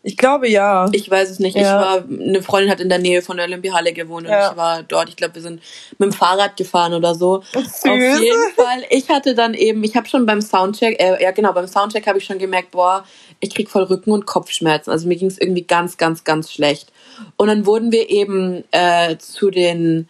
Ich 0.08 0.18
glaube 0.18 0.48
ja. 0.48 0.86
Mhm. 0.88 0.94
Ich 0.94 1.10
weiß 1.10 1.32
es 1.32 1.40
nicht. 1.40 1.56
Ich 1.56 1.64
Ja. 1.64 1.82
war, 1.82 2.04
eine 2.08 2.44
Freundin 2.44 2.70
hat 2.72 2.80
in 2.80 2.90
der 2.90 3.00
Nähe 3.00 3.24
von 3.24 3.38
der 3.38 3.48
Olympiahalle 3.48 3.92
gewohnt 3.92 4.28
und 4.28 4.32
Ja. 4.32 4.52
ich 4.52 4.58
war 4.58 4.84
dort. 4.84 5.10
Ich 5.10 5.16
glaube, 5.16 5.34
wir 5.36 5.42
sind 5.42 5.62
mit 5.98 6.12
dem 6.12 6.14
Fahrrad 6.14 6.58
gefahren 6.58 6.94
oder 6.94 7.16
so. 7.16 7.42
Süß. 7.54 7.86
Auf 7.86 7.98
jeden 7.98 8.52
Fall. 8.56 8.84
Ich 8.92 9.10
hatte 9.10 9.34
dann 9.34 9.56
eben, 9.56 9.84
ich 9.84 9.96
habe 9.96 10.08
schon 10.08 10.28
beim 10.28 10.42
Soundcheck, 10.42 11.02
äh, 11.02 11.24
ja 11.24 11.32
genau, 11.32 11.54
beim 11.54 11.68
Soundcheck 11.68 12.06
habe 12.06 12.20
ich 12.20 12.26
schon 12.26 12.38
gemerkt, 12.38 12.70
boah, 12.72 13.04
ich 13.40 13.54
krieg 13.54 13.68
voll 13.68 13.84
Rücken- 13.84 14.12
und 14.12 14.28
Kopfschmerzen. 14.28 14.92
Also 14.92 15.08
mir 15.08 15.16
ging 15.16 15.28
es 15.28 15.40
irgendwie 15.40 15.64
ganz, 15.64 15.98
ganz, 15.98 16.24
ganz 16.24 16.52
schlecht. 16.52 16.92
Und 17.38 17.48
dann 17.48 17.66
wurden 17.66 17.92
wir 17.92 18.08
eben 18.10 18.64
äh, 18.72 19.18
zu 19.18 19.50
den 19.50 20.08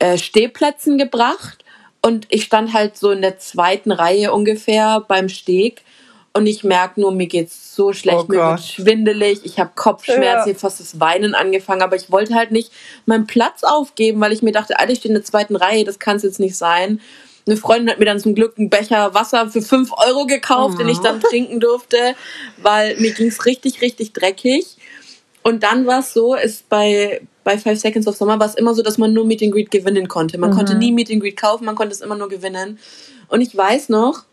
äh, 0.00 0.18
Stehplätzen 0.18 0.98
gebracht 0.98 1.64
und 2.02 2.26
ich 2.30 2.44
stand 2.44 2.72
halt 2.72 2.96
so 2.96 3.10
in 3.12 3.22
der 3.22 3.38
zweiten 3.38 3.92
Reihe 3.92 4.32
ungefähr 4.32 5.00
beim 5.06 5.28
Steg 5.28 5.82
und 6.32 6.46
ich 6.46 6.62
merke 6.64 7.00
nur, 7.00 7.12
mir 7.12 7.26
geht's 7.26 7.74
so 7.74 7.92
schlecht, 7.92 8.20
Oh 8.28 8.32
mir 8.32 8.36
wird 8.38 8.58
Gott. 8.58 8.60
schwindelig, 8.60 9.40
ich 9.44 9.58
habe 9.58 9.70
Kopfschmerzen, 9.74 10.48
Ja. 10.48 10.54
ich 10.54 10.58
fast 10.58 10.80
das 10.80 11.00
Weinen 11.00 11.34
angefangen, 11.34 11.82
aber 11.82 11.96
ich 11.96 12.10
wollte 12.10 12.34
halt 12.34 12.50
nicht 12.52 12.70
meinen 13.06 13.26
Platz 13.26 13.62
aufgeben, 13.64 14.20
weil 14.20 14.32
ich 14.32 14.42
mir 14.42 14.52
dachte, 14.52 14.78
Alter, 14.78 14.92
ich 14.92 14.98
stehe 15.00 15.10
in 15.10 15.20
der 15.20 15.24
zweiten 15.24 15.56
Reihe, 15.56 15.84
das 15.84 15.98
kann 15.98 16.16
es 16.16 16.22
jetzt 16.22 16.40
nicht 16.40 16.56
sein. 16.56 17.00
Eine 17.46 17.56
Freundin 17.56 17.90
hat 17.90 17.98
mir 17.98 18.04
dann 18.04 18.20
zum 18.20 18.34
Glück 18.36 18.54
einen 18.58 18.70
Becher 18.70 19.12
Wasser 19.14 19.48
für 19.50 19.62
5 19.62 19.90
Euro 20.06 20.26
gekauft, 20.26 20.78
den 20.78 20.88
ich 20.88 20.98
Mhm. 20.98 21.02
dann 21.02 21.20
trinken 21.20 21.58
durfte, 21.58 22.14
weil 22.58 22.96
mir 22.98 23.12
ging's 23.12 23.44
richtig, 23.46 23.80
richtig 23.82 24.12
dreckig. 24.12 24.66
Und 25.42 25.62
dann 25.62 25.86
war 25.86 26.00
es 26.00 26.12
so, 26.12 26.34
ist 26.34 26.68
bei, 26.68 27.22
bei 27.44 27.56
Five 27.58 27.78
Seconds 27.78 28.06
of 28.06 28.16
Summer 28.16 28.38
war 28.38 28.46
es 28.46 28.54
immer 28.54 28.74
so, 28.74 28.82
dass 28.82 28.98
man 28.98 29.12
nur 29.12 29.24
Meet 29.24 29.42
and 29.42 29.52
Greet 29.52 29.70
gewinnen 29.70 30.08
konnte. 30.08 30.38
Man 30.38 30.50
konnte 30.52 30.74
nie 30.74 30.92
Meet 30.92 31.10
and 31.10 31.20
Greet 31.22 31.36
kaufen, 31.36 31.64
man 31.64 31.74
konnte 31.74 31.94
es 31.94 32.00
immer 32.00 32.16
nur 32.16 32.28
gewinnen. 32.28 32.78
Und 33.28 33.40
ich 33.40 33.56
weiß 33.56 33.88
noch, 33.88 34.24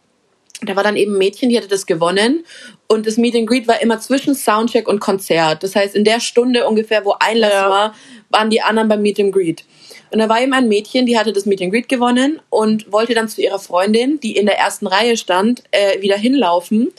da 0.62 0.76
war 0.76 0.84
dann 0.84 0.96
eben 0.96 1.14
ein 1.14 1.18
Mädchen, 1.20 1.50
die 1.50 1.58
hatte 1.58 1.68
das 1.68 1.86
gewonnen. 1.86 2.44
Und 2.88 3.06
das 3.06 3.18
Meet 3.18 3.36
and 3.36 3.48
Greet 3.48 3.68
war 3.68 3.82
immer 3.82 4.00
zwischen 4.00 4.34
Soundcheck 4.34 4.88
und 4.88 5.00
Konzert. 5.00 5.62
Das 5.64 5.76
heißt, 5.76 5.96
in 5.96 6.04
der 6.04 6.20
Stunde 6.20 6.68
ungefähr, 6.68 7.06
wo 7.06 7.16
Einlass 7.20 7.54
Ja. 7.54 7.70
war, 7.70 7.96
waren 8.30 8.50
die 8.50 8.62
anderen 8.62 8.90
beim 8.90 9.02
Meet 9.02 9.20
and 9.20 9.34
Greet. 9.34 9.64
Und 10.10 10.20
da 10.20 10.30
war 10.30 10.42
eben 10.42 10.54
ein 10.54 10.68
Mädchen, 10.68 11.06
die 11.06 11.18
hatte 11.18 11.34
das 11.34 11.46
Meet 11.46 11.62
and 11.62 11.72
Greet 11.72 11.90
gewonnen 11.90 12.40
und 12.50 12.92
wollte 12.92 13.14
dann 13.14 13.28
zu 13.28 13.42
ihrer 13.42 13.60
Freundin, 13.60 14.20
die 14.20 14.36
in 14.36 14.46
der 14.46 14.58
ersten 14.58 14.88
Reihe 14.88 15.18
stand, 15.18 15.64
äh, 15.72 16.02
wieder 16.02 16.18
hinlaufen. 16.18 16.92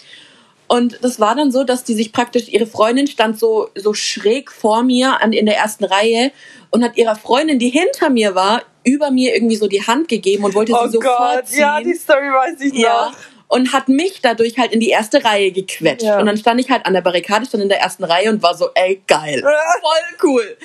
Und 0.69 0.99
das 1.03 1.19
war 1.19 1.35
dann 1.35 1.51
so, 1.51 1.65
dass 1.65 1.83
die 1.85 1.95
sich 1.95 2.13
praktisch, 2.13 2.49
ihre 2.49 2.67
Freundin 2.67 3.07
stand 3.07 3.39
so, 3.39 3.71
so 3.75 3.95
schräg 3.95 4.53
vor 4.53 4.83
mir 4.83 5.21
an, 5.23 5.33
in 5.33 5.47
der 5.47 5.57
ersten 5.57 5.85
Reihe 5.85 6.31
und 6.71 6.85
hat 6.85 6.97
ihrer 6.99 7.17
Freundin, 7.17 7.59
die 7.59 7.71
hinter 7.71 8.11
mir 8.11 8.35
war, 8.35 8.63
über 8.85 9.11
mir 9.11 9.35
irgendwie 9.35 9.57
so 9.57 9.67
die 9.67 9.87
Hand 9.87 10.09
gegeben 10.09 10.45
und 10.45 10.55
wollte 10.55 10.73
oh 10.73 10.87
sie 10.87 10.93
sofort 10.93 11.37
Gott, 11.37 11.47
ziehen. 11.47 11.61
ja, 11.61 11.81
die 11.81 11.95
Story 11.95 12.27
weiß 12.27 12.61
ich 12.61 12.75
Ja. 12.75 13.11
noch. 13.11 13.17
Und 13.51 13.73
hat 13.73 13.89
mich 13.89 14.21
dadurch 14.21 14.59
halt 14.59 14.73
in 14.73 14.81
die 14.81 14.91
erste 14.91 15.25
Reihe 15.25 15.51
gequetscht. 15.53 16.03
Ja. 16.03 16.21
Und 16.21 16.27
dann 16.27 16.37
stand 16.37 16.61
ich 16.61 16.71
halt 16.71 16.85
an 16.85 16.93
der 16.93 17.01
Barrikade, 17.01 17.47
stand 17.47 17.63
in 17.63 17.71
der 17.71 17.81
ersten 17.81 18.05
Reihe 18.05 18.29
und 18.31 18.43
war 18.43 18.55
so, 18.55 18.69
ey, 18.75 19.03
geil. 19.07 19.41
Voll 19.81 20.19
cool. 20.23 20.57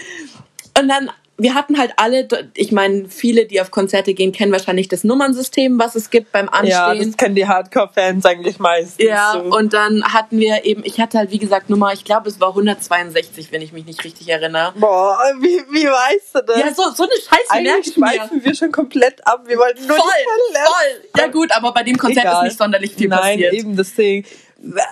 Und 0.77 0.89
dann, 0.89 1.09
wir 1.37 1.55
hatten 1.55 1.79
halt 1.79 1.93
alle, 1.97 2.27
ich 2.55 2.71
meine, 2.71 3.09
viele, 3.09 3.45
die 3.47 3.59
auf 3.59 3.71
Konzerte 3.71 4.13
gehen, 4.13 4.31
kennen 4.31 4.51
wahrscheinlich 4.51 4.87
das 4.87 5.03
Nummernsystem, 5.03 5.79
was 5.79 5.95
es 5.95 6.11
gibt 6.11 6.31
beim 6.31 6.45
Ja, 6.63 6.85
Anstehen. 6.87 7.07
das 7.09 7.17
kennen 7.17 7.33
die 7.35 7.47
Hardcore-Fans 7.47 8.23
eigentlich 8.25 8.59
meistens. 8.59 9.03
Ja, 9.03 9.33
so. 9.33 9.55
und 9.55 9.73
dann 9.73 10.03
hatten 10.13 10.37
wir 10.39 10.63
eben, 10.63 10.83
ich 10.85 10.99
hatte 10.99 11.17
halt, 11.17 11.31
wie 11.31 11.39
gesagt, 11.39 11.71
Nummer, 11.71 11.91
ich 11.91 12.05
glaube, 12.05 12.29
es 12.29 12.39
war 12.39 12.49
162, 12.49 13.51
wenn 13.51 13.63
ich 13.63 13.73
mich 13.73 13.85
nicht 13.85 14.03
richtig 14.03 14.29
erinnere. 14.29 14.73
Boah, 14.79 15.17
wie, 15.39 15.59
wie 15.71 15.85
weißt 15.87 16.35
du 16.35 16.39
das? 16.45 16.59
Ja, 16.59 16.73
so, 16.73 16.83
so 16.95 17.03
eine 17.03 17.13
Scheiße 17.13 17.61
merke 17.63 17.69
Eigentlich 17.77 17.87
ich 17.87 17.97
mir. 17.97 18.07
schweifen 18.07 18.43
wir 18.45 18.55
schon 18.55 18.71
komplett 18.71 19.25
ab. 19.25 19.43
Wir 19.47 19.57
wollten 19.57 19.87
nur 19.87 19.97
Voll, 19.97 20.05
voll. 20.05 21.09
Ja 21.17 21.27
gut, 21.27 21.51
aber 21.51 21.73
bei 21.73 21.81
dem 21.83 21.97
Konzert 21.97 22.25
Egal. 22.25 22.43
ist 22.45 22.49
nicht 22.51 22.57
sonderlich 22.59 22.93
viel 22.93 23.07
Nein, 23.09 23.19
passiert. 23.19 23.53
eben 23.53 23.75
deswegen. 23.75 24.27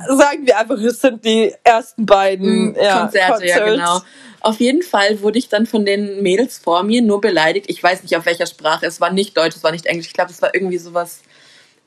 Sagen 0.08 0.46
wir 0.46 0.58
einfach, 0.58 0.78
es 0.80 1.00
sind 1.00 1.24
die 1.24 1.54
ersten 1.64 2.06
beiden 2.06 2.72
Mm, 2.72 2.76
ja, 2.82 3.00
Konzerte, 3.02 3.46
ja 3.46 3.60
Concerts. 3.60 3.72
genau. 3.78 4.02
Auf 4.42 4.60
jeden 4.60 4.82
Fall 4.82 5.22
wurde 5.22 5.38
ich 5.40 5.50
dann 5.50 5.66
von 5.66 5.86
den 5.86 6.22
Mädels 6.24 6.58
vor 6.58 6.84
mir 6.84 7.02
nur 7.02 7.22
beleidigt. 7.22 7.68
Ich 7.70 7.82
weiß 7.82 8.02
nicht 8.04 8.16
auf 8.18 8.26
welcher 8.26 8.48
Sprache. 8.48 8.86
Es 8.86 9.00
war 9.00 9.12
nicht 9.12 9.38
Deutsch, 9.38 9.56
es 9.56 9.64
war 9.64 9.72
nicht 9.72 9.86
Englisch. 9.86 10.08
Ich 10.08 10.14
glaube, 10.14 10.32
es 10.32 10.42
war 10.42 10.54
irgendwie 10.56 10.78
sowas. 10.80 11.20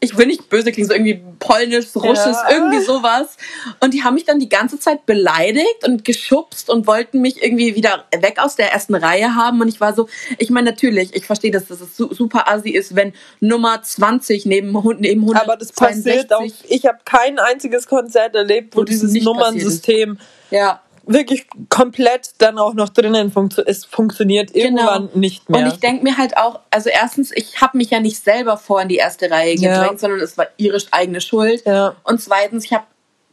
Ich 0.00 0.18
will 0.18 0.26
nicht 0.26 0.50
böse 0.50 0.70
klingen, 0.70 0.86
so 0.88 0.92
irgendwie 0.94 1.22
Polnisch, 1.38 1.86
Russisch, 1.96 2.36
Ja. 2.48 2.50
irgendwie 2.50 2.80
sowas. 2.80 3.38
Und 3.80 3.94
die 3.94 4.04
haben 4.04 4.14
mich 4.14 4.24
dann 4.24 4.38
die 4.38 4.50
ganze 4.50 4.78
Zeit 4.78 5.06
beleidigt 5.06 5.86
und 5.86 6.04
geschubst 6.04 6.68
und 6.68 6.86
wollten 6.86 7.22
mich 7.22 7.42
irgendwie 7.42 7.74
wieder 7.74 8.04
weg 8.20 8.38
aus 8.38 8.54
der 8.54 8.70
ersten 8.70 8.94
Reihe 8.96 9.34
haben. 9.34 9.62
Und 9.62 9.68
ich 9.68 9.80
war 9.80 9.94
so, 9.94 10.06
ich 10.38 10.50
meine, 10.50 10.70
natürlich, 10.70 11.14
ich 11.16 11.24
verstehe, 11.24 11.50
dass 11.52 11.68
das 11.68 11.78
su- 11.96 12.12
super 12.12 12.48
assi 12.48 12.70
ist, 12.70 12.94
wenn 12.94 13.14
Nummer 13.40 13.82
20 13.82 14.44
neben, 14.44 14.72
neben 14.98 15.22
162 15.22 15.36
Aber 15.42 15.56
das 15.56 15.72
passiert 15.72 16.32
auch. 16.34 16.42
Ich 16.68 16.84
habe 16.84 16.98
kein 17.06 17.38
einziges 17.38 17.86
Konzert 17.86 18.34
erlebt, 18.34 18.76
wo, 18.76 18.80
Wo 18.80 18.84
dieses 18.84 19.12
Nummernsystem 19.24 20.18
Ja, 20.50 20.82
wirklich 21.06 21.46
komplett 21.68 22.32
dann 22.38 22.58
auch 22.58 22.74
noch 22.74 22.88
drinnen 22.88 23.30
funktio 23.30 23.64
es 23.66 23.84
funktioniert 23.84 24.54
irgendwann 24.54 25.10
nicht 25.14 25.48
mehr. 25.48 25.60
Genau. 25.60 25.70
Und 25.70 25.74
ich 25.74 25.80
denke 25.80 26.04
mir 26.04 26.16
halt 26.16 26.36
auch, 26.36 26.60
also 26.70 26.90
erstens, 26.90 27.30
ich 27.32 27.60
habe 27.60 27.76
mich 27.78 27.90
ja 27.90 28.00
nicht 28.00 28.22
selber 28.22 28.56
vor 28.56 28.80
in 28.82 28.88
die 28.88 28.96
erste 28.96 29.30
Reihe 29.30 29.54
Ja. 29.54 29.74
gedrängt, 29.74 30.00
sondern 30.00 30.20
es 30.20 30.36
war 30.38 30.46
ihre 30.56 30.78
eigene 30.90 31.20
Schuld. 31.20 31.64
Ja. 31.66 31.94
Und 32.04 32.20
zweitens, 32.20 32.64
ich 32.64 32.72
habe 32.72 32.84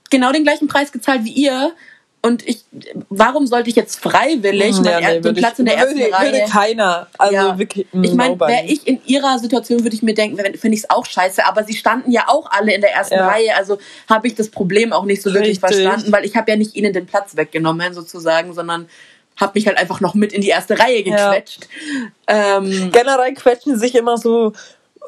genau 0.09 0.31
den 0.31 0.43
gleichen 0.43 0.67
Preis 0.67 0.91
gezahlt 0.91 1.23
wie 1.23 1.31
ihr. 1.31 1.73
Und 2.23 2.47
ich, 2.47 2.63
warum 3.09 3.47
sollte 3.47 3.71
ich 3.71 3.75
jetzt 3.75 3.99
freiwillig 3.99 4.75
Ja, 4.77 4.81
meinen 4.83 5.03
er- 5.03 5.13
nee, 5.15 5.19
den 5.21 5.33
Platz 5.35 5.53
ich, 5.53 5.59
in 5.59 5.65
der 5.65 5.77
ersten 5.77 5.97
würde, 5.99 6.13
Reihe? 6.13 6.31
würde 6.33 6.45
keiner. 6.51 7.07
Also 7.17 7.33
Ja. 7.33 7.57
wirklich. 7.57 7.87
ich 7.91 8.13
meine, 8.13 8.29
nobody. 8.31 8.53
wäre 8.53 8.65
ich 8.65 8.85
in 8.87 9.01
ihrer 9.07 9.39
Situation, 9.39 9.83
würde 9.83 9.95
ich 9.95 10.03
mir 10.03 10.13
denken, 10.13 10.37
finde 10.37 10.75
ich 10.77 10.83
es 10.83 10.89
auch 10.91 11.05
scheiße. 11.05 11.43
Aber 11.47 11.63
sie 11.63 11.73
standen 11.73 12.11
ja 12.11 12.25
auch 12.27 12.51
alle 12.51 12.75
in 12.75 12.81
der 12.81 12.93
ersten 12.93 13.15
Ja. 13.15 13.27
Reihe. 13.27 13.55
Also 13.55 13.79
habe 14.07 14.27
ich 14.27 14.35
das 14.35 14.49
Problem 14.49 14.93
auch 14.93 15.05
nicht 15.05 15.23
so 15.23 15.33
wirklich 15.33 15.61
Richtig. 15.63 15.79
verstanden, 15.81 16.11
weil 16.11 16.23
ich 16.23 16.35
habe 16.35 16.51
ja 16.51 16.57
nicht 16.57 16.75
ihnen 16.75 16.93
den 16.93 17.07
Platz 17.07 17.35
weggenommen 17.35 17.93
sozusagen, 17.95 18.53
sondern 18.53 18.87
habe 19.37 19.53
mich 19.55 19.65
halt 19.65 19.77
einfach 19.79 19.99
noch 19.99 20.13
mit 20.13 20.31
in 20.31 20.41
die 20.41 20.49
erste 20.49 20.77
Reihe 20.77 21.01
Ja. 21.03 21.31
gequetscht. 21.31 21.67
Ähm, 22.27 22.91
generell 22.91 23.33
quetschen 23.33 23.79
sich 23.79 23.95
immer 23.95 24.17
so 24.17 24.53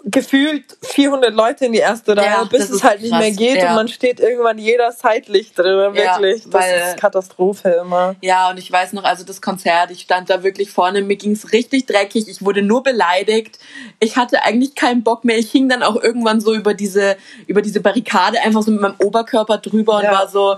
gefühlt 0.05 0.65
400 0.81 1.33
Leute 1.33 1.65
in 1.65 1.71
die 1.71 1.79
erste 1.79 2.15
Reihe, 2.17 2.25
Ja, 2.25 2.43
bis 2.43 2.67
das 2.67 2.69
es 2.71 2.83
halt 2.83 3.01
nicht 3.01 3.11
krass, 3.11 3.21
mehr 3.21 3.31
geht 3.31 3.57
ja. 3.57 3.69
und 3.69 3.75
man 3.75 3.87
steht 3.87 4.19
irgendwann 4.19 4.57
jeder 4.57 4.91
seitlich 4.91 5.53
drin, 5.53 5.95
Ja, 5.95 6.19
wirklich. 6.19 6.43
das 6.43 6.53
weil- 6.53 6.81
ist 6.89 6.97
Katastrophe 6.97 7.69
immer. 7.81 8.15
Ja, 8.21 8.49
und 8.49 8.57
ich 8.59 8.69
weiß 8.69 8.91
noch, 8.93 9.05
also 9.05 9.23
das 9.23 9.41
Konzert, 9.41 9.91
ich 9.91 10.01
stand 10.01 10.29
da 10.29 10.43
wirklich 10.43 10.71
vorne, 10.71 11.01
mir 11.01 11.15
ging's 11.15 11.53
richtig 11.53 11.85
dreckig, 11.85 12.27
ich 12.27 12.43
wurde 12.43 12.61
nur 12.61 12.83
beleidigt. 12.83 13.59
Ich 14.01 14.17
hatte 14.17 14.43
eigentlich 14.43 14.75
keinen 14.75 15.03
Bock 15.03 15.23
mehr. 15.23 15.37
Ich 15.37 15.49
hing 15.51 15.69
dann 15.69 15.83
auch 15.83 15.95
irgendwann 15.95 16.41
so 16.41 16.53
über 16.53 16.73
diese, 16.73 17.15
über 17.47 17.61
diese 17.61 17.79
Barrikade 17.79 18.41
einfach 18.41 18.61
so 18.61 18.71
mit 18.71 18.81
meinem 18.81 18.95
Oberkörper 19.01 19.57
drüber 19.59 19.97
und 19.97 20.03
Ja. 20.03 20.11
war 20.11 20.27
so, 20.27 20.57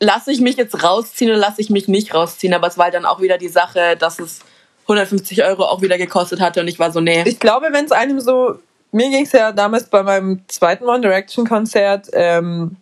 lasse 0.00 0.32
ich 0.32 0.40
mich 0.40 0.56
jetzt 0.56 0.82
rausziehen 0.82 1.30
oder 1.30 1.40
lasse 1.40 1.62
ich 1.62 1.70
mich 1.70 1.88
nicht 1.88 2.14
rausziehen? 2.14 2.52
Aber 2.52 2.66
es 2.66 2.76
war 2.76 2.84
halt 2.84 2.94
dann 2.94 3.06
auch 3.06 3.20
wieder 3.22 3.38
die 3.38 3.48
Sache, 3.48 3.96
dass 3.98 4.18
es 4.18 4.40
150 4.90 5.44
Euro 5.44 5.64
auch 5.64 5.82
wieder 5.82 5.98
gekostet 5.98 6.40
hatte 6.40 6.60
und 6.60 6.68
ich 6.68 6.78
war 6.78 6.90
so, 6.92 7.00
nee. 7.00 7.22
Ich 7.26 7.38
glaube, 7.40 7.68
wenn 7.72 7.84
es 7.84 7.92
einem 7.92 8.20
so, 8.20 8.58
mir 8.92 9.08
ging 9.10 9.24
es 9.24 9.32
ja 9.32 9.52
damals 9.52 9.84
bei 9.84 10.02
meinem 10.02 10.40
zweiten 10.48 10.84
One 10.84 11.00
Direction 11.00 11.46
Konzert, 11.46 12.08
ähm, 12.12 12.76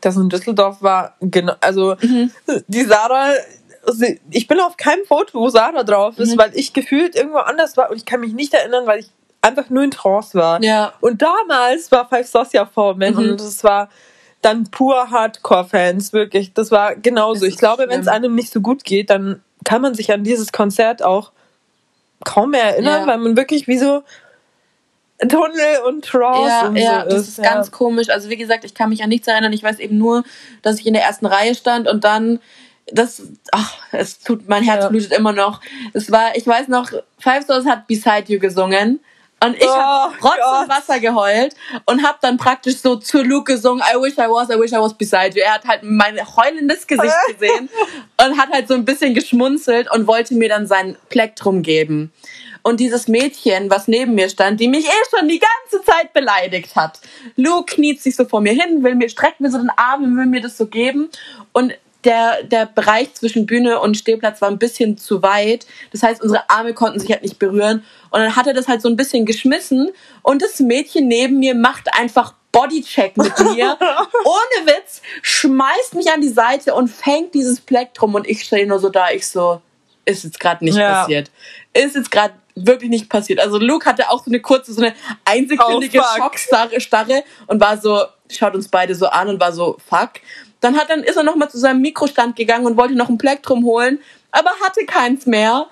das 0.00 0.16
in 0.16 0.28
Düsseldorf 0.28 0.82
war, 0.82 1.14
genau, 1.20 1.54
also 1.60 1.96
Mhm. 2.00 2.30
die 2.68 2.84
Sarah, 2.84 3.32
sie- 3.86 4.20
ich 4.30 4.46
bin 4.46 4.60
auf 4.60 4.76
keinem 4.76 5.04
Foto, 5.06 5.38
wo 5.40 5.48
Sarah 5.48 5.82
drauf 5.84 6.18
ist, 6.18 6.34
Mhm. 6.34 6.38
weil 6.38 6.50
ich 6.54 6.72
gefühlt 6.72 7.14
irgendwo 7.14 7.38
anders 7.38 7.76
war 7.76 7.90
und 7.90 7.96
ich 7.96 8.04
kann 8.06 8.20
mich 8.20 8.32
nicht 8.32 8.52
erinnern, 8.54 8.86
weil 8.86 9.00
ich 9.00 9.10
einfach 9.42 9.68
nur 9.68 9.82
in 9.82 9.90
Trance 9.90 10.36
war. 10.38 10.62
Ja. 10.62 10.94
Und 11.00 11.20
damals 11.20 11.92
war 11.92 12.08
Five 12.08 12.26
Stars 12.26 12.52
ja 12.52 12.64
Formen 12.66 13.12
Mhm. 13.14 13.18
und 13.32 13.40
es 13.40 13.62
war 13.62 13.90
dann 14.40 14.64
pur 14.70 15.10
Hardcore-Fans, 15.10 16.12
wirklich. 16.12 16.52
Das 16.54 16.70
war 16.70 16.94
genauso. 16.96 17.44
Das 17.44 17.48
Ich 17.54 17.58
glaube, 17.58 17.86
wenn 17.88 18.00
es 18.00 18.08
einem 18.08 18.34
nicht 18.34 18.52
so 18.52 18.60
gut 18.60 18.84
geht, 18.84 19.08
dann 19.10 19.42
kann 19.64 19.82
man 19.82 19.94
sich 19.94 20.12
an 20.12 20.24
dieses 20.24 20.52
Konzert 20.52 21.02
auch 21.02 21.32
kaum 22.24 22.50
mehr 22.50 22.64
erinnern, 22.64 23.02
Ja. 23.02 23.06
weil 23.06 23.18
man 23.18 23.36
wirklich 23.36 23.66
wie 23.68 23.78
so 23.78 24.02
Tunnel 25.28 25.78
und 25.86 26.04
Trance 26.04 26.48
Ja, 26.48 26.66
und 26.68 26.76
ja, 26.76 27.02
so 27.04 27.10
das 27.10 27.22
ist. 27.22 27.38
ist 27.38 27.44
ganz 27.44 27.70
komisch. 27.70 28.10
Also 28.10 28.28
wie 28.30 28.36
gesagt, 28.36 28.64
ich 28.64 28.74
kann 28.74 28.88
mich 28.90 29.02
an 29.02 29.08
nichts 29.08 29.26
erinnern. 29.28 29.52
Ich 29.52 29.62
weiß 29.62 29.78
eben 29.78 29.96
nur, 29.96 30.24
dass 30.62 30.78
ich 30.80 30.86
in 30.86 30.94
der 30.94 31.04
ersten 31.04 31.26
Reihe 31.26 31.54
stand 31.54 31.88
und 31.88 32.04
dann 32.04 32.40
das, 32.92 33.22
ach, 33.52 33.74
es 33.92 34.18
tut, 34.18 34.48
mein 34.48 34.62
Herz 34.62 34.82
Ja. 34.84 34.88
blutet 34.90 35.12
immer 35.12 35.32
noch. 35.32 35.60
Es 35.94 36.10
war, 36.10 36.36
ich 36.36 36.46
weiß 36.46 36.68
noch, 36.68 36.90
Five 37.18 37.44
Stars 37.44 37.64
hat 37.64 37.86
Beside 37.86 38.24
You 38.26 38.38
gesungen. 38.38 39.00
Und 39.44 39.56
ich 39.56 39.64
Oh 39.66 39.70
hab 39.74 40.24
Rotz 40.24 40.36
Gott. 40.36 40.62
und 40.62 40.68
Wasser 40.68 41.00
geheult 41.00 41.54
und 41.86 42.02
hab 42.02 42.20
dann 42.20 42.36
praktisch 42.36 42.78
so 42.78 42.96
zu 42.96 43.22
Luke 43.22 43.52
gesungen, 43.52 43.82
I 43.82 43.96
wish 43.96 44.14
I 44.14 44.28
was, 44.28 44.48
I 44.50 44.58
wish 44.58 44.72
I 44.72 44.76
was 44.76 44.94
beside 44.94 45.30
you. 45.36 45.42
Er 45.44 45.54
hat 45.54 45.64
halt 45.66 45.82
mein 45.82 46.18
heulendes 46.36 46.86
Gesicht 46.86 47.14
gesehen 47.38 47.68
und 48.24 48.38
hat 48.38 48.50
halt 48.50 48.68
so 48.68 48.74
ein 48.74 48.84
bisschen 48.84 49.14
geschmunzelt 49.14 49.90
und 49.90 50.06
wollte 50.06 50.34
mir 50.34 50.48
dann 50.48 50.66
sein 50.66 50.96
Plektrum 51.08 51.62
geben. 51.62 52.12
Und 52.62 52.80
dieses 52.80 53.08
Mädchen, 53.08 53.68
was 53.68 53.88
neben 53.88 54.14
mir 54.14 54.30
stand, 54.30 54.58
die 54.58 54.68
mich 54.68 54.86
eh 54.86 55.16
schon 55.16 55.28
die 55.28 55.38
ganze 55.40 55.84
Zeit 55.84 56.14
beleidigt 56.14 56.74
hat. 56.76 56.98
Luke 57.36 57.74
kniet 57.74 58.00
sich 58.00 58.16
so 58.16 58.24
vor 58.24 58.40
mir 58.40 58.54
hin, 58.54 58.82
will 58.82 58.94
mir, 58.94 59.10
streckt 59.10 59.40
mir 59.40 59.50
so 59.50 59.58
den 59.58 59.68
Arm 59.76 60.02
und 60.02 60.16
will 60.16 60.24
mir 60.24 60.40
das 60.40 60.56
so 60.56 60.66
geben. 60.66 61.10
Und 61.52 61.74
der, 62.04 62.42
der 62.42 62.66
Bereich 62.66 63.14
zwischen 63.14 63.46
Bühne 63.46 63.80
und 63.80 63.96
Stehplatz 63.96 64.40
war 64.40 64.50
ein 64.50 64.58
bisschen 64.58 64.98
zu 64.98 65.22
weit. 65.22 65.66
Das 65.92 66.02
heißt, 66.02 66.22
unsere 66.22 66.48
Arme 66.50 66.74
konnten 66.74 67.00
sich 67.00 67.10
halt 67.10 67.22
nicht 67.22 67.38
berühren. 67.38 67.84
Und 68.10 68.20
dann 68.20 68.36
hat 68.36 68.46
er 68.46 68.54
das 68.54 68.68
halt 68.68 68.82
so 68.82 68.88
ein 68.88 68.96
bisschen 68.96 69.24
geschmissen. 69.26 69.90
Und 70.22 70.42
das 70.42 70.60
Mädchen 70.60 71.08
neben 71.08 71.38
mir 71.38 71.54
macht 71.54 71.88
einfach 71.98 72.34
Bodycheck 72.52 73.16
mit 73.16 73.36
mir. 73.40 73.76
Ohne 74.24 74.66
Witz, 74.66 75.02
schmeißt 75.22 75.94
mich 75.94 76.10
an 76.12 76.20
die 76.20 76.28
Seite 76.28 76.74
und 76.74 76.88
fängt 76.88 77.34
dieses 77.34 77.60
Plektrum. 77.60 78.14
Und 78.14 78.28
ich 78.28 78.42
stehe 78.44 78.66
nur 78.66 78.78
so 78.78 78.90
da, 78.90 79.10
ich 79.10 79.26
so, 79.26 79.60
ist 80.04 80.24
jetzt 80.24 80.38
gerade 80.38 80.64
nicht 80.64 80.76
Ja. 80.76 81.00
passiert. 81.02 81.30
Ist 81.72 81.96
jetzt 81.96 82.10
gerade 82.10 82.34
wirklich 82.54 82.90
nicht 82.90 83.08
passiert. 83.08 83.40
Also 83.40 83.58
Luke 83.58 83.84
hatte 83.86 84.10
auch 84.10 84.22
so 84.24 84.30
eine 84.30 84.40
kurze, 84.40 84.72
so 84.72 84.82
eine 84.82 84.94
einsekündige 85.24 86.00
Oh. 86.00 86.16
Schockstarre 86.18 86.80
Starre 86.80 87.24
und 87.48 87.60
war 87.60 87.78
so, 87.78 88.04
schaut 88.30 88.54
uns 88.54 88.68
beide 88.68 88.94
so 88.94 89.06
an 89.06 89.28
und 89.28 89.40
war 89.40 89.52
so, 89.52 89.76
fuck. 89.88 90.10
Dann 90.64 90.76
hat 90.78 90.88
dann 90.88 91.02
ist 91.02 91.16
er 91.16 91.22
noch 91.22 91.36
mal 91.36 91.48
zu 91.50 91.58
seinem 91.58 91.80
Mikrostand 91.82 92.36
gegangen 92.36 92.64
und 92.64 92.76
wollte 92.76 92.94
noch 92.94 93.08
ein 93.10 93.18
Plektrum 93.18 93.64
holen, 93.64 93.98
aber 94.30 94.50
hatte 94.64 94.84
keins 94.86 95.26
mehr. 95.26 95.66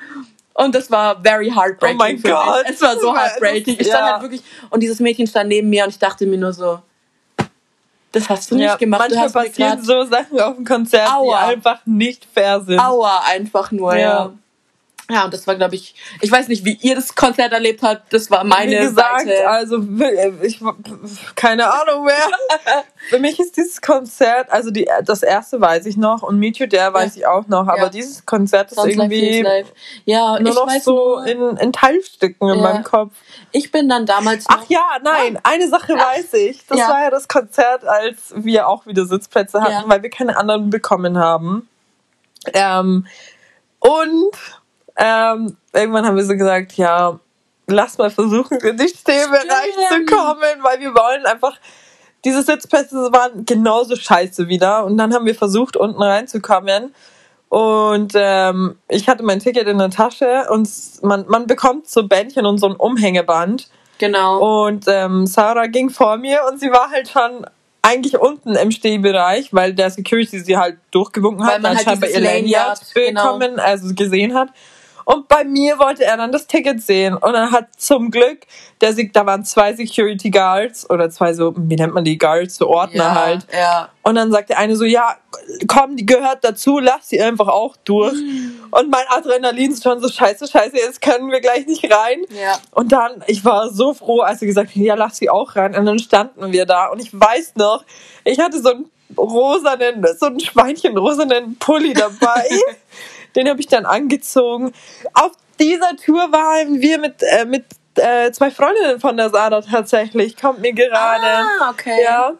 Und 0.55 0.75
das 0.75 0.91
war 0.91 1.19
very 1.23 1.49
heartbreaking. 1.51 1.97
Oh 1.97 1.99
mein. 1.99 2.21
Gott. 2.23 2.65
Es 2.69 2.81
war 2.83 2.95
so 2.99 3.11
Das- 3.13 3.23
heartbreaking. 3.23 3.77
Ich 3.81 3.87
stand 3.87 4.01
ja. 4.07 4.13
halt 4.13 4.23
wirklich, 4.23 4.43
und 4.69 4.83
dieses 4.83 5.01
Mädchen 5.01 5.27
stand 5.27 5.49
neben 5.49 5.71
mir 5.71 5.85
und 5.85 5.91
ich 5.91 5.99
dachte 5.99 6.27
mir 6.27 6.37
nur 6.37 6.53
so, 6.53 6.79
das 8.13 8.29
hast 8.29 8.51
du 8.51 8.57
nicht 8.57 8.65
Ja, 8.67 8.77
gemacht. 8.77 9.11
Du 9.11 9.15
manchmal 9.17 9.47
passieren 9.47 9.83
so 9.83 10.05
Sachen 10.05 10.39
auf 10.39 10.57
dem 10.57 10.65
Konzert, 10.67 11.11
Aua. 11.11 11.47
die 11.47 11.53
einfach 11.55 11.81
nicht 11.87 12.27
fair 12.35 12.61
sind. 12.61 12.79
Aua 12.79 13.23
einfach 13.27 13.73
nur, 13.73 13.95
Ja. 13.97 14.01
ja. 14.01 14.33
Ja, 15.11 15.25
und 15.25 15.35
das 15.35 15.47
war, 15.47 15.57
glaube 15.57 15.75
ich, 15.75 15.95
ich 16.21 16.31
weiß 16.31 16.47
nicht, 16.49 16.65
wie 16.65 16.79
ihr 16.81 16.95
das 16.95 17.15
Konzert 17.17 17.53
erlebt 17.53 17.83
habt. 17.83 18.13
Das 18.13 18.31
war 18.31 18.45
meine 18.45 18.71
Wie 18.71 18.77
gesagt, 18.79 19.27
Seite. 19.27 19.49
also 19.49 19.85
ich 20.43 20.61
keine 21.35 21.73
Ahnung 21.73 22.05
mehr. 22.05 22.15
Für 23.09 23.19
mich 23.19 23.39
ist 23.41 23.57
dieses 23.57 23.81
Konzert, 23.83 24.51
also 24.53 24.71
die, 24.71 24.89
das 25.05 25.23
erste 25.25 25.61
weiß 25.61 25.87
ich 25.87 25.97
noch 25.97 26.23
und 26.23 26.39
Meet 26.39 26.59
You 26.59 26.67
There 26.69 26.95
weiß 26.95 27.17
ich 27.17 27.27
auch 27.27 27.49
noch, 27.49 27.67
aber 27.67 27.77
Ja. 27.85 27.89
dieses 27.89 28.25
Konzert 28.25 28.71
ist 28.71 28.77
Sonst 28.77 28.91
irgendwie 28.93 29.43
life. 29.43 29.73
Ja, 30.05 30.39
nur 30.39 30.55
noch 30.55 30.71
so 30.81 30.93
nur, 31.19 31.27
in, 31.27 31.57
in 31.57 31.73
Teilstücken 31.73 32.49
in 32.49 32.57
Ja. 32.57 32.63
meinem 32.63 32.85
Kopf. 32.85 33.13
ich 33.51 33.73
bin 33.73 33.89
dann 33.89 34.07
damals 34.07 34.45
Ach 34.49 34.65
ja, 34.69 34.85
nein, 35.03 35.39
eine 35.43 35.69
Sache 35.69 35.95
weiß 35.95 36.33
ich. 36.35 36.65
Das 36.69 36.79
Ja. 36.79 36.89
war 36.89 37.03
ja 37.03 37.11
das 37.11 37.27
Konzert, 37.27 37.85
als 37.85 38.33
wir 38.37 38.69
auch 38.69 38.87
wieder 38.87 39.05
Sitzplätze 39.05 39.61
hatten, 39.61 39.73
Ja. 39.73 39.85
weil 39.89 40.03
wir 40.03 40.11
keine 40.11 40.37
anderen 40.37 40.71
bekommen 40.71 41.19
haben. 41.19 41.69
Ähm, 42.55 43.07
und 43.81 44.31
ähm, 44.97 45.57
irgendwann 45.73 46.07
haben 46.07 46.17
wir 46.17 46.25
so 46.25 46.35
gesagt, 46.35 46.73
ja, 46.75 47.19
lass 47.67 47.99
mal 47.99 48.11
versuchen, 48.11 48.59
in 48.59 48.77
die 48.77 48.89
Stehbereich 48.89 49.75
zu 49.89 50.05
kommen, 50.05 50.63
weil 50.63 50.81
wir 50.81 50.95
wollen 50.95 51.27
einfach, 51.27 51.59
diese 52.25 52.43
Sitzplätze 52.43 52.97
waren 53.13 53.45
genauso 53.45 53.97
scheiße 53.97 54.49
wieder. 54.49 54.85
Und 54.85 54.97
dann 54.97 55.13
haben 55.15 55.27
wir 55.27 55.35
versucht, 55.35 55.77
unten 55.77 56.03
reinzukommen. 56.03 56.95
Und 57.49 58.13
ähm, 58.15 58.79
ich 58.89 59.09
hatte 59.09 59.23
mein 59.23 59.41
Ticket 59.41 59.67
in 59.67 59.77
der 59.79 59.91
Tasche 59.91 60.47
und 60.49 60.69
man, 61.03 61.27
man 61.29 61.47
bekommt 61.47 61.87
so 61.87 62.07
Bändchen 62.07 62.47
und 62.47 62.59
so 62.59 62.67
ein 62.67 62.77
Umhängeband. 62.77 63.69
genau. 63.99 64.67
Und 64.67 64.87
ähm, 64.89 65.27
Sarah 65.27 65.67
ging 65.67 65.91
vor 65.91 66.17
mir 66.17 66.41
und 66.51 66.61
sie 66.61 66.71
war 66.71 66.91
halt 66.91 67.09
schon 67.09 67.45
eigentlich 67.83 68.19
unten 68.19 68.55
im 68.55 68.71
Stehbereich, 68.71 69.53
weil 69.53 69.75
der 69.75 69.91
Security 69.91 70.39
sie 70.41 70.57
halt 70.57 70.79
durchgewunken 70.93 71.45
Weil 71.45 71.55
hat, 71.55 71.63
man 71.63 71.77
halt 71.77 71.85
scheinbar 71.85 72.09
dieses 72.09 72.23
ihr 72.23 72.27
Lanyard 72.27 72.81
genau. 72.95 73.39
bekommen, 73.39 73.61
also 73.61 73.93
gesehen 73.95 74.35
hat. 74.35 74.49
Und 75.05 75.29
bei 75.29 75.45
mir 75.45 75.79
wollte 75.79 76.05
er 76.05 76.17
dann 76.17 76.33
das 76.33 76.47
Ticket 76.47 76.83
sehen. 76.83 77.15
Und 77.15 77.33
dann 77.33 77.51
hat 77.51 77.69
zum 77.77 78.11
Glück, 78.11 78.47
der, 78.81 78.93
Sek- 78.93 79.13
da 79.13 79.27
waren 79.27 79.45
zwei 79.45 79.75
Security 79.75 80.31
Guards 80.31 80.89
oder 80.89 81.11
zwei 81.11 81.35
so, 81.35 81.53
wie 81.57 81.77
nennt 81.77 81.95
man 81.95 82.05
die 82.05 82.19
Guards, 82.19 82.57
so 82.57 82.69
Ordner 82.69 83.05
ja, 83.05 83.15
halt. 83.15 83.47
Ja. 83.53 83.89
Und 84.03 84.17
dann 84.17 84.33
sagt 84.33 84.51
der 84.51 84.59
eine 84.59 84.77
so, 84.77 84.85
ja, 84.85 85.17
komm, 85.69 85.97
die 85.97 86.07
gehört 86.07 86.43
dazu, 86.43 86.79
lass 86.79 87.09
sie 87.09 87.21
einfach 87.21 87.49
auch 87.49 87.77
durch. 87.85 88.19
Und 88.71 88.91
mein 88.91 89.05
Adrenalin 89.09 89.73
ist 89.73 89.83
schon 89.83 90.01
so, 90.01 90.09
scheiße, 90.09 90.49
scheiße, 90.49 90.77
jetzt 90.77 91.01
können 91.01 91.31
wir 91.31 91.41
gleich 91.41 91.67
nicht 91.67 91.85
rein. 91.85 92.23
Ja. 92.31 92.59
Und 92.73 92.93
dann, 92.93 93.23
ich 93.27 93.45
war 93.45 93.71
so 93.71 93.95
froh, 93.95 94.21
als 94.21 94.41
sie 94.41 94.47
gesagt 94.47 94.71
hat, 94.71 94.77
ja, 94.77 94.95
lass 94.95 95.17
sie 95.19 95.31
auch 95.31 95.57
rein. 95.57 95.77
Und 95.77 95.87
dann 95.87 95.99
standen 95.99 96.53
wir 96.53 96.67
da. 96.67 96.89
Und 96.89 97.01
ich 97.01 97.13
weiß 97.13 97.55
noch, 97.57 97.85
ich 98.25 98.41
hatte 98.41 98.61
so 98.61 98.71
einen 98.71 98.91
rosanen, 99.17 100.05
so 100.19 100.27
einen 100.27 100.41
Schweinchenrosanen 100.41 101.59
Pulli 101.59 101.93
dabei. 101.93 102.47
Den 103.37 103.49
habe 103.49 103.61
ich 103.61 103.67
dann 103.67 103.87
angezogen. 103.87 104.73
Auf 105.15 105.33
dieser 105.59 105.97
Tour 105.97 106.33
waren 106.33 106.81
wir 106.81 106.99
mit, 106.99 107.23
äh, 107.23 107.45
mit 107.45 107.65
äh, 107.97 108.31
zwei 108.33 108.51
Freundinnen 108.51 109.01
von 109.01 109.17
der 109.17 109.31
Sarah 109.31 109.61
tatsächlich. 109.61 110.37
Kommt 110.37 110.61
mir 110.61 110.73
gerade. 110.73 111.27
Ah, 111.27 111.71
okay. 111.71 112.03
Ja. 112.03 112.33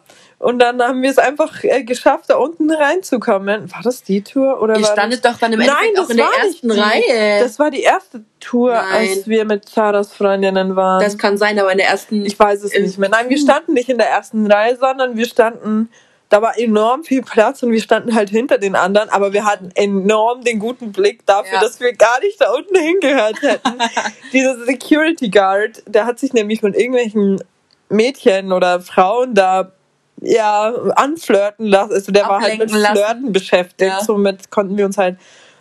Und 0.43 0.59
dann 0.59 0.81
haben 0.81 1.01
wir 1.01 1.09
es 1.09 1.17
einfach 1.17 1.63
äh, 1.63 1.83
geschafft, 1.83 2.25
da 2.27 2.35
unten 2.35 2.69
reinzukommen. 2.69 3.71
War 3.71 3.81
das 3.81 4.03
die 4.03 4.21
Tour? 4.21 4.61
Oder 4.61 4.75
Ihr 4.75 4.83
war 4.83 4.91
standet 4.91 5.23
das? 5.23 5.33
doch 5.33 5.39
dann 5.39 5.53
im 5.53 5.59
Nein, 5.59 5.69
das 5.95 6.05
auch 6.05 6.09
in 6.09 6.17
der 6.17 6.25
ersten 6.25 6.69
die. 6.69 6.79
Reihe. 6.79 7.39
Das 7.39 7.59
war 7.59 7.71
die 7.71 7.81
erste 7.81 8.25
Tour, 8.41 8.73
Nein. 8.73 8.83
als 9.09 9.27
wir 9.27 9.45
mit 9.45 9.69
Sarahs 9.69 10.11
Freundinnen 10.11 10.75
waren. 10.75 11.01
Das 11.01 11.17
kann 11.17 11.37
sein, 11.37 11.57
aber 11.59 11.71
in 11.71 11.77
der 11.77 11.87
ersten. 11.87 12.25
ich 12.25 12.37
weiß 12.37 12.61
es 12.63 12.77
nicht 12.77 12.97
mehr. 12.97 13.07
Nein, 13.07 13.29
wir 13.29 13.37
standen 13.37 13.71
nicht 13.71 13.87
in 13.87 13.97
der 13.97 14.09
ersten 14.09 14.51
Reihe, 14.51 14.75
sondern 14.75 15.15
wir 15.15 15.27
standen, 15.27 15.89
da 16.33 16.41
war 16.41 16.57
enorm 16.57 17.03
viel 17.03 17.21
Platz 17.21 17.61
und 17.61 17.71
wir 17.71 17.79
standen 17.79 18.15
halt 18.15 18.31
hinter 18.31 18.57
den 18.57 18.75
anderen, 18.75 19.07
aber 19.09 19.33
wir 19.33 19.45
hatten 19.45 19.69
enorm 19.75 20.43
den 20.43 20.57
guten 20.57 20.91
Blick 20.91 21.23
dafür, 21.27 21.53
Ja. 21.53 21.61
dass 21.61 21.79
wir 21.79 21.93
gar 21.93 22.19
nicht 22.21 22.41
da 22.41 22.51
unten 22.51 22.75
hingehört 22.75 23.39
hätten. 23.43 23.77
Dieser 24.33 24.65
Security 24.65 25.29
Guard, 25.29 25.83
der 25.85 26.07
hat 26.07 26.17
sich 26.17 26.33
nämlich 26.33 26.63
mit 26.63 26.75
irgendwelchen 26.75 27.43
Mädchen 27.89 28.51
oder 28.51 28.81
Frauen 28.81 29.35
da 29.35 29.73
ja 30.21 30.73
anflirten 30.95 31.67
lassen. 31.67 31.93
Also 31.93 32.11
der 32.11 32.23
war 32.23 32.41
halt 32.41 32.53
mit 32.53 32.61
Ablenken 32.63 32.77
lassen. 32.79 32.95
Flirten 32.95 33.31
beschäftigt. 33.31 33.91
Ja. 33.91 34.03
Somit 34.03 34.49
konnten 34.49 34.75
wir 34.75 34.85
uns 34.85 34.97
halt 34.97 35.17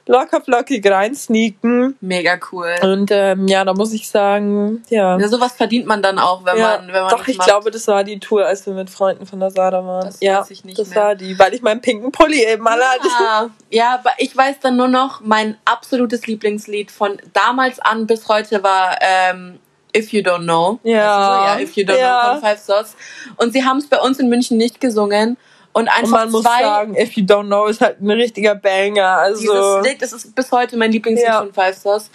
locker 0.06 0.40
flockig 0.40 0.84
reinsneaken. 0.88 1.96
Mega 2.00 2.38
cool. 2.50 2.74
Und 2.82 3.10
ähm, 3.12 3.46
ja, 3.46 3.64
da 3.64 3.72
muss 3.74 3.92
ich 3.92 4.08
sagen, 4.08 4.82
ja. 4.88 5.18
Ja, 5.18 5.28
sowas 5.28 5.52
verdient 5.52 5.86
man 5.86 6.02
dann 6.02 6.18
auch, 6.18 6.44
wenn 6.44 6.56
ja, 6.58 6.78
man, 6.78 6.92
wenn 6.92 7.02
man 7.02 7.10
doch, 7.10 7.26
ich 7.26 7.38
macht. 7.38 7.48
glaube, 7.48 7.70
das 7.70 7.86
war 7.88 8.04
die 8.04 8.18
Tour, 8.18 8.46
als 8.46 8.66
wir 8.66 8.74
mit 8.74 8.90
Freunden 8.90 9.26
von 9.26 9.40
der 9.40 9.50
Sada 9.50 9.84
waren. 9.84 10.06
Das 10.06 10.20
ja, 10.20 10.40
weiß 10.40 10.50
ich 10.50 10.64
nicht 10.64 10.78
das 10.78 10.90
mehr. 10.90 10.98
war 10.98 11.14
die, 11.14 11.38
weil 11.38 11.54
ich 11.54 11.62
meinen 11.62 11.80
pinken 11.80 12.10
Pulli 12.12 12.44
eben 12.44 12.62
mal 12.62 12.80
hatte. 12.80 13.08
Ja, 13.20 13.50
ja, 13.70 13.94
aber 13.94 14.10
ich 14.18 14.36
weiß 14.36 14.60
dann 14.60 14.76
nur 14.76 14.88
noch, 14.88 15.20
mein 15.20 15.56
absolutes 15.64 16.26
Lieblingslied 16.26 16.90
von 16.90 17.18
damals 17.32 17.78
an 17.78 18.06
bis 18.06 18.28
heute 18.28 18.62
war 18.62 18.96
ähm, 19.00 19.58
If 19.96 20.12
You 20.12 20.22
Don't 20.22 20.44
Know. 20.44 20.78
Ja. 20.82 21.18
Also, 21.18 21.60
ja 21.60 21.60
If 21.60 21.76
You 21.76 21.84
Don't 21.84 21.98
Ja. 21.98 22.22
Know 22.22 22.40
von 22.40 22.50
Five 22.50 22.60
Sauce. 22.60 22.96
Und 23.36 23.52
sie 23.52 23.64
haben 23.64 23.78
es 23.78 23.88
bei 23.88 24.00
uns 24.00 24.18
in 24.18 24.28
München 24.28 24.56
nicht 24.56 24.80
gesungen. 24.80 25.36
Und 25.72 25.84
Und 25.84 25.88
einfach 25.88 26.10
man 26.10 26.30
muss 26.30 26.42
sagen, 26.42 26.96
If 26.96 27.12
You 27.12 27.24
Don't 27.24 27.46
Know 27.46 27.66
ist 27.66 27.80
halt 27.80 28.00
ein 28.00 28.10
richtiger 28.10 28.54
Banger. 28.54 29.06
Also, 29.06 29.40
dieses 29.40 29.86
Lied, 29.86 30.02
das 30.02 30.12
ist 30.12 30.34
bis 30.34 30.52
heute 30.52 30.76
mein 30.76 30.92
Lieblingslied 30.92 31.28
Ja. 31.28 31.38
von 31.40 31.52
Five 31.52 31.76
Sauce. 31.76 32.10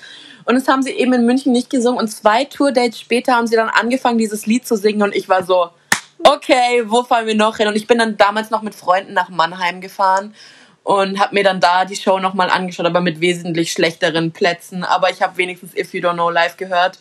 Und 0.45 0.55
das 0.55 0.67
haben 0.67 0.83
sie 0.83 0.91
eben 0.91 1.11
in 1.13 1.25
München 1.25 1.51
nicht 1.51 1.69
gesungen. 1.69 1.99
Und 1.99 2.07
zwei 2.07 2.45
Tourdates 2.45 2.99
später 2.99 3.33
haben 3.33 3.47
sie 3.47 3.55
dann 3.55 3.69
angefangen, 3.69 4.17
dieses 4.17 4.45
Lied 4.45 4.65
zu 4.67 4.77
singen. 4.77 5.01
Und 5.01 5.15
ich 5.15 5.27
war 5.27 5.43
so, 5.43 5.69
okay, 6.23 6.83
wo 6.85 7.03
fahren 7.03 7.25
wir 7.25 7.35
noch 7.35 7.57
hin? 7.57 7.67
Und 7.67 7.75
ich 7.75 7.87
bin 7.87 7.97
dann 7.97 8.15
damals 8.15 8.49
noch 8.51 8.61
mit 8.61 8.75
Freunden 8.75 9.13
nach 9.13 9.29
Mannheim 9.29 9.81
gefahren 9.81 10.33
und 10.83 11.19
habe 11.19 11.35
mir 11.35 11.43
dann 11.43 11.59
da 11.59 11.83
die 11.83 11.97
Show 11.97 12.19
nochmal 12.19 12.49
angeschaut, 12.49 12.85
aber 12.85 13.01
mit 13.01 13.19
wesentlich 13.19 13.71
schlechteren 13.73 14.31
Plätzen. 14.31 14.83
Aber 14.85 15.09
ich 15.09 15.21
habe 15.21 15.35
wenigstens 15.35 15.75
If 15.75 15.93
You 15.93 15.99
Don't 16.01 16.13
Know 16.13 16.29
live 16.29 16.55
gehört. 16.57 16.99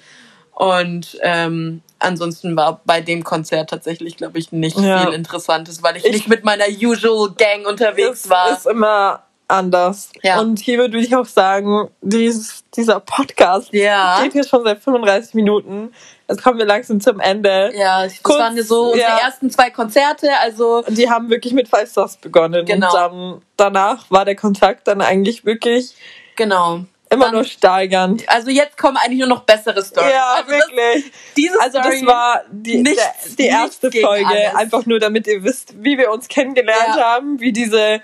Und 0.52 1.18
ähm, 1.22 1.82
ansonsten 1.98 2.56
war 2.56 2.80
bei 2.84 3.00
dem 3.00 3.24
Konzert 3.24 3.70
tatsächlich, 3.70 4.16
glaube 4.16 4.38
ich, 4.38 4.52
nicht 4.52 4.78
Ja. 4.78 5.04
viel 5.06 5.14
Interessantes, 5.14 5.82
weil 5.82 5.96
ich, 5.96 6.04
Ich- 6.04 6.12
nicht 6.12 6.28
mit 6.28 6.44
meiner 6.44 6.66
Usual 6.68 7.30
Gang 7.36 7.66
unterwegs 7.66 8.24
es 8.24 8.30
war. 8.30 8.52
ist 8.52 8.66
immer 8.66 9.22
anders. 9.48 10.10
Ja. 10.22 10.40
Und 10.40 10.58
hier 10.58 10.78
würde 10.78 10.98
ich 10.98 11.14
auch 11.14 11.24
sagen, 11.26 11.88
dieses, 12.00 12.64
dieser 12.76 12.98
Podcast 12.98 13.72
Ja. 13.72 14.20
geht 14.22 14.32
hier 14.32 14.44
schon 14.44 14.64
seit 14.64 14.82
35 14.82 15.34
Minuten. 15.34 15.92
Jetzt 16.28 16.42
kommen 16.42 16.58
wir 16.58 16.66
langsam 16.66 17.00
zum 17.00 17.20
Ende. 17.20 17.70
Ja, 17.76 18.02
das 18.02 18.20
Kurz, 18.24 18.38
waren 18.40 18.60
so 18.60 18.90
unsere 18.90 19.08
ja. 19.08 19.18
ersten 19.18 19.48
zwei 19.48 19.70
Konzerte. 19.70 20.28
Also 20.42 20.82
Und 20.84 20.98
die 20.98 21.08
haben 21.08 21.30
wirklich 21.30 21.52
mit 21.52 21.68
Five 21.68 21.88
Stars 21.88 22.16
begonnen. 22.16 22.66
Genau. 22.66 22.88
Und 22.88 22.94
dann, 22.94 23.42
danach 23.56 24.10
war 24.10 24.24
der 24.24 24.34
Kontakt 24.34 24.88
dann 24.88 25.00
eigentlich 25.00 25.44
wirklich 25.44 25.94
genau. 26.34 26.80
Immer 27.10 27.26
Dann- 27.26 27.34
nur 27.34 27.44
steigernd. 27.44 28.24
Also 28.28 28.50
jetzt 28.50 28.76
kommen 28.76 28.96
eigentlich 28.96 29.18
nur 29.20 29.28
noch 29.28 29.42
bessere 29.44 29.84
Stories. 29.84 30.10
Ja, 30.12 30.34
also 30.36 30.50
das, 30.50 30.68
wirklich. 30.68 31.12
Also 31.60 31.78
das 31.78 31.86
Story, 31.86 32.06
war 32.06 32.42
die, 32.50 32.82
nichts- 32.82 33.36
die 33.38 33.46
erste 33.46 33.90
Folge, 33.92 34.26
alles. 34.26 34.54
einfach 34.54 34.86
nur 34.86 34.98
damit 34.98 35.26
ihr 35.26 35.42
wisst, 35.44 35.74
wie 35.82 35.96
wir 35.98 36.10
uns 36.10 36.28
kennengelernt 36.28 36.96
Ja. 36.96 37.14
haben, 37.14 37.38
wie 37.40 37.52
diese 37.52 38.00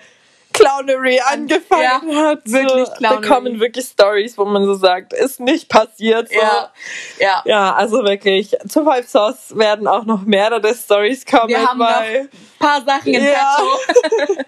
Clownery 0.52 1.18
angefangen 1.18 2.10
Ja, 2.10 2.24
hat. 2.24 2.40
So, 2.44 2.52
wirklich 2.52 2.88
da 2.88 2.94
Clownery. 3.16 3.26
kommen 3.28 3.60
wirklich 3.60 3.86
Stories, 3.86 4.36
wo 4.36 4.44
man 4.44 4.66
so 4.66 4.74
sagt, 4.74 5.14
ist 5.14 5.40
nicht 5.40 5.70
passiert. 5.70 6.28
So. 6.28 6.38
ja, 6.38 6.70
ja. 7.18 7.42
Ja, 7.46 7.74
also 7.74 8.04
wirklich, 8.04 8.54
zu 8.68 8.84
Five 8.84 9.08
Sauce 9.08 9.56
werden 9.56 9.86
auch 9.88 10.04
noch 10.04 10.22
mehrere 10.26 10.74
Stories 10.74 11.24
kommen. 11.24 11.48
Wir 11.48 11.66
haben 11.66 11.78
weil, 11.80 12.20
ein 12.20 12.28
paar 12.58 12.84
Sachen 12.84 13.14
in 13.14 13.24
Ja. 13.24 13.56
petto. 13.56 14.42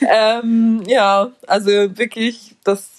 ähm, 0.00 0.82
ja, 0.86 1.30
also 1.46 1.70
wirklich, 1.96 2.54
das, 2.64 2.97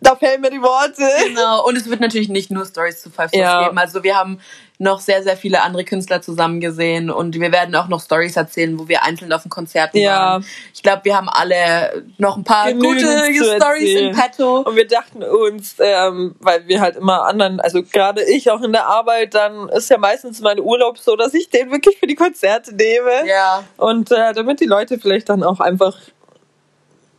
da 0.00 0.16
fehlen 0.16 0.40
mir 0.40 0.50
die 0.50 0.62
Worte. 0.62 1.02
Genau. 1.28 1.66
Und 1.66 1.76
es 1.76 1.88
wird 1.88 2.00
natürlich 2.00 2.28
nicht 2.28 2.50
nur 2.50 2.64
Stories 2.64 3.02
zu 3.02 3.10
Five 3.10 3.30
Stars 3.30 3.40
Ja. 3.40 3.64
geben. 3.64 3.78
Also 3.78 4.02
wir 4.02 4.16
haben 4.16 4.40
noch 4.80 5.00
sehr, 5.00 5.24
sehr 5.24 5.36
viele 5.36 5.62
andere 5.62 5.82
Künstler 5.82 6.22
zusammen 6.22 6.60
gesehen 6.60 7.10
und 7.10 7.34
wir 7.34 7.50
werden 7.50 7.74
auch 7.74 7.88
noch 7.88 8.00
Stories 8.00 8.36
erzählen, 8.36 8.78
wo 8.78 8.86
wir 8.86 9.02
einzeln 9.02 9.32
auf 9.32 9.42
den 9.42 9.50
Konzerten 9.50 9.98
Ja. 9.98 10.12
waren. 10.34 10.46
Ich 10.72 10.84
glaube, 10.84 11.04
wir 11.04 11.16
haben 11.16 11.28
alle 11.28 12.04
noch 12.16 12.36
ein 12.36 12.44
paar 12.44 12.68
Genügend 12.68 13.00
gute 13.00 13.56
Stories 13.56 13.94
in 14.00 14.14
petto. 14.14 14.60
Und 14.60 14.76
wir 14.76 14.86
dachten 14.86 15.24
uns, 15.24 15.74
ähm, 15.80 16.36
weil 16.38 16.68
wir 16.68 16.80
halt 16.80 16.94
immer 16.94 17.24
anderen, 17.24 17.58
also 17.58 17.82
gerade 17.82 18.22
ich 18.22 18.52
auch 18.52 18.62
in 18.62 18.70
der 18.72 18.86
Arbeit, 18.86 19.34
dann 19.34 19.68
ist 19.70 19.90
ja 19.90 19.98
meistens 19.98 20.40
mein 20.40 20.60
Urlaub 20.60 20.96
so, 20.98 21.16
dass 21.16 21.34
ich 21.34 21.50
den 21.50 21.72
wirklich 21.72 21.98
für 21.98 22.06
die 22.06 22.14
Konzerte 22.14 22.72
nehme. 22.72 23.26
Ja. 23.26 23.64
Und 23.78 24.12
äh, 24.12 24.32
damit 24.32 24.60
die 24.60 24.66
Leute 24.66 24.98
vielleicht 25.00 25.28
dann 25.28 25.42
auch 25.42 25.58
einfach 25.58 25.96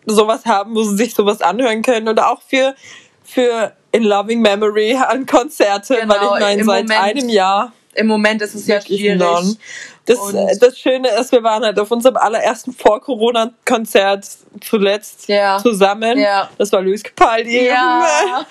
sowas 0.05 0.45
haben, 0.45 0.75
wo 0.75 0.83
sie 0.83 0.97
sich 0.97 1.13
sowas 1.13 1.41
anhören 1.41 1.81
können 1.81 2.07
oder 2.07 2.31
auch 2.31 2.41
für, 2.41 2.75
für 3.23 3.73
In 3.91 4.03
Loving 4.03 4.41
Memory 4.41 4.95
an 4.95 5.25
Konzerte, 5.25 5.97
Genau, 6.01 6.13
weil 6.13 6.23
ich 6.23 6.39
meine, 6.39 6.61
im 6.61 6.67
seit 6.67 6.83
Moment 6.83 7.01
einem 7.01 7.29
Jahr 7.29 7.73
Im 7.99 8.07
Moment 8.07 8.41
ist 8.41 8.55
es 8.55 8.65
ja 8.67 8.81
schwierig. 8.81 9.19
non. 9.19 9.57
Das, 10.05 10.17
Und- 10.17 10.35
äh, 10.35 10.57
das 10.59 10.77
Schöne 10.79 11.07
ist, 11.19 11.31
wir 11.31 11.43
waren 11.43 11.63
halt 11.63 11.77
auf 11.79 11.91
unserem 11.91 12.17
allerersten 12.17 12.73
Vor-Corona-Konzert 12.73 14.25
zuletzt 14.61 15.27
Ja. 15.27 15.59
zusammen. 15.61 16.17
Ja. 16.17 16.49
Das 16.57 16.71
war 16.71 16.81
Luis 16.81 17.03
Capaldi. 17.03 17.67
Ja. 17.67 18.43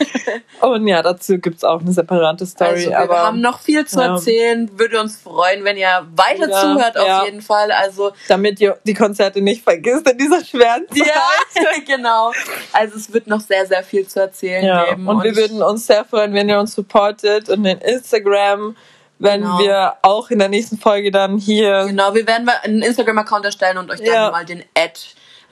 Und 0.61 0.87
ja, 0.87 1.03
dazu 1.03 1.39
gibt's 1.39 1.65
auch 1.65 1.81
eine 1.81 1.91
separate 1.93 2.47
Story. 2.47 2.71
Also 2.71 2.91
wir 2.91 2.99
aber 3.01 3.19
haben 3.19 3.41
noch 3.41 3.59
viel 3.61 3.85
zu 3.87 3.99
ja. 3.99 4.15
erzählen. 4.15 4.71
Würde 4.79 5.01
uns 5.01 5.17
freuen, 5.21 5.65
wenn 5.65 5.77
ihr 5.77 6.07
weiter 6.15 6.49
zuhört 6.49 6.97
auf 6.97 7.25
jeden 7.25 7.43
Fall. 7.43 7.73
Also 7.73 8.13
damit 8.29 8.61
ihr 8.61 8.79
die 8.85 8.95
Konzerte 8.95 9.41
nicht 9.41 9.65
vergisst 9.65 10.09
in 10.09 10.17
dieser 10.19 10.45
schweren 10.45 10.87
Zeit. 10.89 11.07
ja, 11.07 11.63
genau. 11.87 12.33
Also 12.73 12.97
es 12.97 13.13
wird 13.13 13.27
noch 13.27 13.41
sehr, 13.41 13.67
sehr 13.67 13.83
viel 13.83 14.07
zu 14.07 14.21
erzählen 14.21 14.65
Ja, 14.65 14.85
geben. 14.91 15.09
und 15.09 15.25
wir 15.25 15.33
ich- 15.33 15.37
würden 15.37 15.61
uns 15.63 15.87
sehr 15.89 16.05
freuen, 16.05 16.33
wenn 16.35 16.49
ihr 16.49 16.61
uns 16.61 16.75
supportet 16.75 17.49
und 17.49 17.65
in 17.65 17.79
Instagram, 17.79 18.77
wenn 19.19 19.43
Genau. 19.43 19.59
wir 19.59 19.95
auch 20.03 20.31
in 20.31 20.39
der 20.39 20.49
nächsten 20.49 20.79
Folge 20.79 21.11
dann 21.11 21.39
hier 21.39 21.87
Genau, 21.87 22.15
wir 22.15 22.27
werden 22.27 22.45
mal 22.45 22.55
einen 22.63 22.83
Instagram-Account 22.83 23.45
erstellen 23.45 23.79
und 23.79 23.91
euch 23.91 23.99
dann 23.99 24.07
Ja. 24.15 24.31
mal 24.31 24.45
den 24.45 24.63
Ad 24.77 24.99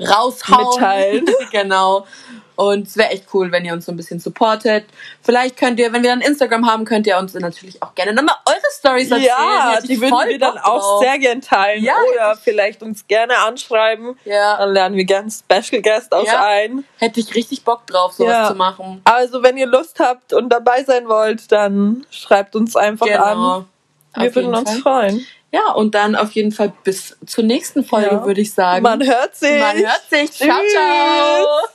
raushauen. 0.00 0.66
Mitteilen. 0.74 1.26
genau. 1.50 2.06
Und 2.56 2.86
es 2.88 2.96
wäre 2.96 3.10
echt 3.10 3.26
cool, 3.34 3.52
wenn 3.52 3.64
ihr 3.64 3.72
uns 3.74 3.84
so 3.86 3.92
ein 3.92 3.96
bisschen 3.96 4.18
supportet. 4.18 4.86
Vielleicht 5.22 5.56
könnt 5.56 5.78
ihr, 5.78 5.92
wenn 5.92 6.02
wir 6.02 6.10
dann 6.10 6.20
Instagram 6.22 6.66
haben, 6.70 6.84
könnt 6.86 7.06
ihr 7.06 7.18
uns 7.18 7.34
natürlich 7.34 7.82
auch 7.82 7.94
gerne 7.94 8.12
nochmal 8.14 8.36
eure 8.46 8.56
Stories 8.78 9.10
erzählen. 9.10 9.26
ja, 9.28 9.78
die 9.82 10.00
würden 10.00 10.28
wir 10.28 10.38
dann 10.38 10.58
auch 10.58 11.00
sehr 11.02 11.18
gern 11.18 11.40
teilen 11.40 11.84
Ja, 11.84 11.94
oder 12.12 12.36
vielleicht 12.36 12.82
uns 12.82 13.06
gerne 13.06 13.36
anschreiben. 13.38 14.18
Ja. 14.24 14.56
Dann 14.56 14.72
lernen 14.72 14.96
wir 14.96 15.04
gerne 15.04 15.30
Special 15.30 15.82
Guest 15.82 16.12
auch 16.14 16.26
Ja. 16.26 16.44
ein. 16.46 16.84
Hätte 16.98 17.20
ich 17.20 17.34
richtig 17.34 17.62
Bock 17.64 17.86
drauf, 17.86 18.12
sowas 18.14 18.32
Ja. 18.32 18.48
zu 18.48 18.54
machen. 18.54 19.02
Also, 19.04 19.42
wenn 19.42 19.56
ihr 19.56 19.66
Lust 19.66 20.00
habt 20.00 20.32
und 20.32 20.48
dabei 20.50 20.82
sein 20.84 21.08
wollt, 21.08 21.52
dann 21.52 22.06
schreibt 22.10 22.56
uns 22.56 22.74
einfach 22.76 23.06
Genau. 23.06 23.22
an. 23.58 23.66
Wir 24.16 24.28
Auf 24.30 24.34
würden 24.34 24.54
uns 24.54 24.70
Fall. 24.70 24.80
freuen. 25.10 25.26
Ja, 25.52 25.72
und 25.72 25.94
dann 25.94 26.16
auf 26.16 26.32
jeden 26.32 26.52
Fall 26.52 26.72
bis 26.84 27.16
zur 27.24 27.44
nächsten 27.44 27.84
Folge, 27.84 28.08
Ja. 28.16 28.26
würde 28.26 28.40
ich 28.40 28.52
sagen. 28.52 28.82
Man 28.82 29.06
hört 29.06 29.36
sich. 29.36 29.58
Man 29.60 29.76
hört 29.76 30.02
sich. 30.10 30.32
Ciao, 30.32 30.48
Tschüss. 30.60 30.72
ciao. 30.72 31.46